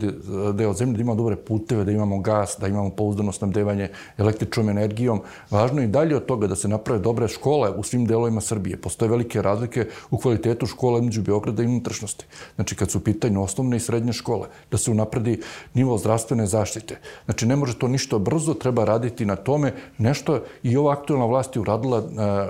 deo 0.55 0.73
zemlje, 0.73 0.97
da 0.97 1.03
imamo 1.03 1.17
dobre 1.17 1.37
puteve, 1.37 1.85
da 1.85 1.93
imamo 1.93 2.19
gas, 2.19 2.57
da 2.61 2.67
imamo 2.67 2.91
pouzdano 2.91 3.33
snabdevanje 3.33 3.89
električnom 4.19 4.69
energijom. 4.69 5.21
Važno 5.51 5.81
je 5.81 5.85
i 5.85 5.91
dalje 5.91 6.17
od 6.17 6.27
toga 6.27 6.47
da 6.47 6.57
se 6.57 6.69
naprave 6.69 7.01
dobre 7.01 7.29
škole 7.29 7.71
u 7.71 7.83
svim 7.83 8.07
delovima 8.07 8.41
Srbije. 8.41 8.77
Postoje 8.77 9.09
velike 9.09 9.43
razlike 9.43 9.87
u 10.11 10.19
kvalitetu 10.19 10.67
škola 10.67 11.01
među 11.01 11.23
Beograda 11.23 11.63
i 11.63 11.67
unutrašnjosti. 11.67 12.27
Znači, 12.55 12.77
kad 12.77 12.91
su 12.91 12.99
u 12.99 13.01
pitanju 13.01 13.43
osnovne 13.43 13.77
i 13.77 13.81
srednje 13.81 14.13
škole, 14.13 14.49
da 14.71 14.79
se 14.79 14.91
unapredi 14.91 15.41
nivo 15.75 15.99
zdravstvene 15.99 16.47
zaštite. 16.47 16.99
Znači, 17.25 17.47
ne 17.47 17.57
može 17.57 17.79
to 17.79 17.89
ništa 17.89 18.19
brzo, 18.19 18.55
treba 18.55 18.85
raditi 18.85 19.27
na 19.27 19.37
tome. 19.37 19.73
Nešto 19.99 20.41
i 20.63 20.77
ova 20.77 20.93
aktualna 20.93 21.27
vlast 21.27 21.57
je 21.57 21.61
uradila 21.61 22.03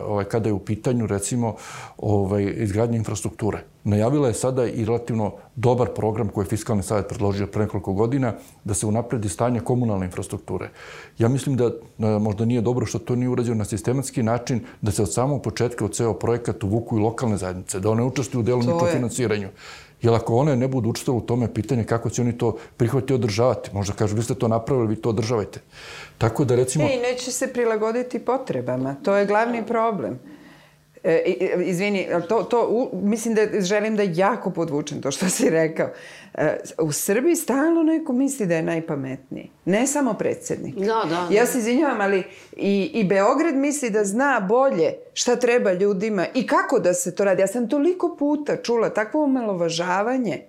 ovaj, 0.07 0.25
kada 0.39 0.49
je 0.49 0.53
u 0.53 0.59
pitanju, 0.59 1.07
recimo, 1.07 1.57
ovaj, 1.99 2.55
izgradnja 2.57 2.97
infrastrukture. 2.97 3.65
najavila 3.85 4.29
je 4.29 4.35
sada 4.35 4.67
i 4.67 4.85
relativno 4.85 5.33
dobar 5.57 5.89
program 5.97 6.29
koji 6.29 6.45
je 6.45 6.49
Fiskalni 6.49 6.83
savjet 6.83 7.09
predložio 7.09 7.47
pre 7.47 7.63
nekoliko 7.63 7.93
godina 7.93 8.35
da 8.65 8.75
se 8.75 8.87
unapredi 8.87 9.29
stanje 9.29 9.61
komunalne 9.61 10.07
infrastrukture. 10.07 10.69
Ja 11.19 11.29
mislim 11.29 11.57
da 11.57 11.71
možda 11.99 12.45
nije 12.45 12.61
dobro 12.61 12.87
što 12.87 12.99
to 12.99 13.17
nije 13.17 13.29
urađeno 13.29 13.59
na 13.59 13.65
sistematski 13.65 14.23
način, 14.23 14.61
da 14.83 14.93
se 14.93 15.03
od 15.03 15.13
samog 15.13 15.43
početka 15.43 15.85
od 15.85 15.95
ceo 15.95 16.15
projekat 16.15 16.65
uvuku 16.65 16.99
i 16.99 17.01
lokalne 17.01 17.37
zajednice, 17.37 17.81
da 17.81 17.91
one 17.91 18.03
učestvuju 18.03 18.41
u 18.41 18.47
delom 18.47 18.81
financiranju. 18.93 19.49
Jer 20.03 20.15
ako 20.15 20.37
one 20.37 20.57
ne 20.57 20.69
budu 20.69 20.91
učestvovali 20.91 21.25
u 21.25 21.27
tome, 21.27 21.55
pitanje 21.55 21.85
kako 21.85 22.11
će 22.11 22.23
oni 22.23 22.39
to 22.39 22.57
prihvatiti 22.77 23.13
i 23.13 23.15
održavati. 23.15 23.71
Možda 23.73 23.95
kažu, 23.95 24.17
vi 24.17 24.23
ste 24.23 24.35
to 24.35 24.49
napravili, 24.49 24.89
vi 24.89 24.97
to 24.97 25.09
održavajte. 25.09 25.61
Tako 26.19 26.45
da 26.45 26.55
recimo... 26.55 26.85
E, 26.85 26.95
i 26.95 27.01
neće 27.01 27.33
se 27.33 27.53
prilagoditi 27.53 28.19
potrebama. 28.19 28.95
To 29.05 29.17
je 29.17 29.27
glavni 29.27 29.67
problem. 29.67 30.19
E, 31.05 31.35
izvini, 31.65 32.09
to, 32.29 32.43
to, 32.43 32.69
u, 32.71 32.91
mislim 33.03 33.35
da 33.35 33.61
želim 33.61 33.97
da 33.97 34.03
jako 34.03 34.51
podvučem 34.51 35.03
to 35.03 35.11
što 35.11 35.29
si 35.29 35.51
rekao. 35.51 35.89
E, 36.35 36.57
u 36.79 36.93
Srbiji 36.93 37.37
stalno 37.37 37.83
neko 37.83 38.13
misli 38.13 38.47
da 38.47 38.55
je 38.55 38.63
najpametniji. 38.63 39.51
Ne 39.65 39.87
samo 39.87 40.15
predsednik. 40.15 40.75
Da, 40.75 41.05
da. 41.09 41.29
Ja 41.31 41.47
se 41.47 41.59
izvinjavam, 41.59 42.01
ali 42.01 42.23
i, 42.57 42.91
i 42.95 43.05
Beograd 43.05 43.55
misli 43.55 43.91
da 43.91 44.05
zna 44.05 44.47
bolje 44.49 44.93
šta 45.15 45.37
treba 45.37 45.73
ljudima 45.73 46.27
i 46.35 46.47
kako 46.47 46.79
da 46.79 46.95
se 46.95 47.15
to 47.15 47.25
radi. 47.25 47.43
Ja 47.43 47.47
sam 47.47 47.69
toliko 47.69 48.17
puta 48.19 48.57
čula 48.57 48.91
takvo 48.91 49.25
omalovažavanje 49.25 50.43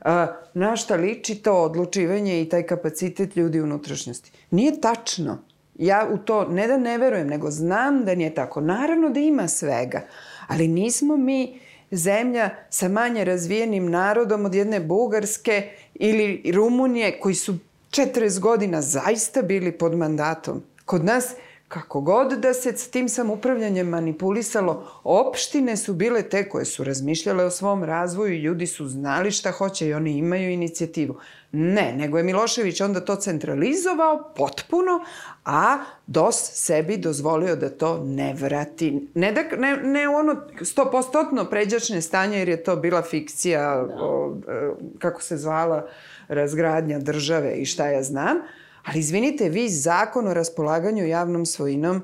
a, 0.00 0.26
na 0.54 0.76
šta 0.76 0.96
liči 0.96 1.34
to 1.34 1.52
odlučivanje 1.52 2.42
i 2.42 2.48
taj 2.48 2.62
kapacitet 2.62 3.36
ljudi 3.36 3.60
unutrašnjosti. 3.60 4.30
Nije 4.50 4.80
tačno. 4.80 5.38
Ja 5.80 6.08
u 6.12 6.18
to 6.18 6.44
ne 6.44 6.66
da 6.66 6.76
ne 6.78 6.98
verujem, 6.98 7.28
nego 7.28 7.50
znam 7.50 8.04
da 8.04 8.14
nije 8.14 8.34
tako. 8.34 8.60
Naravno 8.60 9.08
da 9.08 9.20
ima 9.20 9.48
svega, 9.48 10.00
ali 10.46 10.68
nismo 10.68 11.16
mi 11.16 11.60
zemlja 11.90 12.50
sa 12.70 12.88
manje 12.88 13.24
razvijenim 13.24 13.90
narodom 13.90 14.44
od 14.44 14.54
jedne 14.54 14.80
Bugarske 14.80 15.70
ili 15.94 16.52
Rumunije 16.54 17.20
koji 17.20 17.34
su 17.34 17.54
40 17.90 18.40
godina 18.40 18.82
zaista 18.82 19.42
bili 19.42 19.72
pod 19.72 19.96
mandatom. 19.96 20.62
Kod 20.84 21.04
nas 21.04 21.34
kako 21.68 22.00
god 22.00 22.32
da 22.32 22.54
se 22.54 22.76
s 22.76 22.90
tim 22.90 23.08
samupravljanjem 23.08 23.88
manipulisalo, 23.88 25.00
opštine 25.04 25.76
su 25.76 25.94
bile 25.94 26.22
te 26.22 26.48
koje 26.48 26.64
su 26.64 26.84
razmišljale 26.84 27.44
o 27.44 27.50
svom 27.50 27.84
razvoju 27.84 28.34
i 28.34 28.42
ljudi 28.42 28.66
su 28.66 28.88
znali 28.88 29.30
šta 29.30 29.50
hoće 29.50 29.86
i 29.86 29.94
oni 29.94 30.18
imaju 30.18 30.50
inicijativu. 30.50 31.16
Ne, 31.52 31.92
nego 31.96 32.18
je 32.18 32.24
Milošević 32.24 32.80
onda 32.80 33.00
to 33.00 33.16
centralizovao 33.16 34.32
potpuno, 34.36 35.04
a 35.44 35.78
DOS 36.06 36.50
sebi 36.52 36.96
dozvolio 36.96 37.56
da 37.56 37.70
to 37.70 38.04
ne 38.04 38.34
vrati. 38.34 39.08
Ne, 39.14 39.32
da, 39.32 39.42
ne, 39.56 39.76
ne 39.76 40.08
ono 40.08 40.36
stopostotno 40.62 41.44
pređačne 41.44 42.02
stanje, 42.02 42.38
jer 42.38 42.48
je 42.48 42.64
to 42.64 42.76
bila 42.76 43.02
fikcija, 43.02 43.76
da. 43.76 44.04
o, 44.04 44.36
e, 44.48 44.70
kako 44.98 45.22
se 45.22 45.36
zvala, 45.36 45.86
razgradnja 46.28 46.98
države 46.98 47.54
i 47.54 47.64
šta 47.64 47.86
ja 47.86 48.02
znam, 48.02 48.36
Ali 48.84 48.98
izvinite, 48.98 49.48
vi 49.48 49.68
zakon 49.68 50.28
o 50.28 50.34
raspolaganju 50.34 51.06
javnom 51.06 51.46
svojinom 51.46 51.96
uh, 51.96 52.02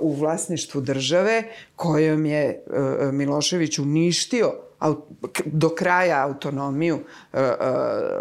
u 0.00 0.12
vlasništvu 0.12 0.80
države 0.80 1.42
kojom 1.76 2.26
je 2.26 2.64
uh, 2.66 3.12
Milošević 3.12 3.78
uništio 3.78 4.52
do 5.44 5.68
kraja 5.68 6.24
autonomiju 6.24 6.94
uh, 6.94 7.40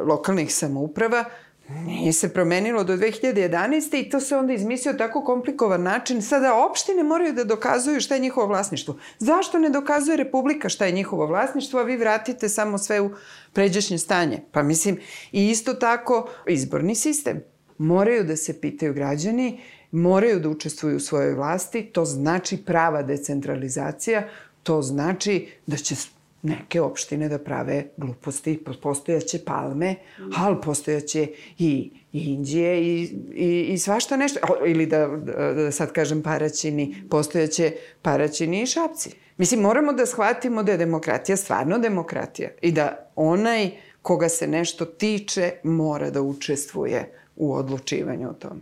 lokalnih 0.08 0.56
samouprava, 0.56 1.26
Nije 1.70 2.14
se 2.14 2.34
promenilo 2.34 2.84
do 2.84 2.94
2011. 2.98 4.06
i 4.06 4.10
to 4.10 4.20
se 4.20 4.38
onda 4.38 4.54
izmislio 4.54 4.94
tako 4.94 5.24
komplikovan 5.24 5.84
način. 5.84 6.22
Sada 6.22 6.56
opštine 6.56 7.04
moraju 7.04 7.34
da 7.34 7.44
dokazuju 7.44 8.02
šta 8.02 8.16
je 8.16 8.22
njihovo 8.22 8.48
vlasništvo. 8.48 8.98
Zašto 9.20 9.60
ne 9.60 9.70
dokazuje 9.70 10.18
Republika 10.18 10.70
šta 10.70 10.86
je 10.86 10.92
njihovo 10.92 11.26
vlasništvo, 11.26 11.80
a 11.80 11.84
vi 11.84 11.98
vratite 11.98 12.50
samo 12.50 12.78
sve 12.78 13.02
u 13.02 13.12
pređašnje 13.54 13.98
stanje? 13.98 14.40
Pa 14.52 14.64
mislim, 14.64 15.00
i 15.32 15.50
isto 15.50 15.74
tako 15.74 16.30
izborni 16.48 16.96
sistem. 16.96 17.44
Moraju 17.78 18.24
da 18.24 18.36
se 18.36 18.62
pitaju 18.62 18.94
građani, 18.94 19.60
moraju 19.92 20.40
da 20.40 20.50
učestvuju 20.50 20.98
u 20.98 21.00
svojoj 21.00 21.34
vlasti, 21.34 21.84
to 21.84 22.06
znači 22.06 22.58
prava 22.58 23.04
decentralizacija, 23.04 24.28
to 24.64 24.82
znači 24.82 25.48
da 25.68 25.78
će 25.78 25.96
neke 26.44 26.82
opštine 26.82 27.30
da 27.30 27.38
prave 27.40 27.84
gluposti, 27.98 28.64
postojaće 28.82 29.40
palme, 29.46 29.96
ali 30.38 30.58
postojaće 30.62 31.28
i, 31.58 31.92
Indije 32.14 32.82
i, 32.82 33.02
i, 33.34 33.62
i 33.62 33.78
svašta 33.78 34.18
nešto, 34.18 34.40
ili 34.66 34.86
da, 34.86 35.08
da 35.56 35.72
sad 35.72 35.92
kažem 35.92 36.22
paraćini, 36.22 36.96
postojaće 37.10 37.72
paraćini 38.02 38.62
i 38.62 38.66
šapci. 38.66 39.10
Mislim, 39.38 39.62
moramo 39.62 39.94
da 39.94 40.06
shvatimo 40.06 40.64
da 40.64 40.72
je 40.72 40.78
demokratija 40.78 41.38
stvarno 41.38 41.78
demokratija 41.80 42.50
i 42.62 42.72
da 42.72 43.12
onaj 43.16 43.72
koga 44.02 44.30
se 44.30 44.48
nešto 44.48 44.86
tiče 44.86 45.52
mora 45.64 46.10
da 46.10 46.22
učestvuje 46.22 47.12
u 47.36 47.54
odlučivanju 47.54 48.30
o 48.30 48.34
tome. 48.34 48.62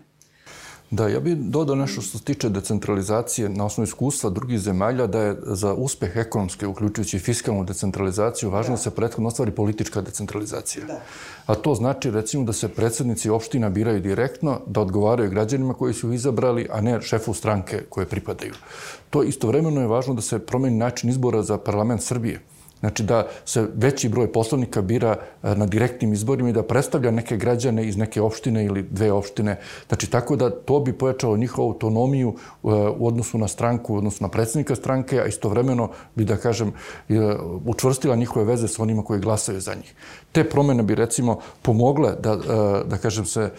Da, 0.91 1.07
ja 1.07 1.19
bih 1.19 1.37
dodao 1.37 1.75
nešto 1.75 2.01
što 2.01 2.17
se 2.17 2.23
tiče 2.23 2.49
decentralizacije 2.49 3.49
na 3.49 3.65
osnovu 3.65 3.85
iskustva 3.85 4.29
drugih 4.29 4.59
zemalja, 4.59 5.07
da 5.07 5.21
je 5.21 5.37
za 5.45 5.73
uspeh 5.73 6.15
ekonomske, 6.15 6.67
uključujući 6.67 7.19
fiskalnu 7.19 7.63
decentralizaciju, 7.63 8.49
važno 8.49 8.75
da, 8.75 8.77
da 8.77 8.81
se 8.81 8.91
prethodno 8.91 9.27
ostvari 9.27 9.51
politička 9.51 10.01
decentralizacija. 10.01 10.85
Da. 10.85 10.99
A 11.45 11.55
to 11.55 11.75
znači, 11.75 12.11
recimo, 12.11 12.43
da 12.43 12.53
se 12.53 12.67
predsednici 12.67 13.29
opština 13.29 13.69
biraju 13.69 14.01
direktno, 14.01 14.59
da 14.67 14.81
odgovaraju 14.81 15.29
građanima 15.29 15.73
koji 15.73 15.93
su 15.93 16.13
izabrali, 16.13 16.67
a 16.71 16.81
ne 16.81 17.01
šefu 17.01 17.33
stranke 17.33 17.83
koje 17.89 18.05
pripadaju. 18.05 18.53
To 19.09 19.23
istovremeno 19.23 19.81
je 19.81 19.87
važno 19.87 20.13
da 20.13 20.21
se 20.21 20.39
promeni 20.39 20.77
način 20.77 21.09
izbora 21.09 21.43
za 21.43 21.57
parlament 21.57 22.03
Srbije 22.03 22.41
Znači 22.81 23.03
da 23.03 23.27
se 23.45 23.67
veći 23.73 24.09
broj 24.09 24.31
poslovnika 24.31 24.81
bira 24.81 25.15
e, 25.43 25.55
na 25.55 25.65
direktnim 25.65 26.13
izborima 26.13 26.49
i 26.49 26.53
da 26.53 26.63
predstavlja 26.63 27.11
neke 27.11 27.37
građane 27.37 27.87
iz 27.87 27.97
neke 27.97 28.21
opštine 28.21 28.65
ili 28.65 28.83
dve 28.83 29.11
opštine. 29.11 29.59
Znači 29.87 30.09
tako 30.09 30.35
da 30.35 30.49
to 30.49 30.79
bi 30.79 30.93
pojačalo 30.93 31.37
njihovu 31.37 31.67
autonomiju 31.67 32.29
e, 32.29 32.37
u 32.97 33.07
odnosu 33.07 33.37
na 33.37 33.47
stranku, 33.47 33.93
u 33.93 33.97
odnosu 33.97 34.23
na 34.23 34.29
predsednika 34.29 34.75
stranke, 34.75 35.21
a 35.21 35.25
istovremeno 35.25 35.89
bi, 36.15 36.25
da 36.25 36.37
kažem, 36.37 36.73
e, 37.09 37.13
učvrstila 37.65 38.15
njihove 38.15 38.45
veze 38.45 38.67
sa 38.67 38.83
onima 38.83 39.03
koji 39.03 39.19
glasaju 39.19 39.61
za 39.61 39.73
njih. 39.75 39.93
Te 40.31 40.43
promene 40.49 40.83
bi 40.83 40.95
recimo 40.95 41.39
pomogle 41.61 42.15
da, 42.19 42.35
da 42.85 42.97
kažem 42.97 43.25
se, 43.25 43.51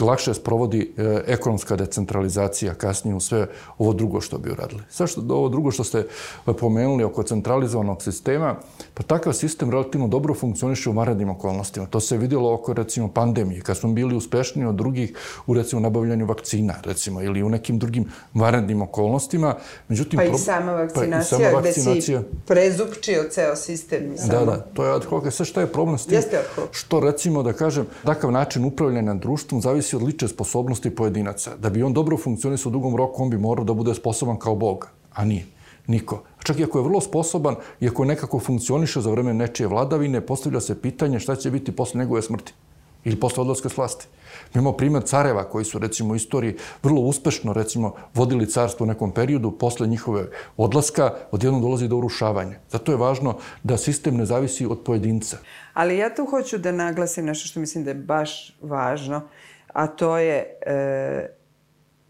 lakše 0.00 0.34
sprovodi 0.34 0.94
ekonomska 1.26 1.76
decentralizacija 1.76 2.74
kasnije 2.74 3.14
u 3.14 3.20
sve 3.20 3.46
ovo 3.78 3.92
drugo 3.92 4.20
što 4.20 4.38
bi 4.38 4.50
uradili. 4.50 4.82
Zašto 4.90 5.20
ovo 5.28 5.48
drugo 5.48 5.70
što 5.70 5.84
ste 5.84 6.06
pomenuli 6.60 7.04
oko 7.04 7.22
centralizovanog 7.22 8.02
sistema, 8.02 8.56
Pa 8.98 9.02
takav 9.02 9.32
sistem 9.32 9.70
relativno 9.70 10.08
dobro 10.08 10.34
funkcioniše 10.34 10.90
u 10.90 10.92
vanrednim 10.92 11.30
okolnostima. 11.30 11.86
To 11.86 12.00
se 12.00 12.16
vidjelo 12.16 12.54
oko, 12.54 12.72
recimo, 12.72 13.08
pandemije, 13.08 13.60
kad 13.60 13.76
smo 13.76 13.92
bili 13.92 14.16
uspešniji 14.16 14.66
od 14.66 14.74
drugih 14.74 15.14
u, 15.46 15.54
recimo, 15.54 15.80
nabavljanju 15.80 16.26
vakcina, 16.26 16.74
recimo, 16.84 17.22
ili 17.22 17.42
u 17.42 17.48
nekim 17.48 17.78
drugim 17.78 18.04
vanrednim 18.34 18.82
okolnostima. 18.82 19.54
Međutim, 19.88 20.16
pa 20.16 20.24
i 20.24 20.38
sama 20.38 20.72
vakcinacija, 20.72 21.38
pa 21.38 21.44
i 21.44 21.44
sama 21.44 21.60
vakcinacija. 21.60 22.18
gde 22.18 22.28
si 22.28 22.44
prezupčio 22.46 23.24
ceo 23.30 23.56
sistem. 23.56 24.14
Da, 24.30 24.44
da, 24.44 24.56
to 24.74 24.84
je 24.84 24.94
ad 24.94 25.04
hoc. 25.04 25.26
E, 25.26 25.30
Sve 25.30 25.46
šta 25.46 25.60
je 25.60 25.66
problem 25.66 25.98
s 25.98 26.06
tim? 26.06 26.14
Jeste 26.14 26.36
ad 26.36 26.46
hoc. 26.54 26.68
Što, 26.72 27.00
recimo, 27.00 27.42
da 27.42 27.52
kažem, 27.52 27.86
takav 28.04 28.32
način 28.32 28.64
upravljanja 28.64 29.14
društvom 29.14 29.60
zavisi 29.60 29.77
od 29.96 30.02
liče 30.02 30.28
sposobnosti 30.28 30.94
pojedinaca. 30.94 31.56
Da 31.56 31.70
bi 31.70 31.82
on 31.82 31.92
dobro 31.92 32.16
funkcionisao 32.16 32.70
u 32.70 32.72
dugom 32.72 32.96
roku, 32.96 33.22
on 33.22 33.30
bi 33.30 33.38
morao 33.38 33.64
da 33.64 33.74
bude 33.74 33.94
sposoban 33.94 34.38
kao 34.38 34.54
Bog, 34.54 34.88
a 35.14 35.24
nije. 35.24 35.46
Niko. 35.86 36.22
Čak 36.44 36.58
i 36.58 36.64
ako 36.64 36.78
je 36.78 36.84
vrlo 36.84 37.00
sposoban 37.00 37.56
i 37.80 37.88
ako 37.88 38.04
nekako 38.04 38.38
funkcioniše 38.38 39.00
za 39.00 39.10
vreme 39.10 39.34
nečije 39.34 39.66
vladavine, 39.66 40.20
postavlja 40.20 40.60
se 40.60 40.80
pitanje 40.82 41.20
šta 41.20 41.36
će 41.36 41.50
biti 41.50 41.72
posle 41.76 42.00
njegove 42.00 42.22
smrti 42.22 42.52
ili 43.04 43.20
posle 43.20 43.40
odlaska 43.40 43.68
s 43.68 43.76
vlasti. 43.76 44.06
Mi 44.54 44.58
imamo 44.58 44.76
primjer 44.76 45.02
careva 45.02 45.44
koji 45.44 45.64
su 45.64 45.78
recimo 45.78 46.12
u 46.12 46.16
istoriji 46.16 46.56
vrlo 46.82 47.00
uspešno 47.00 47.52
recimo 47.52 47.94
vodili 48.14 48.46
carstvo 48.46 48.84
u 48.84 48.86
nekom 48.86 49.10
periodu, 49.10 49.50
posle 49.50 49.86
njihove 49.86 50.28
odlaska 50.56 51.14
odjednom 51.30 51.62
dolazi 51.62 51.88
do 51.88 51.96
urušavanja. 51.96 52.58
Zato 52.70 52.92
je 52.92 52.98
važno 52.98 53.36
da 53.62 53.76
sistem 53.76 54.16
ne 54.16 54.26
zavisi 54.26 54.66
od 54.66 54.80
pojedinca. 54.84 55.38
Ali 55.74 55.98
ja 55.98 56.14
tu 56.14 56.26
hoću 56.26 56.58
da 56.58 56.72
naglasim 56.72 57.24
nešto 57.24 57.48
što 57.48 57.60
mislim 57.60 57.84
da 57.84 57.90
je 57.90 57.94
baš 57.94 58.56
važno, 58.62 59.22
a 59.78 59.86
to 59.86 60.18
je 60.18 60.58
e, 60.66 61.38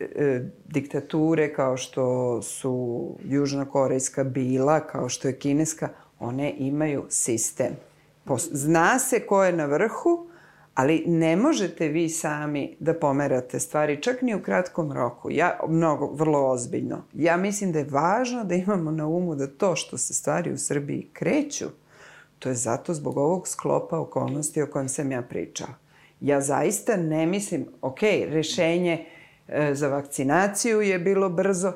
E, 0.00 0.40
diktature 0.68 1.52
kao 1.52 1.76
što 1.76 2.42
su 2.42 3.06
Južnokorejska 3.24 4.24
bila, 4.24 4.80
kao 4.80 5.08
što 5.08 5.28
je 5.28 5.38
Kineska, 5.38 5.88
one 6.18 6.54
imaju 6.58 7.04
sistem. 7.08 7.76
Zna 8.38 8.98
se 8.98 9.20
ko 9.20 9.44
je 9.44 9.52
na 9.52 9.66
vrhu, 9.66 10.26
ali 10.74 11.04
ne 11.06 11.36
možete 11.36 11.88
vi 11.88 12.08
sami 12.08 12.76
da 12.80 12.94
pomerate 12.94 13.60
stvari, 13.60 14.02
čak 14.02 14.22
ni 14.22 14.34
u 14.34 14.42
kratkom 14.42 14.92
roku. 14.92 15.30
Ja, 15.30 15.60
mnogo, 15.68 16.06
vrlo 16.06 16.50
ozbiljno. 16.50 17.04
Ja 17.14 17.36
mislim 17.36 17.72
da 17.72 17.78
je 17.78 17.88
važno 17.90 18.44
da 18.44 18.54
imamo 18.54 18.90
na 18.90 19.06
umu 19.06 19.34
da 19.34 19.46
to 19.46 19.76
što 19.76 19.98
se 19.98 20.14
stvari 20.14 20.52
u 20.52 20.58
Srbiji 20.58 21.08
kreću, 21.12 21.66
to 22.38 22.48
je 22.48 22.54
zato 22.54 22.94
zbog 22.94 23.16
ovog 23.16 23.48
sklopa 23.48 23.98
okolnosti 23.98 24.62
o 24.62 24.66
kojem 24.66 24.88
sam 24.88 25.12
ja 25.12 25.22
pričala. 25.22 25.87
Ja 26.20 26.40
zaista 26.40 26.96
ne 26.96 27.26
mislim, 27.26 27.66
ok, 27.82 28.02
rešenje 28.28 29.04
e, 29.48 29.74
za 29.74 29.88
vakcinaciju 29.88 30.80
je 30.80 30.98
bilo 30.98 31.28
brzo, 31.28 31.72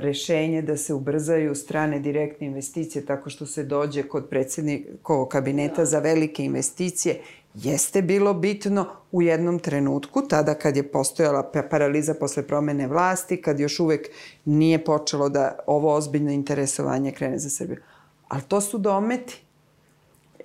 rešenje 0.00 0.62
da 0.62 0.76
se 0.76 0.94
ubrzaju 0.94 1.54
strane 1.54 2.00
direktne 2.00 2.46
investicije 2.46 3.06
tako 3.06 3.30
što 3.30 3.46
se 3.46 3.64
dođe 3.64 4.02
kod 4.02 4.28
predsednikovog 4.28 5.28
kabineta 5.28 5.84
za 5.84 5.98
velike 5.98 6.44
investicije 6.44 7.20
jeste 7.54 8.02
bilo 8.02 8.34
bitno 8.34 8.86
u 9.12 9.22
jednom 9.22 9.58
trenutku, 9.58 10.22
tada 10.28 10.54
kad 10.54 10.76
je 10.76 10.92
postojala 10.92 11.52
paraliza 11.70 12.14
posle 12.14 12.46
promene 12.46 12.86
vlasti, 12.86 13.42
kad 13.42 13.60
još 13.60 13.80
uvek 13.80 14.08
nije 14.44 14.84
počelo 14.84 15.28
da 15.28 15.58
ovo 15.66 15.94
ozbiljno 15.94 16.30
interesovanje 16.30 17.12
krene 17.12 17.38
za 17.38 17.50
Srbiju. 17.50 17.78
Ali 18.28 18.42
to 18.42 18.60
su 18.60 18.78
dometi. 18.78 19.42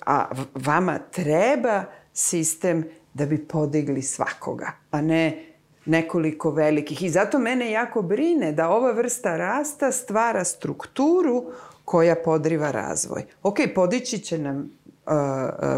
A 0.05 0.29
vama 0.55 0.99
treba 1.11 1.83
sistem 2.13 2.83
da 3.13 3.25
bi 3.25 3.47
podigli 3.47 4.01
svakoga, 4.01 4.71
a 4.91 5.01
ne 5.01 5.53
nekoliko 5.85 6.51
velikih. 6.51 7.03
I 7.03 7.09
zato 7.09 7.39
mene 7.39 7.71
jako 7.71 8.01
brine 8.01 8.51
da 8.51 8.69
ova 8.69 8.91
vrsta 8.91 9.37
rasta 9.37 9.91
stvara 9.91 10.43
strukturu 10.43 11.43
koja 11.85 12.15
podriva 12.15 12.71
razvoj. 12.71 13.23
Ok, 13.43 13.57
podići 13.75 14.19
će 14.19 14.37
nam 14.37 14.71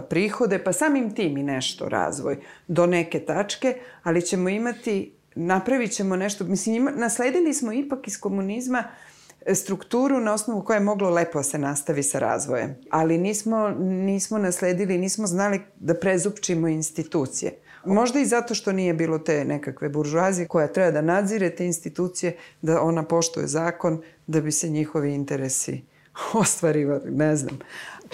prihode, 0.10 0.64
pa 0.64 0.74
samim 0.74 1.16
tim 1.16 1.38
i 1.38 1.44
nešto 1.44 1.90
razvoj 1.90 2.38
do 2.68 2.86
neke 2.86 3.20
tačke, 3.20 3.78
ali 4.04 4.22
ćemo 4.22 4.50
imati, 4.50 5.14
napravit 5.36 5.92
ćemo 5.92 6.16
nešto, 6.16 6.44
mislim, 6.44 6.76
ima, 6.76 6.92
nasledili 6.92 7.54
smo 7.54 7.74
ipak 7.74 8.08
iz 8.08 8.20
komunizma 8.20 8.80
e, 8.80 9.15
strukturu 9.54 10.20
na 10.20 10.34
osnovu 10.34 10.62
koja 10.62 10.76
je 10.76 10.84
moglo 10.84 11.10
lepo 11.10 11.44
se 11.44 11.58
nastavi 11.58 12.04
sa 12.04 12.20
razvojem. 12.20 12.76
Ali 12.90 13.18
nismo, 13.18 13.70
nismo 13.80 14.38
nasledili, 14.38 14.98
nismo 14.98 15.28
znali 15.28 15.62
da 15.80 15.94
prezupčimo 15.94 16.68
institucije. 16.68 17.52
Možda 17.86 18.20
i 18.20 18.26
zato 18.26 18.56
što 18.56 18.72
nije 18.72 18.94
bilo 18.94 19.20
te 19.20 19.46
nekakve 19.46 19.90
buržuazije 19.90 20.48
koja 20.48 20.68
treba 20.68 20.92
da 20.92 21.02
nadzire 21.02 21.56
te 21.56 21.66
institucije, 21.66 22.38
da 22.62 22.82
ona 22.82 23.04
poštuje 23.04 23.48
zakon, 23.48 24.02
da 24.28 24.42
bi 24.42 24.52
se 24.52 24.70
njihovi 24.70 25.14
interesi 25.14 25.82
ostvarivali, 26.34 27.12
ne 27.12 27.36
znam. 27.36 27.60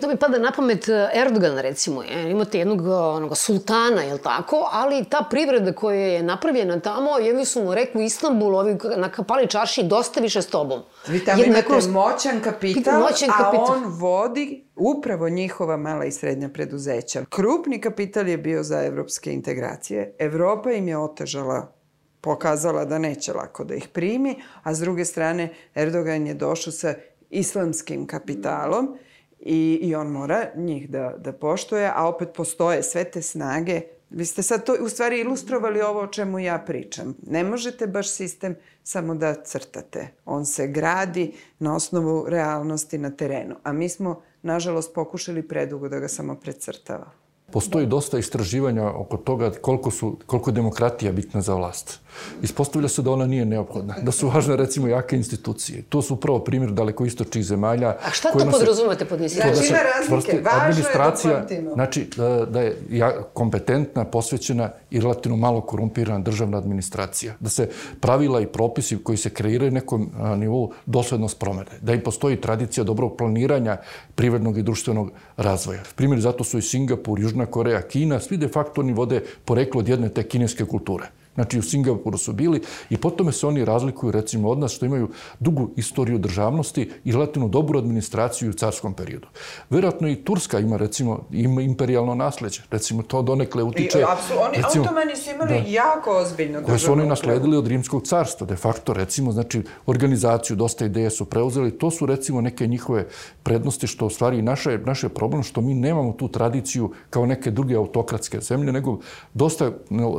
To 0.02 0.08
mi 0.08 0.18
pada 0.18 0.38
na 0.38 0.52
pamet 0.52 0.90
e, 0.90 1.10
Erdogan, 1.14 1.58
recimo. 1.58 2.04
Je. 2.04 2.32
Imate 2.32 2.60
jednog 2.60 2.88
e, 2.88 2.90
onoga, 2.92 3.36
sultana, 3.36 4.02
je 4.02 4.18
tako? 4.18 4.70
Ali 4.72 5.06
ta 5.06 5.28
privreda 5.30 5.74
koja 5.74 6.08
je 6.08 6.24
napravljena 6.24 6.80
tamo, 6.80 7.18
jedni 7.18 7.46
su 7.46 7.64
mu 7.64 7.74
rekli 7.74 8.02
u 8.02 8.04
Istanbulu, 8.04 8.58
ovi 8.58 8.78
na 8.98 9.12
kapali 9.12 9.48
čarši, 9.48 9.84
dosta 9.84 10.20
više 10.20 10.42
s 10.42 10.48
tobom. 10.48 10.82
Vi 11.08 11.26
tamo 11.26 11.42
Jedna 11.42 11.60
imate 11.60 11.88
moćan 11.90 12.42
kapital, 12.42 13.00
moćan 13.00 13.30
kapital, 13.30 13.66
a 13.66 13.72
on 13.72 13.84
vodi 13.86 14.66
upravo 14.76 15.30
njihova 15.30 15.78
mala 15.78 16.06
i 16.06 16.12
srednja 16.12 16.50
preduzeća. 16.50 17.26
Krupni 17.30 17.82
kapital 17.82 18.28
je 18.28 18.38
bio 18.38 18.64
za 18.64 18.84
evropske 18.84 19.34
integracije. 19.34 20.16
Evropa 20.20 20.72
im 20.72 20.88
je 20.88 20.98
otežala 20.98 21.74
pokazala 22.22 22.86
da 22.86 22.98
neće 22.98 23.34
lako 23.34 23.64
da 23.64 23.76
ih 23.76 23.88
primi, 23.88 24.36
a 24.64 24.74
s 24.74 24.80
druge 24.80 25.06
strane 25.06 25.54
Erdogan 25.76 26.28
je 26.28 26.34
došao 26.34 26.74
sa 26.74 26.94
islamskim 27.30 28.08
kapitalom 28.08 28.98
i, 29.42 29.80
i 29.82 29.96
on 29.96 30.08
mora 30.08 30.46
njih 30.56 30.90
da, 30.90 31.16
da 31.18 31.34
poštuje, 31.34 31.92
a 31.96 32.08
opet 32.08 32.30
postoje 32.36 32.84
sve 32.84 33.04
te 33.04 33.22
snage. 33.22 33.82
Vi 34.10 34.26
ste 34.26 34.44
sad 34.44 34.66
to 34.66 34.76
u 34.82 34.90
stvari 34.90 35.20
ilustrovali 35.20 35.82
ovo 35.82 36.00
o 36.00 36.08
čemu 36.08 36.40
ja 36.40 36.58
pričam. 36.60 37.16
Ne 37.28 37.44
možete 37.44 37.88
baš 37.88 38.10
sistem 38.10 38.56
samo 38.84 39.16
da 39.16 39.44
crtate. 39.44 40.08
On 40.26 40.46
se 40.46 40.68
gradi 40.68 41.34
na 41.60 41.76
osnovu 41.76 42.26
realnosti 42.28 42.98
na 42.98 43.10
terenu. 43.10 43.56
A 43.64 43.74
mi 43.74 43.90
smo, 43.90 44.22
nažalost, 44.42 44.94
pokušali 44.94 45.48
predugo 45.48 45.90
da 45.90 46.00
ga 46.00 46.08
samo 46.08 46.36
precrtava. 46.36 47.12
Postoji 47.52 47.86
dosta 47.86 48.20
istraživanja 48.20 48.92
oko 48.92 49.18
toga 49.18 49.52
koliko, 49.62 49.92
su, 49.92 50.18
koliko 50.26 50.50
je 50.50 50.54
demokratija 50.54 51.12
bitna 51.12 51.42
za 51.42 51.56
vlast. 51.56 52.00
Ispostavlja 52.42 52.88
se 52.88 53.02
da 53.02 53.12
ona 53.12 53.26
nije 53.26 53.46
neophodna, 53.46 53.96
da 54.02 54.12
su 54.12 54.30
važne 54.30 54.56
recimo 54.56 54.88
jake 54.88 55.16
institucije. 55.16 55.84
To 55.90 56.02
su 56.02 56.14
upravo 56.14 56.40
primjer 56.40 56.72
daleko 56.72 57.06
istočnih 57.06 57.46
zemalja. 57.46 57.90
A 57.90 58.12
šta 58.12 58.32
to 58.32 58.52
podrazumete 58.52 59.06
pod 59.06 59.22
institucijama? 59.22 59.56
Znači, 59.56 59.70
ima 59.70 59.80
razlike, 59.98 60.42
važno 60.44 60.62
administracija, 60.62 61.46
je 61.50 61.62
da 61.62 61.74
Znači, 61.74 62.08
da, 62.18 62.46
da 62.46 62.62
je 62.62 62.78
ja, 62.90 63.24
kompetentna, 63.34 64.06
posvećena 64.06 64.70
i 64.92 65.00
relativno 65.00 65.38
malo 65.38 65.62
korumpirana 65.62 66.20
državna 66.20 66.58
administracija. 66.58 67.34
Da 67.40 67.50
se 67.50 67.70
pravila 68.00 68.42
i 68.42 68.48
propisi 68.48 68.98
koji 69.04 69.18
se 69.18 69.30
kreiraju 69.30 69.72
nekom 69.72 70.10
a, 70.20 70.36
nivou 70.36 70.72
dosledno 70.86 71.28
spromene. 71.28 71.72
Da 71.82 71.94
im 71.94 72.02
postoji 72.04 72.42
tradicija 72.42 72.84
dobrog 72.84 73.18
planiranja 73.18 73.78
privrednog 74.16 74.58
i 74.58 74.64
društvenog 74.64 75.12
razvoja. 75.38 75.82
Primjer, 75.96 76.22
zato 76.22 76.44
su 76.44 76.58
i 76.58 76.62
Singapur, 76.62 77.20
Južna 77.20 77.46
Koreja, 77.46 77.82
Kina, 77.82 78.20
svi 78.20 78.38
de 78.38 78.48
facto 78.48 78.82
oni 78.82 78.94
vode 78.94 79.24
poreklo 79.46 79.80
od 79.80 79.88
jedne 79.88 80.10
te 80.10 80.24
kineske 80.24 80.66
kulture. 80.66 81.21
Znači 81.36 81.60
u 81.60 81.62
Singapuru 81.62 82.18
su 82.18 82.34
bili 82.34 82.62
i 82.90 82.98
po 82.98 83.10
tome 83.10 83.32
se 83.32 83.48
oni 83.48 83.66
razlikuju 83.66 84.12
recimo 84.12 84.50
od 84.50 84.60
nas 84.60 84.72
što 84.72 84.86
imaju 84.86 85.10
dugu 85.40 85.70
istoriju 85.76 86.18
državnosti 86.18 86.90
i 87.04 87.12
relativno 87.12 87.48
dobru 87.48 87.80
administraciju 87.80 88.50
u 88.50 88.54
carskom 88.54 88.94
periodu. 88.94 89.28
Verovatno 89.70 90.08
i 90.08 90.16
Turska 90.16 90.60
ima 90.60 90.78
recimo 90.78 91.20
ima 91.32 91.62
imperijalno 91.62 92.16
nasleđe. 92.16 92.62
Recimo 92.72 93.04
to 93.04 93.22
donekle 93.22 93.64
utiče... 93.64 94.00
I, 94.00 94.04
apsu, 94.04 94.34
oni, 94.42 94.58
recimo, 94.64 94.84
otomani 94.84 95.16
su 95.16 95.30
imali 95.30 95.50
da, 95.50 95.70
jako 95.70 96.18
ozbiljno 96.18 96.52
državno. 96.52 96.68
Koje 96.68 96.80
su 96.80 96.92
oni 96.92 97.06
nasledili 97.06 97.58
od 97.58 97.68
rimskog 97.68 98.04
carstva. 98.04 98.48
De 98.48 98.56
facto 98.56 98.94
recimo 98.94 99.32
znači 99.32 99.64
organizaciju, 99.86 100.56
dosta 100.56 100.86
ideje 100.86 101.10
su 101.10 101.26
preuzeli. 101.26 101.78
To 101.78 101.92
su 101.92 102.06
recimo 102.06 102.42
neke 102.42 102.68
njihove 102.68 103.08
prednosti 103.44 103.88
što 103.88 104.06
u 104.06 104.10
stvari 104.10 104.42
naše, 104.42 104.80
naše 104.86 105.10
problem 105.10 105.44
što 105.44 105.62
mi 105.62 105.74
nemamo 105.74 106.14
tu 106.14 106.28
tradiciju 106.28 106.92
kao 107.10 107.26
neke 107.26 107.52
druge 107.52 107.76
autokratske 107.76 108.40
zemlje, 108.40 108.72
nego 108.72 109.00
dosta 109.34 109.72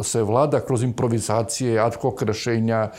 se 0.02 0.22
vlada 0.22 0.60
kroz 0.60 0.82
improvizacije, 1.02 1.80
ad 1.80 1.96
hoc 1.96 2.22
rešenja, 2.22 2.90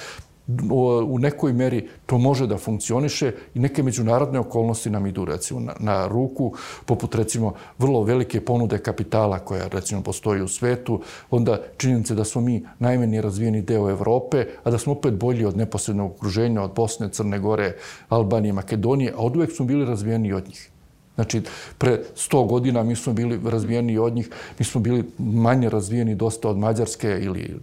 u 1.08 1.20
nekoj 1.20 1.54
meri 1.54 1.88
to 2.06 2.18
može 2.18 2.48
da 2.48 2.58
funkcioniše 2.58 3.32
i 3.56 3.60
neke 3.60 3.84
međunarodne 3.84 4.40
okolnosti 4.40 4.90
nam 4.90 5.06
idu 5.08 5.26
recimo 5.26 5.60
na, 5.60 5.74
na 5.80 6.08
ruku, 6.08 6.54
poput 6.86 7.16
recimo 7.16 7.54
vrlo 7.80 8.04
velike 8.04 8.42
ponude 8.42 8.78
kapitala 8.78 9.40
koja 9.40 9.68
recimo 9.68 10.04
postoji 10.04 10.42
u 10.42 10.48
svetu, 10.48 11.00
onda 11.32 11.62
činjenice 11.78 12.16
da 12.16 12.24
smo 12.24 12.42
mi 12.42 12.66
najmeni 12.80 13.22
razvijeni 13.22 13.62
deo 13.62 13.90
Evrope, 13.90 14.46
a 14.64 14.72
da 14.72 14.78
smo 14.78 14.94
opet 14.94 15.14
bolji 15.14 15.46
od 15.46 15.58
neposrednog 15.58 16.12
okruženja, 16.12 16.62
od 16.62 16.74
Bosne, 16.76 17.10
Crne 17.10 17.40
Gore, 17.40 17.76
Albanije, 18.10 18.54
Makedonije, 18.54 19.14
a 19.16 19.24
od 19.24 19.36
uvek 19.36 19.56
smo 19.56 19.66
bili 19.66 19.86
razvijeni 19.86 20.34
od 20.34 20.48
njih. 20.48 20.73
Znači, 21.16 21.42
pre 21.78 22.04
100 22.16 22.48
godina 22.48 22.84
mi 22.84 22.96
smo 22.96 23.14
bili 23.14 23.40
razvijeni 23.46 23.98
od 23.98 24.14
njih, 24.14 24.30
mi 24.60 24.66
smo 24.66 24.82
bili 24.82 25.04
manje 25.18 25.70
razvijeni 25.70 26.16
dosta 26.16 26.50
od 26.50 26.58
Mađarske 26.58 27.20
ili 27.22 27.60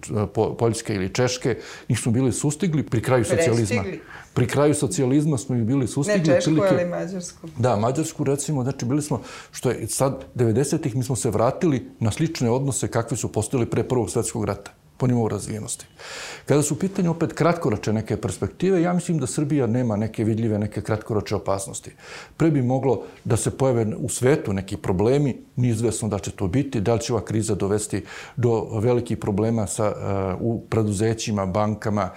Poljske 0.58 0.94
ili 0.94 1.14
Češke, 1.14 1.58
njih 1.88 1.98
smo 2.00 2.12
bili 2.12 2.32
sustigli 2.32 2.82
pri 2.82 3.02
kraju 3.02 3.24
socijalizma. 3.24 3.84
Pri 4.34 4.46
kraju 4.46 4.74
socijalizma 4.74 5.38
smo 5.38 5.56
ih 5.56 5.62
bili 5.62 5.88
sustigli. 5.88 6.20
Ne 6.20 6.24
Češku, 6.24 6.50
prilike, 6.50 6.74
ali 6.74 6.84
Mađarsku. 6.84 7.48
Da, 7.58 7.76
Mađarsku 7.76 8.24
recimo, 8.24 8.62
znači 8.62 8.84
bili 8.84 9.02
smo, 9.02 9.20
što 9.52 9.70
je 9.70 9.86
sad 9.86 10.24
90-ih 10.34 10.96
mi 10.96 11.02
smo 11.02 11.16
se 11.16 11.30
vratili 11.30 11.90
na 12.00 12.10
slične 12.10 12.50
odnose 12.50 12.88
kakve 12.88 13.16
su 13.16 13.32
postojili 13.32 13.70
pre 13.70 13.82
Prvog 13.82 14.10
svetskog 14.10 14.44
rata 14.44 14.70
po 15.00 15.06
nivou 15.06 15.28
razvijenosti. 15.28 15.86
Kada 16.46 16.62
su 16.62 16.74
u 16.74 16.78
pitanju 16.78 17.10
opet 17.10 17.32
kratkoroče 17.32 17.92
neke 17.92 18.16
perspektive, 18.16 18.82
ja 18.82 18.92
mislim 18.92 19.18
da 19.18 19.26
Srbija 19.26 19.66
nema 19.66 19.96
neke 19.96 20.24
vidljive, 20.24 20.58
neke 20.58 20.82
kratkoroče 20.82 21.36
opasnosti. 21.36 21.94
Pre 22.36 22.50
bi 22.50 22.62
moglo 22.62 23.02
da 23.24 23.36
se 23.36 23.50
pojave 23.50 23.86
u 23.96 24.08
svetu 24.08 24.52
neki 24.52 24.76
problemi, 24.76 25.36
nizvesno 25.56 26.08
da 26.08 26.18
će 26.18 26.30
to 26.30 26.48
biti, 26.48 26.80
da 26.80 26.94
li 26.94 27.00
će 27.00 27.12
ova 27.12 27.24
kriza 27.24 27.54
dovesti 27.54 28.04
do 28.36 28.78
velikih 28.80 29.18
problema 29.18 29.66
sa, 29.66 29.88
uh, 29.88 30.40
u 30.40 30.60
preduzećima, 30.68 31.46
bankama, 31.46 32.10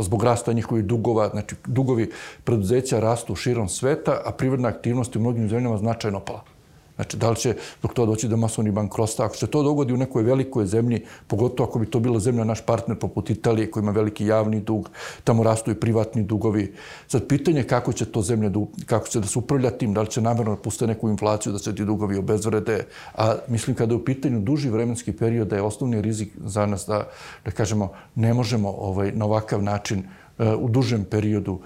zbog 0.00 0.24
rasta 0.24 0.52
njihovih 0.52 0.84
dugova, 0.84 1.28
znači 1.28 1.56
dugovi 1.66 2.10
preduzeća 2.44 3.00
rastu 3.00 3.34
širom 3.34 3.68
sveta, 3.68 4.20
a 4.24 4.32
privredna 4.32 4.68
aktivnost 4.68 5.16
u 5.16 5.20
mnogim 5.20 5.48
zemljama 5.48 5.78
značajno 5.78 6.20
pala. 6.20 6.53
Znači, 6.94 7.16
da 7.16 7.30
li 7.30 7.36
će 7.36 7.56
dok 7.82 7.94
to 7.94 8.06
doći 8.06 8.28
do 8.28 8.36
masovnih 8.36 8.72
bankrosta? 8.72 9.24
Ako 9.24 9.36
se 9.36 9.46
to 9.46 9.62
dogodi 9.62 9.92
u 9.92 9.96
nekoj 9.96 10.22
velikoj 10.22 10.66
zemlji, 10.66 11.02
pogotovo 11.26 11.68
ako 11.68 11.78
bi 11.78 11.86
to 11.86 12.00
bila 12.00 12.20
zemlja 12.20 12.44
naš 12.44 12.60
partner 12.66 12.98
poput 12.98 13.30
Italije 13.30 13.70
koji 13.70 13.82
ima 13.82 13.92
veliki 13.92 14.26
javni 14.26 14.60
dug, 14.60 14.90
tamo 15.24 15.42
rastu 15.42 15.70
i 15.70 15.74
privatni 15.74 16.22
dugovi. 16.22 16.74
Sad, 17.08 17.28
pitanje 17.28 17.60
je 17.60 17.66
kako 17.66 17.92
će 17.92 18.04
to 18.04 18.22
zemlja, 18.22 18.50
kako 18.86 19.08
će 19.08 19.20
da 19.20 19.26
se 19.26 19.38
upravlja 19.38 19.70
tim, 19.70 19.94
da 19.94 20.00
li 20.00 20.10
će 20.10 20.20
namjerno 20.20 20.56
pustiti 20.56 20.86
neku 20.86 21.08
inflaciju 21.08 21.52
da 21.52 21.58
se 21.58 21.74
ti 21.74 21.84
dugovi 21.84 22.18
obezvrede. 22.18 22.86
A 23.14 23.34
mislim, 23.48 23.76
kada 23.76 23.92
je 23.92 23.96
u 23.96 24.04
pitanju 24.04 24.40
duži 24.40 24.70
vremenski 24.70 25.12
period, 25.12 25.48
da 25.48 25.56
je 25.56 25.62
osnovni 25.62 26.02
rizik 26.02 26.32
za 26.44 26.66
nas 26.66 26.86
da, 26.86 27.08
da 27.44 27.50
kažemo, 27.50 27.88
ne 28.14 28.34
možemo 28.34 28.68
ovaj, 28.70 29.12
na 29.12 29.24
ovakav 29.24 29.62
način 29.62 29.98
uh, 30.38 30.46
u 30.58 30.68
dužem 30.68 31.04
periodu 31.04 31.52
uh, 31.52 31.60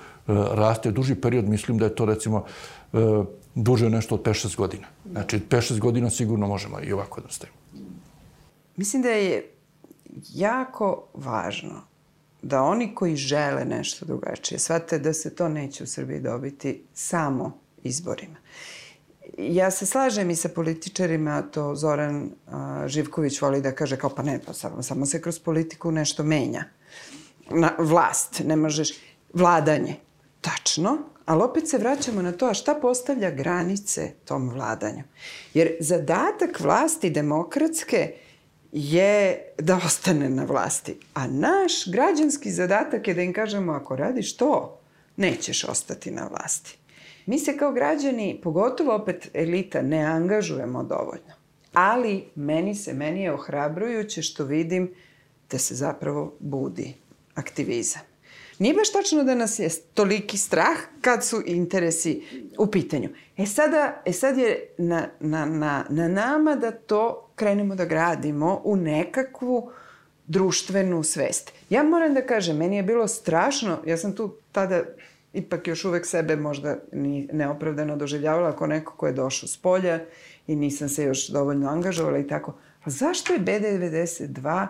raste. 0.53 0.91
Duži 0.91 1.15
period, 1.15 1.49
mislim 1.49 1.79
da 1.79 1.85
je 1.85 1.95
to 1.95 2.05
recimo 2.05 2.45
uh, 2.93 3.27
duže 3.63 3.91
nešto 3.91 4.15
od 4.15 4.23
5-6 4.23 4.57
godina. 4.57 4.87
Znači, 5.11 5.41
5-6 5.51 5.79
godina 5.79 6.11
sigurno 6.11 6.47
možemo 6.47 6.81
i 6.83 6.93
ovako 6.93 7.21
da 7.21 7.29
stavimo. 7.29 7.59
Mislim 8.77 9.03
da 9.03 9.09
je 9.09 9.51
jako 10.35 11.05
važno 11.15 11.83
da 12.43 12.63
oni 12.63 12.95
koji 12.95 13.17
žele 13.17 13.65
nešto 13.65 14.07
drugačije 14.07 14.59
shvate 14.59 14.99
da 14.99 15.13
se 15.13 15.35
to 15.35 15.49
neće 15.49 15.85
u 15.85 15.87
Srbiji 15.87 16.21
dobiti 16.21 16.83
samo 16.95 17.59
izborima. 17.83 18.37
Ja 19.39 19.71
se 19.71 19.87
slažem 19.87 20.31
i 20.31 20.37
sa 20.37 20.49
političarima, 20.49 21.43
to 21.43 21.75
Zoran 21.75 22.23
uh, 22.23 22.53
Živković 22.87 23.41
voli 23.41 23.61
da 23.61 23.75
kaže 23.75 23.97
kao 23.97 24.11
pa 24.11 24.23
ne, 24.23 24.41
pa 24.47 24.53
samo, 24.53 24.83
samo 24.83 25.07
se 25.07 25.23
kroz 25.23 25.39
politiku 25.39 25.91
nešto 25.91 26.23
menja. 26.25 26.65
na 27.51 27.73
vlast, 27.79 28.43
ne 28.45 28.57
možeš 28.57 28.91
vladanje. 29.33 29.97
Tačno, 30.41 30.99
ali 31.29 31.43
opet 31.43 31.69
se 31.69 31.79
vraćamo 31.79 32.23
na 32.23 32.33
to, 32.33 32.47
a 32.47 32.55
šta 32.55 32.75
postavlja 32.75 33.31
granice 33.31 34.11
tom 34.25 34.51
vladanju? 34.51 35.03
Jer 35.55 35.77
zadatak 35.81 36.61
vlasti 36.61 37.11
demokratske 37.11 38.13
je 38.73 39.43
da 39.59 39.77
ostane 39.77 40.31
na 40.31 40.45
vlasti. 40.45 40.97
A 41.15 41.27
naš 41.27 41.93
građanski 41.93 42.51
zadatak 42.51 43.09
je 43.09 43.15
da 43.15 43.23
im 43.23 43.33
kažemo, 43.33 43.73
ako 43.73 43.97
radiš 43.97 44.37
to, 44.37 44.81
nećeš 45.17 45.65
ostati 45.65 46.11
na 46.11 46.27
vlasti. 46.27 46.79
Mi 47.27 47.39
se 47.39 47.57
kao 47.57 47.73
građani, 47.73 48.41
pogotovo 48.43 48.95
opet 48.95 49.31
elita, 49.35 49.83
ne 49.83 50.03
angažujemo 50.03 50.83
dovoljno. 50.83 51.35
Ali 51.73 52.25
meni 52.35 52.75
se, 52.75 52.95
meni 52.95 53.23
je 53.23 53.33
ohrabrujuće 53.33 54.23
što 54.23 54.45
vidim 54.45 54.95
da 55.51 55.59
se 55.59 55.75
zapravo 55.75 56.37
budi 56.41 56.95
aktivizam. 57.35 58.08
Nije 58.59 58.75
baš 58.75 58.93
tačno 58.93 59.25
da 59.25 59.35
nas 59.35 59.59
je 59.59 59.69
toliki 59.95 60.37
strah 60.37 60.77
kad 61.01 61.25
su 61.25 61.43
interesi 61.47 62.23
u 62.59 62.67
pitanju. 62.67 63.09
E, 63.37 63.47
sada, 63.47 64.03
e 64.05 64.13
sad 64.13 64.39
je 64.39 64.69
na, 64.79 65.09
na, 65.21 65.47
na, 65.47 65.85
na 65.89 66.09
nama 66.09 66.57
da 66.57 66.71
to 66.71 67.31
krenemo 67.37 67.75
da 67.75 67.85
gradimo 67.85 68.61
u 68.65 68.77
nekakvu 68.77 69.71
društvenu 70.27 71.03
svest. 71.03 71.53
Ja 71.71 71.83
moram 71.83 72.15
da 72.15 72.27
kažem, 72.27 72.57
meni 72.57 72.77
je 72.77 72.83
bilo 72.83 73.09
strašno, 73.09 73.79
ja 73.87 73.97
sam 73.97 74.13
tu 74.13 74.35
tada 74.53 74.83
ipak 75.33 75.69
još 75.69 75.85
uvek 75.85 76.07
sebe 76.07 76.37
možda 76.37 76.77
ni 76.93 77.29
neopravdano 77.33 77.97
doživljavala 77.97 78.49
ako 78.49 78.67
neko 78.67 78.95
ko 78.97 79.07
je 79.07 79.13
došao 79.13 79.49
s 79.49 79.57
polja 79.57 80.01
i 80.47 80.57
nisam 80.57 80.89
se 80.89 81.05
još 81.05 81.29
dovoljno 81.29 81.69
angažovala 81.69 82.19
i 82.19 82.27
tako. 82.27 82.55
Pa 82.85 82.91
zašto 82.91 83.33
je 83.33 83.41
B92 83.41 84.67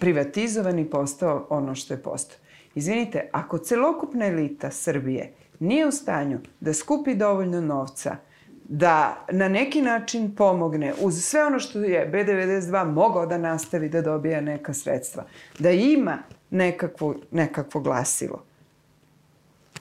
privatizovan 0.00 0.78
i 0.78 0.90
postao 0.90 1.46
ono 1.50 1.74
što 1.74 1.94
je 1.94 2.02
postao? 2.02 2.38
Izvinite, 2.74 3.28
ako 3.32 3.58
celokupna 3.58 4.26
elita 4.26 4.70
Srbije 4.70 5.32
nije 5.60 5.86
u 5.86 5.90
stanju 5.90 6.38
da 6.60 6.74
skupi 6.74 7.14
dovoljno 7.14 7.60
novca, 7.60 8.16
da 8.64 9.26
na 9.32 9.48
neki 9.48 9.82
način 9.82 10.34
pomogne 10.36 10.92
uz 11.00 11.24
sve 11.24 11.44
ono 11.44 11.58
što 11.58 11.78
je 11.78 12.10
B92 12.12 12.92
mogao 12.92 13.26
da 13.26 13.38
nastavi 13.38 13.88
da 13.88 14.02
dobija 14.02 14.40
neka 14.40 14.74
sredstva, 14.74 15.24
da 15.58 15.70
ima 15.70 16.18
nekakvo, 16.50 17.14
nekakvo 17.30 17.80
glasilo, 17.80 18.44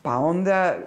pa 0.02 0.18
onda 0.18 0.78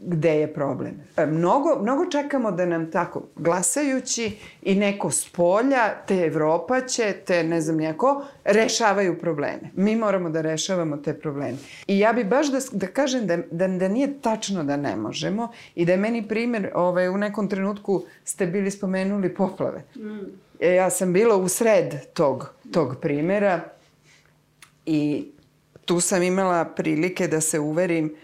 gde 0.00 0.30
je 0.30 0.54
problem. 0.54 0.92
E, 1.16 1.26
mnogo, 1.26 1.78
mnogo 1.82 2.10
čekamo 2.10 2.50
da 2.52 2.66
nam 2.66 2.90
tako 2.90 3.22
glasajući 3.36 4.36
i 4.62 4.74
neko 4.74 5.10
s 5.10 5.28
polja, 5.28 5.94
te 6.06 6.14
Evropa 6.14 6.80
će, 6.80 7.12
te 7.26 7.44
ne 7.44 7.60
znam 7.60 7.76
nijako, 7.76 8.24
rešavaju 8.44 9.18
probleme. 9.18 9.70
Mi 9.74 9.96
moramo 9.96 10.30
da 10.30 10.40
rešavamo 10.40 10.96
te 10.96 11.14
probleme. 11.14 11.56
I 11.86 11.98
ja 11.98 12.12
bi 12.12 12.24
baš 12.24 12.50
da, 12.50 12.58
da 12.72 12.86
kažem 12.86 13.26
da, 13.26 13.36
da, 13.36 13.68
da 13.68 13.88
nije 13.88 14.20
tačno 14.20 14.64
da 14.64 14.76
ne 14.76 14.96
možemo 14.96 15.52
i 15.74 15.84
da 15.84 15.92
je 15.92 15.98
meni 15.98 16.28
primjer, 16.28 16.70
ovaj, 16.74 17.08
u 17.08 17.16
nekom 17.16 17.48
trenutku 17.48 18.02
ste 18.24 18.46
bili 18.46 18.70
spomenuli 18.70 19.34
poplave. 19.34 19.82
Mm. 19.96 20.18
E, 20.60 20.74
ja 20.74 20.90
sam 20.90 21.12
bila 21.12 21.36
u 21.36 21.48
sred 21.48 22.12
tog, 22.12 22.54
tog 22.72 22.96
primjera 23.00 23.60
i 24.86 25.30
tu 25.84 26.00
sam 26.00 26.22
imala 26.22 26.64
prilike 26.64 27.28
da 27.28 27.40
se 27.40 27.58
uverim 27.58 28.14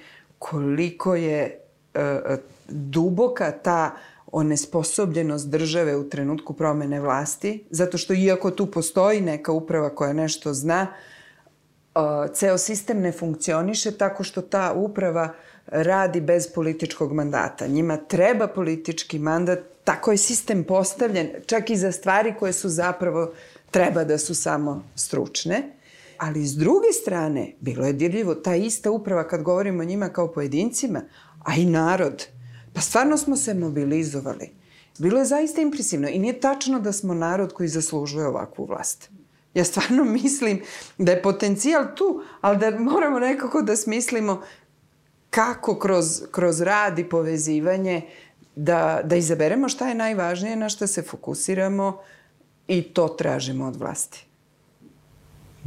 koliko 0.51 1.15
je 1.15 1.67
E, 1.97 2.37
duboka 2.69 3.53
ta 3.53 3.91
onesposobljenost 4.33 5.49
države 5.49 5.97
u 5.97 6.09
trenutku 6.09 6.53
promene 6.53 7.01
vlasti, 7.01 7.65
zato 7.71 7.99
što 7.99 8.15
iako 8.15 8.51
tu 8.51 8.67
postoji 8.67 9.21
neka 9.21 9.53
uprava 9.53 9.95
koja 9.95 10.13
nešto 10.13 10.55
zna, 10.55 10.87
e, 10.87 11.99
ceo 12.35 12.59
sistem 12.59 13.01
ne 13.01 13.13
funkcioniše 13.13 13.91
tako 13.91 14.25
što 14.25 14.43
ta 14.43 14.73
uprava 14.73 15.35
radi 15.67 16.21
bez 16.21 16.53
političkog 16.55 17.13
mandata. 17.13 17.67
Njima 17.67 17.97
treba 17.97 18.47
politički 18.47 19.19
mandat, 19.19 19.59
tako 19.85 20.11
je 20.11 20.17
sistem 20.17 20.65
postavljen, 20.65 21.31
čak 21.47 21.71
i 21.71 21.77
za 21.77 21.93
stvari 21.93 22.35
koje 22.39 22.53
su 22.53 22.69
zapravo 22.69 23.33
treba 23.71 24.05
da 24.05 24.19
su 24.19 24.35
samo 24.35 24.85
stručne. 24.95 25.76
Ali 26.19 26.47
s 26.47 26.57
druge 26.57 26.93
strane, 27.03 27.53
bilo 27.61 27.87
je 27.87 27.93
dirljivo, 27.93 28.35
ta 28.35 28.55
ista 28.55 28.91
uprava 28.91 29.29
kad 29.29 29.43
govorimo 29.43 29.83
o 29.83 29.85
njima 29.85 30.09
kao 30.09 30.33
pojedincima, 30.33 31.03
a 31.45 31.55
i 31.55 31.65
narod. 31.65 32.27
Pa 32.73 32.81
stvarno 32.81 33.17
smo 33.17 33.37
se 33.37 33.55
mobilizovali. 33.55 34.51
Bilo 34.99 35.19
je 35.19 35.25
zaista 35.25 35.61
impresivno 35.61 36.09
i 36.09 36.19
nije 36.19 36.41
tačno 36.41 36.81
da 36.81 36.93
smo 36.93 37.15
narod 37.15 37.53
koji 37.53 37.69
zaslužuje 37.69 38.27
ovakvu 38.27 38.65
vlast. 38.65 39.11
Ja 39.55 39.65
stvarno 39.65 40.05
mislim 40.23 40.63
da 40.99 41.13
je 41.13 41.23
potencijal 41.23 41.85
tu, 41.95 42.23
ali 42.41 42.59
da 42.59 42.71
moramo 42.71 43.19
nekako 43.19 43.63
da 43.63 43.77
smislimo 43.77 44.43
kako 45.31 45.79
kroz, 45.79 46.23
kroz 46.31 46.61
rad 46.61 46.99
i 46.99 47.09
povezivanje 47.09 48.03
da, 48.57 49.01
da 49.05 49.17
izaberemo 49.17 49.69
šta 49.69 49.89
je 49.89 49.95
najvažnije, 49.95 50.57
na 50.57 50.69
šta 50.69 50.87
se 50.87 51.03
fokusiramo 51.03 51.99
i 52.69 52.83
to 52.83 53.09
tražimo 53.09 53.67
od 53.67 53.77
vlasti. 53.77 54.26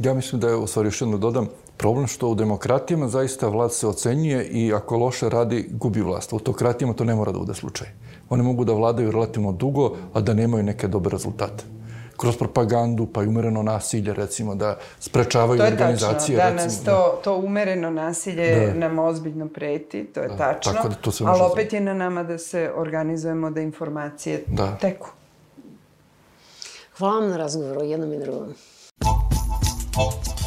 Ja 0.00 0.14
mislim 0.14 0.40
da 0.40 0.48
je, 0.48 0.56
u 0.56 0.66
stvari, 0.66 0.86
još 0.86 1.00
jedno 1.00 1.18
dodam, 1.18 1.48
problem 1.76 2.06
što 2.06 2.28
u 2.28 2.34
demokratijama 2.34 3.08
zaista 3.08 3.48
vlad 3.48 3.74
se 3.74 3.86
ocenjuje 3.86 4.44
i 4.44 4.72
ako 4.72 4.96
loše 4.96 5.28
radi, 5.28 5.68
gubi 5.70 6.00
vlast. 6.00 6.32
U 6.32 6.36
autokratijama 6.36 6.94
to 6.94 7.04
ne 7.04 7.14
mora 7.14 7.32
da 7.32 7.38
bude 7.38 7.54
slučaj. 7.54 7.88
One 8.28 8.42
mogu 8.42 8.64
da 8.64 8.72
vladaju 8.72 9.10
relativno 9.10 9.52
dugo, 9.52 9.96
a 10.12 10.20
da 10.20 10.34
nemaju 10.34 10.62
neke 10.64 10.88
dobre 10.88 11.10
rezultate 11.10 11.64
kroz 12.16 12.36
propagandu, 12.36 13.06
pa 13.06 13.22
i 13.22 13.26
umereno 13.26 13.62
nasilje, 13.62 14.14
recimo, 14.14 14.54
da 14.54 14.78
sprečavaju 14.98 15.62
organizacije. 15.62 16.38
To 16.38 16.44
je 16.44 16.50
tačno, 16.50 16.58
da 16.58 16.64
nas 16.64 16.84
to, 16.84 17.20
to 17.24 17.36
umereno 17.36 17.90
nasilje 17.90 18.66
da. 18.66 18.74
nam 18.74 18.98
ozbiljno 18.98 19.48
preti, 19.48 20.04
to 20.04 20.20
je 20.20 20.28
da, 20.28 20.36
tačno, 20.36 20.72
tako 20.72 20.88
da 20.88 20.94
to 20.94 21.10
se 21.10 21.24
ali 21.26 21.40
opet 21.52 21.72
je 21.72 21.80
na 21.80 21.94
nama 21.94 22.22
da 22.22 22.38
se 22.38 22.72
organizujemo 22.76 23.50
da 23.50 23.60
informacije 23.60 24.44
da. 24.46 24.76
teku. 24.76 25.10
Hvala 26.98 27.20
vam 27.20 27.30
na 27.30 27.36
razgovoru, 27.36 27.84
jednom 27.84 28.12
i 28.12 28.18
drugom. 28.18 28.54
Oh. 29.96 30.39